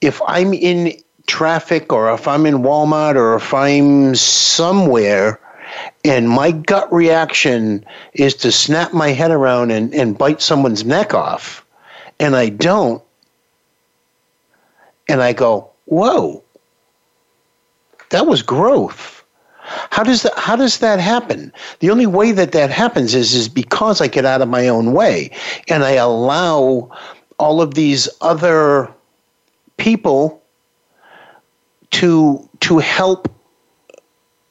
if 0.00 0.20
i'm 0.26 0.52
in 0.52 0.92
traffic 1.26 1.92
or 1.92 2.12
if 2.12 2.26
i'm 2.26 2.46
in 2.46 2.56
walmart 2.56 3.14
or 3.14 3.36
if 3.36 3.54
i'm 3.54 4.14
somewhere 4.14 5.38
and 6.04 6.28
my 6.28 6.50
gut 6.50 6.92
reaction 6.92 7.84
is 8.14 8.34
to 8.34 8.50
snap 8.50 8.92
my 8.92 9.08
head 9.10 9.30
around 9.30 9.70
and, 9.70 9.94
and 9.94 10.18
bite 10.18 10.42
someone's 10.42 10.84
neck 10.84 11.14
off 11.14 11.64
and 12.18 12.34
i 12.34 12.48
don't 12.48 13.02
and 15.08 15.22
i 15.22 15.32
go 15.32 15.70
whoa 15.84 16.42
that 18.10 18.26
was 18.26 18.42
growth. 18.42 19.24
How 19.90 20.02
does 20.02 20.22
that 20.22 20.36
how 20.36 20.56
does 20.56 20.78
that 20.78 21.00
happen? 21.00 21.52
The 21.78 21.90
only 21.90 22.06
way 22.06 22.32
that 22.32 22.52
that 22.52 22.70
happens 22.70 23.14
is 23.14 23.34
is 23.34 23.48
because 23.48 24.00
I 24.00 24.08
get 24.08 24.24
out 24.24 24.42
of 24.42 24.48
my 24.48 24.68
own 24.68 24.92
way 24.92 25.30
and 25.68 25.84
I 25.84 25.92
allow 25.92 26.90
all 27.38 27.60
of 27.62 27.74
these 27.74 28.08
other 28.20 28.92
people 29.76 30.42
to 31.92 32.48
to 32.60 32.78
help 32.78 33.28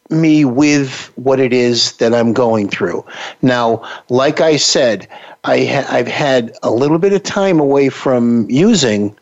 me 0.10 0.44
with 0.44 1.12
what 1.16 1.40
it 1.40 1.54
is 1.54 1.94
that 1.94 2.14
I'm 2.14 2.34
going 2.34 2.68
through. 2.68 3.06
Now, 3.42 3.84
like 4.10 4.42
I 4.42 4.58
said, 4.58 5.08
I 5.44 5.66
ha- 5.66 5.88
I've 5.90 6.08
had 6.08 6.58
a 6.64 6.72
little 6.72 6.98
bit 6.98 7.14
of 7.14 7.24
time 7.24 7.60
away 7.60 7.90
from 7.90 8.50
using 8.50 9.16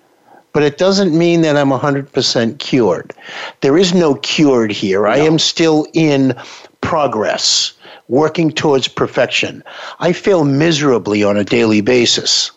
but 0.54 0.64
it 0.64 0.78
doesn't 0.78 1.18
mean 1.18 1.42
that 1.42 1.56
I'm 1.58 1.70
100% 1.70 2.60
cured. 2.60 3.14
There 3.62 3.78
is 3.78 3.94
no 3.94 4.16
cured 4.16 4.72
here. 4.72 5.04
No. 5.04 5.10
I 5.10 5.18
am 5.18 5.38
still 5.40 5.88
in 5.94 6.36
progress, 6.82 7.74
working 8.08 8.52
towards 8.52 8.88
perfection. 8.88 9.64
I 10.00 10.14
fail 10.14 10.46
miserably 10.46 11.24
on 11.24 11.38
a 11.38 11.44
daily 11.44 11.82
basis, 11.82 12.52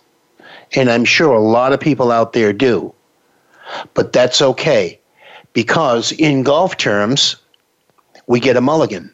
and 0.74 0.91
I'm 0.91 1.05
sure 1.05 1.32
a 1.34 1.41
lot 1.41 1.72
of 1.72 1.80
people 1.80 2.11
out 2.11 2.32
there 2.32 2.53
do. 2.53 2.95
But 3.95 4.12
that's 4.12 4.41
okay, 4.43 4.99
because 5.53 6.12
in 6.12 6.43
golf 6.43 6.76
terms, 6.76 7.36
we 8.26 8.41
get 8.41 8.57
a 8.57 8.61
mulligan. 8.61 9.12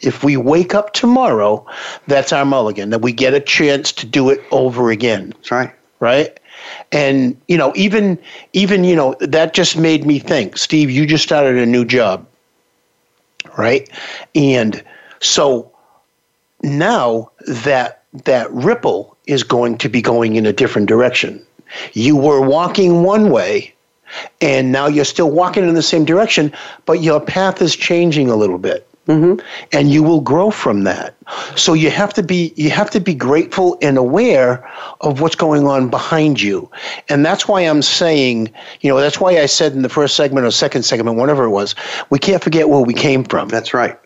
If 0.00 0.24
we 0.24 0.36
wake 0.36 0.74
up 0.74 0.92
tomorrow, 0.92 1.66
that's 2.06 2.32
our 2.32 2.44
mulligan, 2.44 2.90
that 2.90 3.02
we 3.02 3.12
get 3.12 3.34
a 3.34 3.40
chance 3.40 3.92
to 3.92 4.06
do 4.06 4.30
it 4.30 4.40
over 4.50 4.90
again. 4.90 5.30
That's 5.36 5.50
right. 5.50 5.72
Right? 6.00 6.38
And 6.92 7.40
you 7.48 7.56
know 7.56 7.72
even 7.76 8.18
even 8.52 8.84
you 8.84 8.96
know 8.96 9.14
that 9.20 9.54
just 9.54 9.76
made 9.76 10.06
me 10.06 10.18
think 10.18 10.56
steve 10.56 10.90
you 10.90 11.06
just 11.06 11.24
started 11.24 11.56
a 11.56 11.66
new 11.66 11.84
job 11.84 12.26
right 13.58 13.90
and 14.34 14.82
so 15.20 15.70
now 16.62 17.30
that 17.46 18.02
that 18.24 18.50
ripple 18.52 19.16
is 19.26 19.42
going 19.42 19.76
to 19.78 19.88
be 19.88 20.00
going 20.02 20.36
in 20.36 20.46
a 20.46 20.52
different 20.52 20.88
direction 20.88 21.44
You 21.92 22.16
were 22.16 22.40
walking 22.40 23.02
one 23.02 23.30
way, 23.30 23.74
and 24.40 24.72
now 24.72 24.86
you're 24.86 25.04
still 25.04 25.30
walking 25.30 25.68
in 25.68 25.74
the 25.74 25.82
same 25.82 26.04
direction, 26.04 26.52
but 26.86 27.02
your 27.02 27.20
path 27.20 27.60
is 27.62 27.74
changing 27.74 28.30
a 28.30 28.36
little 28.36 28.58
bit. 28.58 28.86
Mm-hmm. 29.06 29.44
And 29.72 29.90
you 29.90 30.02
will 30.02 30.22
grow 30.22 30.50
from 30.50 30.84
that. 30.84 31.14
So 31.56 31.74
you 31.74 31.90
have 31.90 32.14
to 32.14 32.22
be 32.22 32.54
you 32.56 32.70
have 32.70 32.90
to 32.90 33.00
be 33.00 33.14
grateful 33.14 33.76
and 33.82 33.98
aware 33.98 34.66
of 35.02 35.20
what's 35.20 35.34
going 35.34 35.66
on 35.66 35.90
behind 35.90 36.40
you. 36.40 36.70
And 37.10 37.24
that's 37.24 37.46
why 37.46 37.60
I'm 37.60 37.82
saying, 37.82 38.50
you 38.80 38.88
know, 38.88 38.98
that's 38.98 39.20
why 39.20 39.38
I 39.38 39.44
said 39.44 39.72
in 39.74 39.82
the 39.82 39.90
first 39.90 40.16
segment 40.16 40.46
or 40.46 40.50
second 40.50 40.84
segment, 40.84 41.18
whatever 41.18 41.44
it 41.44 41.50
was, 41.50 41.74
we 42.08 42.18
can't 42.18 42.42
forget 42.42 42.70
where 42.70 42.80
we 42.80 42.94
came 42.94 43.24
from. 43.24 43.48
That's 43.48 43.74
right. 43.74 43.98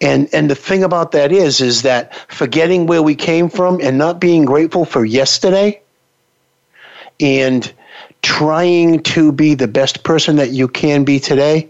And 0.00 0.28
and 0.32 0.50
the 0.50 0.54
thing 0.54 0.82
about 0.82 1.12
that 1.12 1.32
is 1.32 1.60
is 1.60 1.82
that 1.82 2.14
forgetting 2.32 2.86
where 2.86 3.02
we 3.02 3.14
came 3.14 3.50
from 3.50 3.78
and 3.82 3.98
not 3.98 4.20
being 4.20 4.46
grateful 4.46 4.86
for 4.86 5.04
yesterday 5.04 5.80
and 7.20 7.70
trying 8.22 9.02
to 9.02 9.32
be 9.32 9.54
the 9.54 9.68
best 9.68 10.02
person 10.02 10.36
that 10.36 10.50
you 10.50 10.66
can 10.66 11.04
be 11.04 11.20
today 11.20 11.68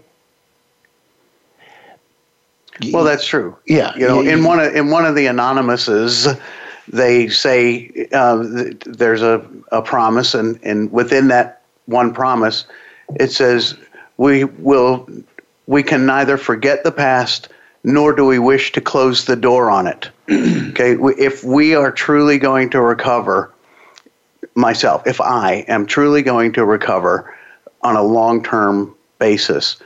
well, 2.91 3.03
that's 3.03 3.25
true. 3.25 3.55
Yeah, 3.65 3.95
you 3.95 4.07
know, 4.07 4.21
in 4.21 4.43
one 4.43 4.59
of 4.59 4.75
in 4.75 4.89
one 4.89 5.05
of 5.05 5.15
the 5.15 5.27
anonymouses, 5.27 6.27
they 6.87 7.27
say 7.27 8.07
uh, 8.11 8.43
there's 8.85 9.21
a, 9.21 9.45
a 9.71 9.81
promise, 9.81 10.33
and 10.33 10.59
and 10.63 10.91
within 10.91 11.27
that 11.29 11.61
one 11.85 12.13
promise, 12.13 12.65
it 13.19 13.31
says 13.31 13.75
we 14.17 14.45
will 14.45 15.07
we 15.67 15.83
can 15.83 16.05
neither 16.05 16.37
forget 16.37 16.83
the 16.83 16.91
past 16.91 17.49
nor 17.83 18.13
do 18.13 18.25
we 18.25 18.39
wish 18.39 18.71
to 18.73 18.81
close 18.81 19.25
the 19.25 19.35
door 19.35 19.69
on 19.69 19.87
it. 19.87 20.09
okay, 20.31 20.95
if 21.17 21.43
we 21.43 21.75
are 21.75 21.91
truly 21.91 22.37
going 22.37 22.69
to 22.69 22.81
recover, 22.81 23.51
myself, 24.55 25.05
if 25.07 25.19
I 25.19 25.65
am 25.67 25.85
truly 25.85 26.21
going 26.21 26.53
to 26.53 26.65
recover 26.65 27.35
on 27.81 27.95
a 27.95 28.03
long 28.03 28.43
term 28.43 28.95
basis, 29.19 29.77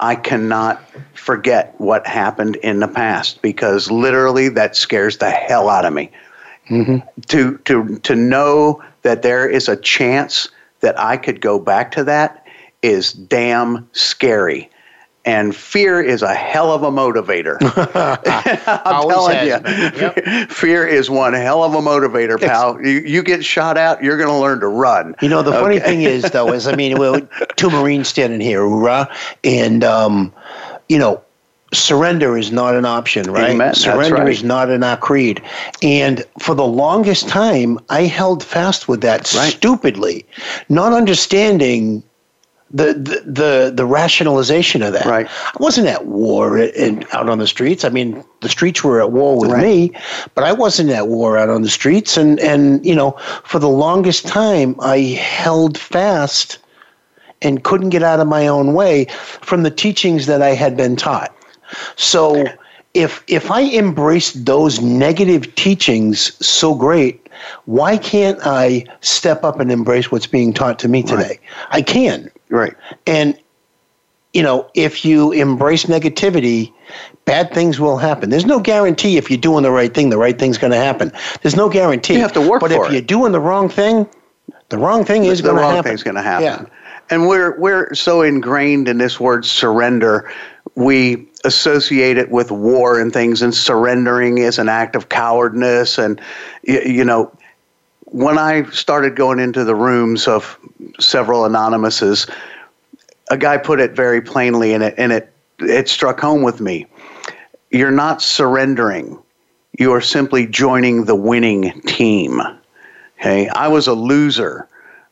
I 0.00 0.14
cannot 0.14 0.82
forget 1.14 1.74
what 1.78 2.06
happened 2.06 2.56
in 2.56 2.80
the 2.80 2.88
past 2.88 3.42
because 3.42 3.90
literally 3.90 4.48
that 4.50 4.76
scares 4.76 5.18
the 5.18 5.30
hell 5.30 5.68
out 5.68 5.84
of 5.84 5.92
me. 5.92 6.10
Mm-hmm. 6.70 6.98
To 7.28 7.58
to 7.58 7.98
to 7.98 8.14
know 8.14 8.82
that 9.02 9.22
there 9.22 9.48
is 9.48 9.68
a 9.68 9.76
chance 9.76 10.48
that 10.80 10.98
I 10.98 11.16
could 11.16 11.40
go 11.40 11.58
back 11.58 11.90
to 11.92 12.04
that 12.04 12.46
is 12.82 13.12
damn 13.12 13.88
scary 13.92 14.70
and 15.28 15.54
fear 15.54 16.00
is 16.00 16.22
a 16.22 16.34
hell 16.34 16.72
of 16.72 16.82
a 16.82 16.90
motivator. 16.90 17.58
I'm 18.86 19.08
telling 19.10 19.46
you, 19.46 20.00
yep. 20.00 20.50
fear 20.50 20.86
is 20.86 21.10
one 21.10 21.34
hell 21.34 21.62
of 21.62 21.74
a 21.74 21.80
motivator, 21.80 22.40
pal. 22.40 22.80
You, 22.80 23.00
you 23.00 23.22
get 23.22 23.44
shot 23.44 23.76
out, 23.76 24.02
you're 24.02 24.16
going 24.16 24.30
to 24.30 24.34
learn 24.34 24.60
to 24.60 24.68
run. 24.68 25.14
You 25.20 25.28
know, 25.28 25.42
the 25.42 25.50
okay. 25.50 25.60
funny 25.60 25.80
thing 25.80 26.02
is, 26.02 26.22
though, 26.22 26.50
is 26.50 26.66
I 26.66 26.74
mean, 26.76 26.98
well, 26.98 27.20
two 27.56 27.68
Marines 27.68 28.08
standing 28.08 28.40
here, 28.40 28.60
hoorah, 28.60 29.14
and 29.44 29.84
um, 29.84 30.32
you 30.88 30.98
know, 30.98 31.22
surrender 31.74 32.38
is 32.38 32.50
not 32.50 32.74
an 32.74 32.86
option, 32.86 33.30
right? 33.30 33.50
Amen. 33.50 33.74
Surrender 33.74 34.22
right. 34.22 34.28
is 34.28 34.42
not 34.42 34.70
in 34.70 34.82
our 34.82 34.96
creed. 34.96 35.42
And 35.82 36.24
for 36.40 36.54
the 36.54 36.66
longest 36.66 37.28
time, 37.28 37.78
I 37.90 38.04
held 38.04 38.42
fast 38.42 38.88
with 38.88 39.02
that 39.02 39.30
right. 39.34 39.52
stupidly, 39.52 40.24
not 40.70 40.94
understanding 40.94 42.02
the, 42.70 42.92
the 42.94 43.22
the 43.24 43.72
the 43.74 43.86
rationalization 43.86 44.82
of 44.82 44.92
that. 44.92 45.06
Right. 45.06 45.26
I 45.26 45.56
wasn't 45.58 45.88
at 45.88 46.06
war 46.06 46.58
and 46.58 47.06
out 47.12 47.28
on 47.28 47.38
the 47.38 47.46
streets. 47.46 47.84
I 47.84 47.88
mean, 47.88 48.22
the 48.40 48.48
streets 48.48 48.84
were 48.84 49.00
at 49.00 49.10
war 49.10 49.38
with 49.38 49.50
right. 49.50 49.62
me, 49.62 49.92
but 50.34 50.44
I 50.44 50.52
wasn't 50.52 50.90
at 50.90 51.08
war 51.08 51.38
out 51.38 51.48
on 51.48 51.62
the 51.62 51.70
streets. 51.70 52.16
And 52.16 52.38
and 52.40 52.84
you 52.84 52.94
know, 52.94 53.12
for 53.44 53.58
the 53.58 53.68
longest 53.68 54.26
time, 54.26 54.76
I 54.80 54.98
held 54.98 55.78
fast 55.78 56.58
and 57.40 57.64
couldn't 57.64 57.90
get 57.90 58.02
out 58.02 58.20
of 58.20 58.26
my 58.26 58.46
own 58.46 58.74
way 58.74 59.06
from 59.40 59.62
the 59.62 59.70
teachings 59.70 60.26
that 60.26 60.42
I 60.42 60.50
had 60.50 60.76
been 60.76 60.96
taught. 60.96 61.34
So. 61.96 62.46
If, 62.94 63.22
if 63.28 63.50
I 63.50 63.60
embrace 63.60 64.32
those 64.32 64.80
negative 64.80 65.54
teachings 65.54 66.34
so 66.44 66.74
great, 66.74 67.28
why 67.66 67.98
can't 67.98 68.38
I 68.42 68.86
step 69.02 69.44
up 69.44 69.60
and 69.60 69.70
embrace 69.70 70.10
what's 70.10 70.26
being 70.26 70.52
taught 70.54 70.78
to 70.80 70.88
me 70.88 71.02
today? 71.02 71.22
Right. 71.22 71.40
I 71.70 71.82
can. 71.82 72.30
Right. 72.50 72.74
And 73.06 73.38
you 74.34 74.42
know, 74.42 74.70
if 74.74 75.04
you 75.04 75.32
embrace 75.32 75.86
negativity, 75.86 76.72
bad 77.24 77.52
things 77.52 77.80
will 77.80 77.96
happen. 77.96 78.30
There's 78.30 78.46
no 78.46 78.60
guarantee 78.60 79.16
if 79.16 79.30
you're 79.30 79.40
doing 79.40 79.62
the 79.62 79.70
right 79.70 79.92
thing, 79.92 80.10
the 80.10 80.18
right 80.18 80.38
thing's 80.38 80.58
going 80.58 80.72
to 80.72 80.78
happen. 80.78 81.12
There's 81.42 81.56
no 81.56 81.68
guarantee. 81.68 82.14
You 82.14 82.20
have 82.20 82.34
to 82.34 82.48
work 82.48 82.60
but 82.60 82.70
for 82.70 82.86
if 82.86 82.92
you're 82.92 83.00
doing 83.00 83.32
the 83.32 83.40
wrong 83.40 83.68
thing, 83.68 84.06
the 84.68 84.78
wrong 84.78 85.04
thing 85.04 85.24
is 85.24 85.40
going 85.40 85.56
to 85.56 85.62
happen. 85.62 85.70
The 85.70 85.76
wrong 85.76 85.82
thing's 85.82 86.02
going 86.02 86.16
to 86.16 86.22
happen. 86.22 86.66
Yeah. 86.66 86.74
And 87.10 87.26
we're 87.26 87.58
we're 87.58 87.94
so 87.94 88.20
ingrained 88.20 88.86
in 88.86 88.98
this 88.98 89.18
word 89.18 89.46
surrender, 89.46 90.30
we 90.74 91.26
associate 91.44 92.18
it 92.18 92.30
with 92.30 92.50
war 92.50 93.00
and 93.00 93.12
things, 93.12 93.40
and 93.40 93.54
surrendering 93.54 94.38
is 94.38 94.58
an 94.58 94.68
act 94.68 94.94
of 94.94 95.08
cowardness. 95.08 95.96
And 95.96 96.20
you, 96.64 96.80
you 96.80 97.04
know, 97.04 97.32
when 98.10 98.38
I 98.38 98.64
started 98.70 99.16
going 99.16 99.38
into 99.38 99.64
the 99.64 99.74
rooms 99.74 100.26
of 100.26 100.58
several 100.98 101.44
anonymouses, 101.44 102.26
a 103.30 103.36
guy 103.36 103.58
put 103.58 103.80
it 103.80 103.92
very 103.92 104.20
plainly, 104.20 104.72
and 104.72 104.82
it 104.82 104.94
and 104.96 105.12
it 105.12 105.32
it 105.58 105.88
struck 105.88 106.20
home 106.20 106.42
with 106.42 106.60
me. 106.60 106.86
You're 107.70 107.90
not 107.90 108.22
surrendering. 108.22 109.18
You 109.78 109.92
are 109.92 110.00
simply 110.00 110.46
joining 110.46 111.04
the 111.04 111.14
winning 111.14 111.80
team. 111.82 112.40
Okay, 113.20 113.48
I 113.48 113.68
was 113.68 113.86
a 113.86 113.92
loser 113.92 114.68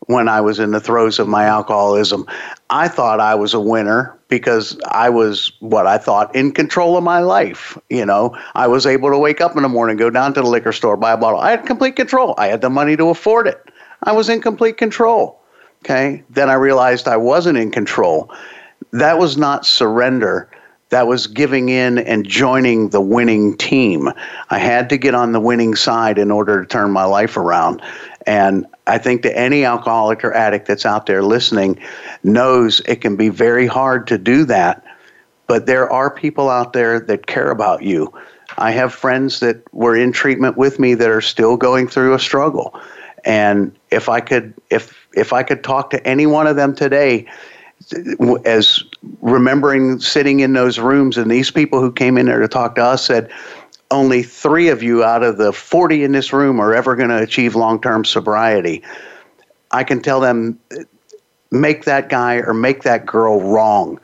when 0.07 0.29
I 0.29 0.41
was 0.41 0.59
in 0.59 0.71
the 0.71 0.81
throes 0.81 1.19
of 1.19 1.29
my 1.29 1.45
alcoholism. 1.45 2.27
I 2.71 2.89
thought 2.89 3.21
I 3.21 3.35
was 3.35 3.55
a 3.55 3.61
winner 3.61 4.17
because 4.29 4.79
I 4.89 5.09
was 5.11 5.53
what 5.61 5.87
I 5.87 5.99
thought 5.99 6.35
in 6.35 6.53
control 6.53 6.97
of 6.97 7.05
my 7.05 7.21
life. 7.21 7.79
You 7.91 8.07
know, 8.07 8.37
I 8.55 8.67
was 8.67 8.87
able 8.87 9.11
to 9.11 9.19
wake 9.19 9.41
up 9.41 9.57
in 9.57 9.63
the 9.63 9.69
morning, 9.69 9.97
go 9.97 10.11
down 10.11 10.35
to 10.35 10.43
the 10.43 10.47
liquor 10.47 10.73
store, 10.73 10.97
buy 10.97 11.13
a 11.13 11.17
bottle. 11.17 11.41
I 11.41 11.51
had 11.51 11.67
complete 11.67 11.97
control. 11.97 12.35
I 12.39 12.47
had 12.47 12.61
the 12.61 12.71
money 12.71 12.97
to 12.97 13.11
afford 13.11 13.47
it. 13.47 13.61
I 14.03 14.13
was 14.13 14.29
in 14.29 14.41
complete 14.41 14.77
control. 14.77 15.41
Okay. 15.85 16.23
Then 16.31 16.51
I 16.51 16.55
realized 16.55 17.07
I 17.07 17.17
wasn't 17.17 17.59
in 17.59 17.71
control. 17.71 18.33
That 18.93 19.19
was 19.19 19.37
not 19.37 19.67
surrender. 19.67 20.51
That 20.91 21.09
was 21.09 21.27
giving 21.27 21.69
in 21.69 21.99
and 21.99 22.27
joining 22.27 22.91
the 22.91 23.01
winning 23.01 23.57
team. 23.57 24.09
I 24.51 24.59
had 24.59 24.89
to 24.91 24.97
get 24.97 25.15
on 25.15 25.33
the 25.33 25.41
winning 25.41 25.75
side 25.75 26.19
in 26.19 26.31
order 26.31 26.63
to 26.63 26.67
turn 26.67 26.93
my 26.93 27.05
life 27.05 27.37
around. 27.37 27.83
And 28.27 28.67
I 28.87 28.99
think 28.99 29.23
that 29.23 29.39
any 29.39 29.65
alcoholic 29.65 30.25
or 30.25 30.33
addict 30.35 30.67
that's 30.67 30.85
out 30.85 31.07
there 31.07 31.23
listening 31.23 31.79
knows 32.25 32.81
it 32.87 33.01
can 33.01 33.17
be 33.17 33.29
very 33.29 33.67
hard 33.67 34.07
to 34.09 34.19
do 34.19 34.45
that. 34.47 34.85
But 35.47 35.67
there 35.67 35.91
are 35.91 36.11
people 36.11 36.51
out 36.51 36.73
there 36.73 36.99
that 36.99 37.27
care 37.27 37.51
about 37.51 37.83
you. 37.83 38.13
I 38.59 38.73
have 38.73 38.93
friends 38.93 39.41
that 39.41 39.63
were 39.73 39.97
in 39.97 40.13
treatment 40.13 40.57
with 40.57 40.79
me 40.79 40.95
that 40.95 41.09
are 41.09 41.21
still 41.21 41.57
going 41.57 41.87
through 41.87 42.15
a 42.15 42.19
struggle. 42.19 42.79
And 43.25 43.77
if 43.91 44.09
I 44.09 44.21
could 44.21 44.55
if 44.71 44.95
if 45.15 45.33
I 45.33 45.43
could 45.43 45.63
talk 45.63 45.91
to 45.91 46.07
any 46.07 46.27
one 46.27 46.47
of 46.47 46.57
them 46.57 46.75
today 46.75 47.27
as 48.45 48.83
remembering 49.21 50.01
sitting 50.01 50.41
in 50.41 50.55
those 50.55 50.79
rooms 50.79 51.19
and 51.19 51.31
these 51.31 51.51
people 51.51 51.81
who 51.81 51.93
came 51.93 52.17
in 52.17 52.27
there 52.27 52.41
to 52.41 52.49
talk 52.49 52.75
to 52.77 52.83
us 52.83 53.05
said 53.05 53.31
only 53.91 54.23
3 54.23 54.69
of 54.69 54.83
you 54.83 55.05
out 55.05 55.23
of 55.23 55.39
the 55.39 55.53
40 55.53 56.05
in 56.05 56.13
this 56.13 56.33
room 56.33 56.61
are 56.61 56.75
ever 56.75 56.97
going 56.97 57.09
to 57.09 57.23
achieve 57.23 57.55
long-term 57.55 58.05
sobriety. 58.05 58.83
I 59.71 59.85
can 59.85 60.01
tell 60.03 60.21
them 60.21 60.59
make 61.51 61.85
that 61.85 62.09
guy 62.09 62.37
or 62.37 62.55
make 62.55 62.83
that 62.83 63.07
girl 63.07 63.41
wrong. 63.41 64.01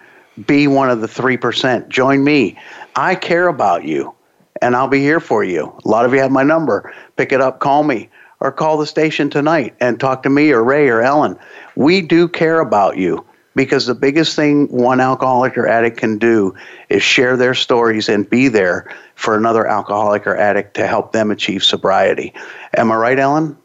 Be 0.47 0.67
one 0.67 0.91
of 0.91 1.01
the 1.01 1.07
3%. 1.07 1.89
Join 1.89 2.25
me. 2.25 2.59
I 2.97 3.15
care 3.15 3.49
about 3.49 3.85
you 3.85 4.15
and 4.61 4.77
I'll 4.77 4.89
be 4.89 5.01
here 5.01 5.21
for 5.21 5.43
you. 5.45 5.77
A 5.85 5.89
lot 5.89 6.05
of 6.05 6.13
you 6.13 6.21
have 6.21 6.31
my 6.31 6.43
number. 6.43 6.95
Pick 7.17 7.33
it 7.33 7.41
up, 7.41 7.59
call 7.59 7.83
me 7.83 8.09
or 8.41 8.51
call 8.53 8.79
the 8.79 8.87
station 8.87 9.31
tonight 9.31 9.75
and 9.81 10.01
talk 10.01 10.23
to 10.23 10.31
me 10.31 10.51
or 10.51 10.65
Ray 10.65 10.89
or 10.89 11.01
Ellen. 11.01 11.39
We 11.77 12.01
do 12.01 12.29
care 12.29 12.61
about 12.61 12.97
you 12.97 13.25
because 13.55 13.87
the 13.87 13.95
biggest 13.95 14.37
thing 14.37 14.69
one 14.69 15.01
alcoholic 15.01 15.57
or 15.59 15.67
addict 15.67 15.99
can 15.99 16.19
do 16.19 16.55
is 16.89 17.03
share 17.03 17.37
their 17.37 17.55
stories 17.55 18.09
and 18.09 18.29
be 18.29 18.49
there 18.49 18.93
for 19.15 19.37
another 19.37 19.67
alcoholic 19.67 20.27
or 20.27 20.37
addict 20.37 20.75
to 20.75 20.87
help 20.87 21.13
them 21.13 21.31
achieve 21.31 21.63
sobriety. 21.63 22.33
Am 22.77 22.91
I 22.91 22.97
right, 22.97 23.19
Ellen? 23.19 23.57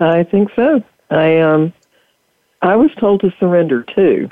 I 0.00 0.24
think 0.24 0.50
so. 0.54 0.82
I 1.10 1.38
um 1.38 1.72
I 2.62 2.76
was 2.76 2.90
told 2.98 3.20
to 3.20 3.32
surrender 3.38 3.82
too. 3.82 4.30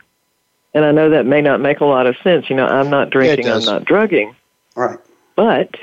And 0.75 0.85
I 0.85 0.93
know 0.93 1.09
that 1.09 1.25
may 1.25 1.41
not 1.41 1.61
make 1.61 1.81
a 1.81 1.87
lot 1.87 2.07
of 2.07 2.17
sense. 2.23 2.51
You 2.51 2.57
know, 2.57 2.67
I'm 2.67 2.91
not 2.91 3.11
drinking, 3.11 3.49
I'm 3.49 3.65
not 3.65 3.85
drugging. 3.87 4.37
Right. 4.75 4.99
But 5.35 5.75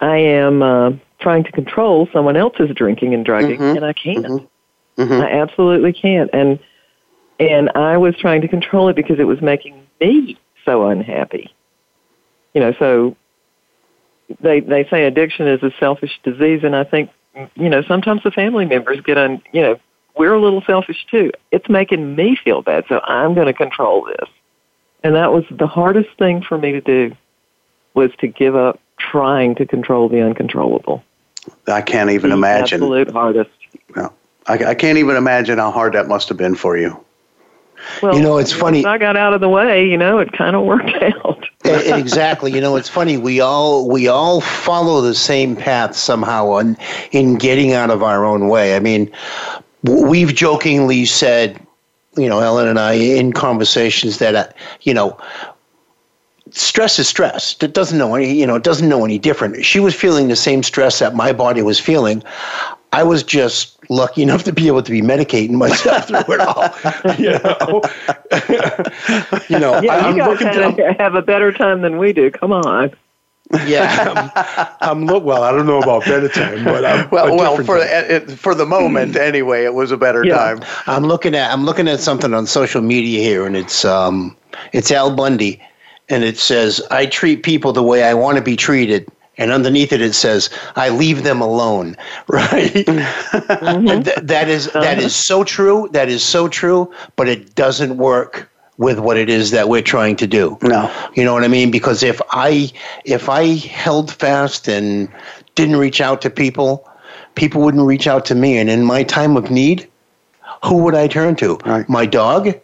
I 0.00 0.16
am 0.18 0.62
uh, 0.62 0.92
trying 1.18 1.44
to 1.44 1.52
control 1.52 2.08
someone 2.12 2.36
else's 2.36 2.70
drinking 2.74 3.14
and 3.14 3.24
drugging, 3.24 3.58
mm-hmm. 3.58 3.76
and 3.76 3.84
I 3.86 3.92
can't. 3.94 4.26
Mm-hmm. 4.26 5.02
Mm-hmm. 5.02 5.22
I 5.22 5.30
absolutely 5.30 5.94
can't. 5.94 6.28
And 6.34 6.58
and 7.50 7.70
I 7.74 7.96
was 7.96 8.16
trying 8.16 8.40
to 8.42 8.48
control 8.48 8.88
it 8.88 8.96
because 8.96 9.18
it 9.18 9.24
was 9.24 9.40
making 9.40 9.86
me 10.00 10.38
so 10.64 10.86
unhappy. 10.86 11.52
You 12.54 12.60
know, 12.60 12.74
so 12.78 13.16
they 14.40 14.60
they 14.60 14.86
say 14.88 15.04
addiction 15.04 15.48
is 15.48 15.62
a 15.62 15.72
selfish 15.80 16.20
disease, 16.22 16.60
and 16.62 16.76
I 16.76 16.84
think 16.84 17.10
you 17.54 17.68
know 17.68 17.82
sometimes 17.82 18.22
the 18.22 18.30
family 18.30 18.64
members 18.64 19.00
get 19.00 19.18
on 19.18 19.42
you 19.52 19.62
know 19.62 19.80
we're 20.16 20.34
a 20.34 20.40
little 20.40 20.62
selfish 20.62 21.04
too. 21.10 21.32
It's 21.50 21.68
making 21.68 22.14
me 22.14 22.36
feel 22.36 22.62
bad, 22.62 22.84
so 22.88 23.00
I'm 23.00 23.34
going 23.34 23.46
to 23.46 23.54
control 23.54 24.04
this. 24.04 24.28
And 25.02 25.14
that 25.16 25.32
was 25.32 25.44
the 25.50 25.66
hardest 25.66 26.10
thing 26.18 26.42
for 26.42 26.58
me 26.58 26.72
to 26.72 26.80
do 26.80 27.16
was 27.94 28.10
to 28.20 28.28
give 28.28 28.54
up 28.54 28.78
trying 28.98 29.54
to 29.56 29.66
control 29.66 30.08
the 30.08 30.20
uncontrollable. 30.20 31.02
I 31.66 31.80
can't 31.80 32.10
even 32.10 32.30
the 32.30 32.36
imagine. 32.36 32.82
Absolute 32.82 33.10
hardest. 33.10 33.50
No, 33.96 34.12
I, 34.46 34.64
I 34.64 34.74
can't 34.74 34.98
even 34.98 35.16
imagine 35.16 35.58
how 35.58 35.70
hard 35.70 35.94
that 35.94 36.08
must 36.08 36.28
have 36.28 36.38
been 36.38 36.54
for 36.54 36.76
you. 36.76 37.02
Well, 38.02 38.14
you 38.16 38.22
know, 38.22 38.38
it's 38.38 38.52
funny. 38.52 38.84
I 38.84 38.98
got 38.98 39.16
out 39.16 39.32
of 39.32 39.40
the 39.40 39.48
way. 39.48 39.86
You 39.86 39.96
know, 39.96 40.18
it 40.18 40.32
kind 40.32 40.56
of 40.56 40.64
worked 40.64 40.90
out. 41.02 41.46
exactly. 41.64 42.52
You 42.52 42.60
know, 42.60 42.76
it's 42.76 42.88
funny. 42.88 43.16
We 43.16 43.40
all 43.40 43.88
we 43.88 44.08
all 44.08 44.40
follow 44.40 45.00
the 45.00 45.14
same 45.14 45.56
path 45.56 45.96
somehow 45.96 46.48
on 46.50 46.76
in 47.10 47.36
getting 47.36 47.72
out 47.72 47.90
of 47.90 48.02
our 48.02 48.24
own 48.24 48.48
way. 48.48 48.76
I 48.76 48.80
mean, 48.80 49.10
we've 49.82 50.34
jokingly 50.34 51.04
said, 51.04 51.60
you 52.16 52.28
know, 52.28 52.40
Ellen 52.40 52.68
and 52.68 52.78
I 52.78 52.92
in 52.94 53.32
conversations 53.32 54.18
that, 54.18 54.34
uh, 54.34 54.46
you 54.82 54.94
know, 54.94 55.18
stress 56.50 56.98
is 56.98 57.08
stress. 57.08 57.56
It 57.60 57.74
doesn't 57.74 57.98
know 57.98 58.14
any, 58.14 58.32
you 58.34 58.46
know, 58.46 58.56
it 58.56 58.64
doesn't 58.64 58.88
know 58.88 59.04
any 59.04 59.18
different. 59.18 59.64
She 59.64 59.80
was 59.80 59.94
feeling 59.94 60.28
the 60.28 60.36
same 60.36 60.62
stress 60.62 60.98
that 60.98 61.14
my 61.14 61.32
body 61.32 61.62
was 61.62 61.80
feeling. 61.80 62.22
I 62.92 63.02
was 63.02 63.22
just 63.22 63.78
lucky 63.90 64.22
enough 64.22 64.44
to 64.44 64.52
be 64.52 64.66
able 64.66 64.82
to 64.82 64.90
be 64.90 65.00
medicating 65.00 65.52
myself 65.52 66.08
through 66.08 66.34
it 66.34 66.40
all. 66.40 66.68
You 67.18 67.30
know, 67.38 67.82
you 69.48 69.58
know 69.58 69.80
yeah, 69.80 69.96
I'm 69.96 70.16
you 70.16 70.24
looking 70.24 70.52
to 70.52 70.94
have 70.98 71.14
a 71.14 71.22
better 71.22 71.52
time 71.52 71.80
than 71.80 71.98
we 71.98 72.12
do. 72.12 72.30
Come 72.30 72.52
on. 72.52 72.92
Yeah, 73.66 74.30
I'm, 74.80 75.00
I'm 75.00 75.06
look 75.06 75.24
well. 75.24 75.42
I 75.42 75.52
don't 75.52 75.66
know 75.66 75.80
about 75.80 76.04
better 76.04 76.28
time, 76.28 76.64
but 76.64 76.84
I'm 76.84 77.08
well, 77.10 77.36
well 77.36 77.56
for 77.64 77.78
the, 77.78 77.84
uh, 77.84 78.16
uh, 78.16 78.36
for 78.36 78.54
the 78.54 78.64
moment 78.64 79.14
mm. 79.14 79.20
anyway, 79.20 79.64
it 79.64 79.74
was 79.74 79.90
a 79.90 79.96
better 79.96 80.24
yeah. 80.24 80.36
time. 80.36 80.60
I'm 80.86 81.04
looking 81.04 81.34
at 81.34 81.52
I'm 81.52 81.64
looking 81.64 81.86
at 81.88 82.00
something 82.00 82.32
on 82.32 82.46
social 82.46 82.80
media 82.80 83.20
here, 83.20 83.44
and 83.44 83.56
it's 83.56 83.84
um 83.84 84.36
it's 84.72 84.90
Al 84.90 85.14
Bundy, 85.14 85.60
and 86.08 86.24
it 86.24 86.38
says 86.38 86.80
I 86.90 87.04
treat 87.06 87.42
people 87.42 87.72
the 87.72 87.82
way 87.82 88.04
I 88.04 88.14
want 88.14 88.38
to 88.38 88.42
be 88.42 88.56
treated 88.56 89.10
and 89.38 89.50
underneath 89.50 89.92
it 89.92 90.00
it 90.00 90.14
says 90.14 90.50
i 90.76 90.88
leave 90.88 91.22
them 91.22 91.40
alone. 91.40 91.96
Right? 92.28 92.72
Mm-hmm. 92.72 94.02
Th- 94.02 94.16
that 94.16 94.48
is 94.48 94.70
that 94.72 94.98
is 94.98 95.14
so 95.14 95.44
true 95.44 95.88
that 95.92 96.08
is 96.08 96.24
so 96.24 96.48
true 96.48 96.92
but 97.16 97.28
it 97.28 97.54
doesn't 97.54 97.96
work 97.96 98.48
with 98.78 98.98
what 98.98 99.16
it 99.16 99.28
is 99.28 99.50
that 99.50 99.68
we're 99.68 99.82
trying 99.82 100.16
to 100.16 100.26
do. 100.26 100.58
No. 100.62 100.90
You 101.14 101.24
know 101.24 101.34
what 101.34 101.44
i 101.44 101.48
mean? 101.48 101.70
Because 101.70 102.02
if 102.02 102.20
i 102.30 102.70
if 103.04 103.28
i 103.28 103.56
held 103.56 104.12
fast 104.12 104.68
and 104.68 105.08
didn't 105.54 105.76
reach 105.76 106.00
out 106.00 106.22
to 106.22 106.30
people 106.30 106.88
people 107.34 107.62
wouldn't 107.62 107.86
reach 107.86 108.06
out 108.06 108.24
to 108.26 108.34
me. 108.34 108.58
And 108.58 108.68
in 108.70 108.84
my 108.84 109.02
time 109.02 109.36
of 109.36 109.50
need 109.50 109.88
who 110.64 110.76
would 110.84 110.94
i 110.94 111.08
turn 111.08 111.36
to? 111.36 111.56
Right. 111.66 111.88
my 111.88 112.06
dog 112.06 112.54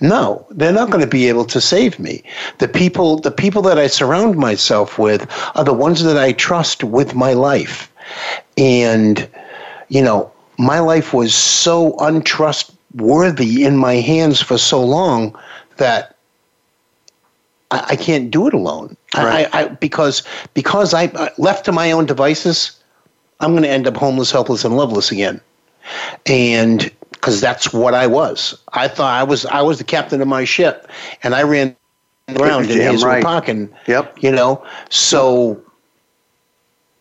no, 0.00 0.46
they're 0.50 0.72
not 0.72 0.90
going 0.90 1.02
to 1.02 1.10
be 1.10 1.28
able 1.28 1.44
to 1.46 1.60
save 1.60 1.98
me. 1.98 2.22
The 2.58 2.68
people, 2.68 3.18
the 3.18 3.30
people 3.30 3.62
that 3.62 3.78
I 3.78 3.86
surround 3.86 4.36
myself 4.36 4.98
with 4.98 5.30
are 5.54 5.64
the 5.64 5.74
ones 5.74 6.02
that 6.02 6.16
I 6.16 6.32
trust 6.32 6.82
with 6.82 7.14
my 7.14 7.34
life. 7.34 7.92
And, 8.56 9.28
you 9.88 10.02
know, 10.02 10.32
my 10.58 10.80
life 10.80 11.12
was 11.12 11.34
so 11.34 11.96
untrustworthy 11.98 13.64
in 13.64 13.76
my 13.76 13.94
hands 13.94 14.40
for 14.40 14.58
so 14.58 14.82
long 14.82 15.38
that 15.76 16.16
I, 17.70 17.84
I 17.90 17.96
can't 17.96 18.30
do 18.30 18.46
it 18.46 18.54
alone. 18.54 18.96
Right. 19.16 19.48
I, 19.52 19.62
I, 19.62 19.68
because 19.68 20.22
because 20.54 20.94
I 20.94 21.06
uh, 21.06 21.28
left 21.38 21.64
to 21.66 21.72
my 21.72 21.92
own 21.92 22.06
devices, 22.06 22.78
I'm 23.40 23.52
going 23.52 23.64
to 23.64 23.68
end 23.68 23.86
up 23.86 23.96
homeless, 23.96 24.30
helpless, 24.30 24.64
and 24.64 24.76
loveless 24.76 25.10
again. 25.10 25.40
And 26.26 26.90
because 27.20 27.40
that's 27.40 27.72
what 27.72 27.94
I 27.94 28.06
was. 28.06 28.58
I 28.72 28.88
thought 28.88 29.12
I 29.12 29.22
was 29.22 29.44
I 29.46 29.60
was 29.60 29.78
the 29.78 29.84
captain 29.84 30.22
of 30.22 30.28
my 30.28 30.44
ship, 30.44 30.88
and 31.22 31.34
I 31.34 31.42
ran 31.42 31.76
around 32.28 32.70
in 32.70 32.78
Hazelwood 32.78 33.24
right. 33.24 33.48
And 33.48 33.72
yep. 33.86 34.16
you 34.22 34.32
know. 34.32 34.64
So, 34.88 35.62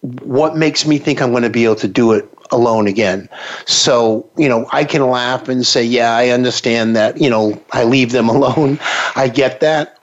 what 0.02 0.58
makes 0.58 0.86
me 0.86 0.98
think 0.98 1.22
I'm 1.22 1.32
going 1.32 1.44
to 1.44 1.50
be 1.50 1.64
able 1.64 1.76
to 1.76 1.88
do 1.88 2.12
it 2.12 2.30
alone 2.52 2.88
again? 2.88 3.30
So, 3.66 4.30
you 4.38 4.50
know, 4.50 4.68
I 4.74 4.84
can 4.84 5.08
laugh 5.08 5.48
and 5.48 5.66
say, 5.66 5.84
"Yeah, 5.84 6.16
I 6.16 6.30
understand 6.30 6.96
that." 6.96 7.20
You 7.20 7.30
know, 7.30 7.62
I 7.72 7.86
leave 7.86 8.12
them 8.12 8.28
alone. 8.30 8.78
I 9.16 9.30
get 9.30 9.62
that, 9.62 10.00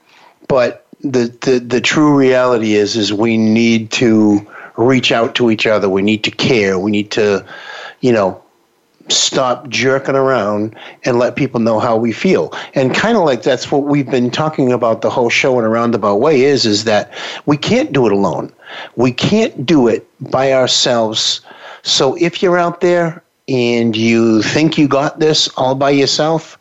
but 0.48 0.86
the 1.02 1.26
the 1.42 1.58
the 1.58 1.80
true 1.80 2.16
reality 2.16 2.74
is 2.74 2.96
is 2.96 3.12
we 3.12 3.36
need 3.36 3.90
to 3.92 4.46
reach 4.76 5.12
out 5.12 5.34
to 5.34 5.50
each 5.50 5.66
other. 5.66 5.88
We 5.88 6.02
need 6.02 6.24
to 6.24 6.30
care. 6.30 6.78
We 6.78 6.90
need 6.90 7.10
to, 7.12 7.44
you 8.00 8.12
know, 8.12 8.42
stop 9.08 9.68
jerking 9.68 10.14
around 10.14 10.74
and 11.04 11.18
let 11.18 11.36
people 11.36 11.60
know 11.60 11.78
how 11.78 11.96
we 11.96 12.12
feel. 12.12 12.52
And 12.74 12.94
kind 12.94 13.16
of 13.16 13.24
like 13.24 13.42
that's 13.42 13.70
what 13.70 13.84
we've 13.84 14.10
been 14.10 14.30
talking 14.30 14.72
about 14.72 15.02
the 15.02 15.10
whole 15.10 15.30
show 15.30 15.58
in 15.58 15.64
a 15.64 15.68
roundabout 15.68 16.16
way 16.16 16.42
is 16.42 16.66
is 16.66 16.84
that 16.84 17.12
we 17.46 17.56
can't 17.56 17.92
do 17.92 18.06
it 18.06 18.12
alone. 18.12 18.52
We 18.96 19.12
can't 19.12 19.64
do 19.66 19.88
it 19.88 20.08
by 20.30 20.52
ourselves. 20.52 21.40
So 21.82 22.14
if 22.16 22.42
you're 22.42 22.58
out 22.58 22.80
there 22.80 23.22
and 23.48 23.96
you 23.96 24.42
think 24.42 24.76
you 24.76 24.88
got 24.88 25.20
this 25.20 25.48
all 25.56 25.74
by 25.74 25.90
yourself, 25.90 26.58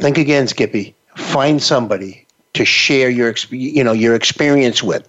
think 0.00 0.18
again, 0.18 0.48
Skippy. 0.48 0.94
Find 1.16 1.62
somebody 1.62 2.26
to 2.58 2.64
share 2.64 3.08
your 3.08 3.34
you 3.50 3.82
know 3.82 3.92
your 3.92 4.14
experience 4.14 4.82
with. 4.82 5.06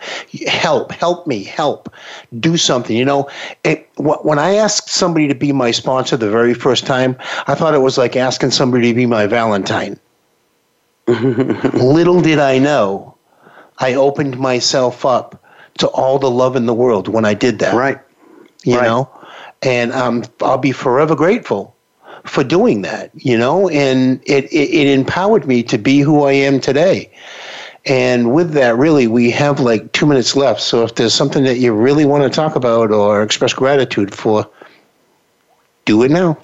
Help 0.47 0.91
help 0.91 1.26
me 1.28 1.43
help. 1.43 1.91
Do 2.39 2.58
something 2.58 2.95
you 2.95 3.04
know? 3.04 3.28
It, 3.64 3.89
when 3.97 4.39
i 4.39 4.54
asked 4.54 4.89
somebody 4.89 5.28
to 5.28 5.36
be 5.36 5.52
my 5.52 5.72
sponsor 5.72 6.16
the 6.16 6.30
very 6.30 6.54
first 6.54 6.86
time 6.86 7.18
i 7.47 7.56
thought 7.56 7.74
it 7.74 7.80
was 7.80 7.97
like 7.97 8.16
asking 8.16 8.52
somebody 8.52 8.89
to 8.89 8.95
be 8.95 9.06
my 9.06 9.26
valentine. 9.28 10.00
Little 11.08 12.22
did 12.22 12.39
i 12.39 12.60
know 12.60 13.16
i 13.80 13.95
opened 13.95 14.38
myself 14.38 15.06
up 15.06 15.43
to 15.80 15.88
all 15.88 16.20
the 16.20 16.30
love 16.30 16.56
in 16.56 16.68
the 16.68 16.74
world 16.74 17.08
when 17.08 17.26
i 17.26 17.34
did 17.34 17.60
that. 17.60 17.74
Right. 17.74 18.00
You 18.64 18.78
right. 18.78 18.86
know? 18.86 19.10
And 19.64 19.91
um, 19.91 20.24
i'll 20.41 20.58
be 20.60 20.72
forever 20.72 21.16
grateful 21.16 21.76
for 22.26 22.43
doing 22.43 22.82
that, 22.84 23.11
you 23.13 23.38
know, 23.38 23.70
and 23.70 24.22
it, 24.26 24.45
it, 24.45 24.70
it, 24.70 24.88
empowered 24.88 25.47
me 25.47 25.63
to 25.63 25.78
be 25.78 25.99
who 25.99 26.24
I 26.24 26.34
am 26.34 26.59
today. 26.59 27.11
And 27.86 28.34
with 28.34 28.51
that, 28.53 28.78
really, 28.78 29.07
we 29.07 29.32
have 29.32 29.59
like 29.59 29.91
two 29.93 30.05
minutes 30.05 30.36
left. 30.36 30.61
So 30.61 30.84
if 30.84 30.95
there's 30.95 31.13
something 31.13 31.43
that 31.45 31.57
you 31.57 31.74
really 31.74 32.05
want 32.05 32.24
to 32.24 32.30
talk 32.30 32.55
about 32.55 32.91
or 32.91 33.24
express 33.24 33.53
gratitude 33.53 34.13
for, 34.13 34.49
do 35.86 36.03
it 36.03 36.11
now. 36.11 36.38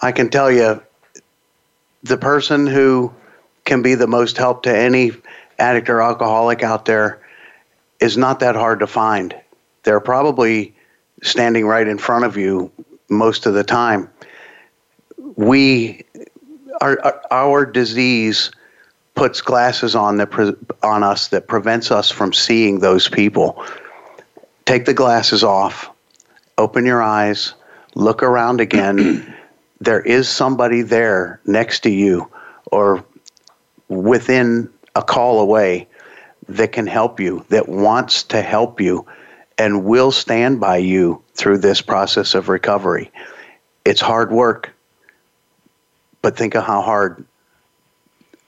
I 0.00 0.12
can 0.12 0.28
tell 0.28 0.50
you 0.50 0.82
the 2.02 2.18
person 2.18 2.66
who 2.66 3.12
can 3.64 3.82
be 3.82 3.94
the 3.94 4.06
most 4.06 4.36
help 4.36 4.64
to 4.64 4.76
any 4.76 5.12
addict 5.58 5.88
or 5.88 6.02
alcoholic 6.02 6.62
out 6.62 6.84
there 6.84 7.22
is 8.00 8.16
not 8.16 8.40
that 8.40 8.54
hard 8.54 8.80
to 8.80 8.86
find. 8.86 9.34
They're 9.84 10.00
probably 10.00 10.74
standing 11.22 11.66
right 11.66 11.88
in 11.88 11.96
front 11.96 12.24
of 12.26 12.36
you 12.36 12.70
most 13.14 13.46
of 13.46 13.54
the 13.54 13.64
time. 13.64 14.08
We, 15.36 16.04
our, 16.80 17.20
our 17.30 17.66
disease 17.66 18.50
puts 19.14 19.40
glasses 19.40 19.94
on 19.94 20.16
that 20.18 20.30
pre- 20.30 20.56
on 20.82 21.02
us 21.02 21.28
that 21.28 21.46
prevents 21.46 21.90
us 21.90 22.10
from 22.10 22.32
seeing 22.32 22.80
those 22.80 23.08
people. 23.08 23.64
Take 24.64 24.84
the 24.84 24.94
glasses 24.94 25.44
off, 25.44 25.90
open 26.58 26.84
your 26.84 27.02
eyes, 27.02 27.54
look 27.94 28.22
around 28.22 28.60
again. 28.60 29.34
there 29.80 30.00
is 30.00 30.28
somebody 30.28 30.82
there 30.82 31.40
next 31.46 31.80
to 31.80 31.90
you 31.90 32.28
or 32.72 33.04
within 33.88 34.68
a 34.96 35.02
call 35.02 35.40
away 35.40 35.86
that 36.48 36.72
can 36.72 36.86
help 36.86 37.20
you, 37.20 37.44
that 37.48 37.68
wants 37.68 38.22
to 38.22 38.42
help 38.42 38.80
you, 38.80 39.06
and 39.58 39.84
will 39.84 40.10
stand 40.10 40.60
by 40.60 40.78
you 40.78 41.22
through 41.34 41.58
this 41.58 41.80
process 41.80 42.34
of 42.34 42.48
recovery. 42.48 43.10
It's 43.84 44.00
hard 44.00 44.30
work, 44.30 44.72
but 46.22 46.36
think 46.36 46.54
of 46.54 46.64
how 46.64 46.82
hard 46.82 47.24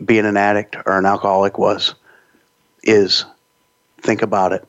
being 0.04 0.26
an 0.26 0.36
addict 0.36 0.76
or 0.86 0.98
an 0.98 1.06
alcoholic 1.06 1.58
was, 1.58 1.94
is. 2.82 3.24
Think 4.02 4.22
about 4.22 4.52
it. 4.52 4.66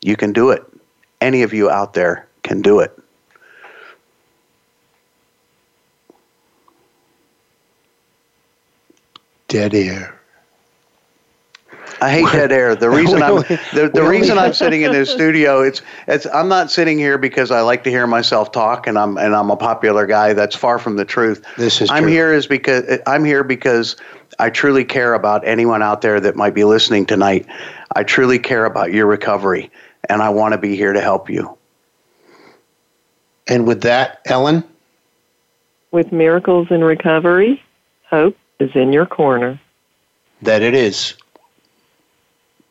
You 0.00 0.16
can 0.16 0.32
do 0.32 0.50
it. 0.50 0.64
Any 1.20 1.42
of 1.42 1.52
you 1.52 1.70
out 1.70 1.94
there 1.94 2.26
can 2.42 2.62
do 2.62 2.80
it. 2.80 2.98
Dead 9.48 9.74
air. 9.74 10.17
I 12.00 12.10
hate 12.10 12.26
dead 12.32 12.52
air. 12.52 12.74
The 12.74 12.90
reason 13.00 13.22
I'm 13.22 13.36
the, 13.36 13.90
the 13.92 14.02
reason 14.02 14.38
I'm 14.38 14.52
sitting 14.52 14.82
in 14.82 14.92
this 14.92 15.10
studio 15.10 15.62
it's 15.62 15.82
it's 16.06 16.26
I'm 16.26 16.48
not 16.48 16.70
sitting 16.70 16.98
here 16.98 17.18
because 17.18 17.50
I 17.50 17.60
like 17.60 17.84
to 17.84 17.90
hear 17.90 18.06
myself 18.06 18.52
talk 18.52 18.86
and 18.86 18.98
I'm 18.98 19.16
and 19.18 19.34
I'm 19.34 19.50
a 19.50 19.56
popular 19.56 20.06
guy. 20.06 20.32
That's 20.32 20.54
far 20.56 20.78
from 20.78 20.96
the 20.96 21.04
truth. 21.04 21.44
This 21.56 21.80
is 21.80 21.90
I'm 21.90 22.04
true. 22.04 22.12
here 22.12 22.32
is 22.32 22.46
because 22.46 23.00
I'm 23.06 23.24
here 23.24 23.44
because 23.44 23.96
I 24.38 24.50
truly 24.50 24.84
care 24.84 25.14
about 25.14 25.46
anyone 25.46 25.82
out 25.82 26.00
there 26.00 26.20
that 26.20 26.36
might 26.36 26.54
be 26.54 26.64
listening 26.64 27.06
tonight. 27.06 27.46
I 27.96 28.04
truly 28.04 28.38
care 28.38 28.64
about 28.64 28.92
your 28.92 29.06
recovery 29.06 29.70
and 30.08 30.22
I 30.22 30.28
want 30.28 30.52
to 30.52 30.58
be 30.58 30.76
here 30.76 30.92
to 30.92 31.00
help 31.00 31.28
you. 31.28 31.56
And 33.48 33.66
with 33.66 33.82
that, 33.82 34.20
Ellen? 34.26 34.62
With 35.90 36.12
miracles 36.12 36.68
in 36.70 36.84
recovery, 36.84 37.62
hope 38.08 38.36
is 38.60 38.70
in 38.74 38.92
your 38.92 39.06
corner. 39.06 39.58
That 40.42 40.62
it 40.62 40.74
is. 40.74 41.14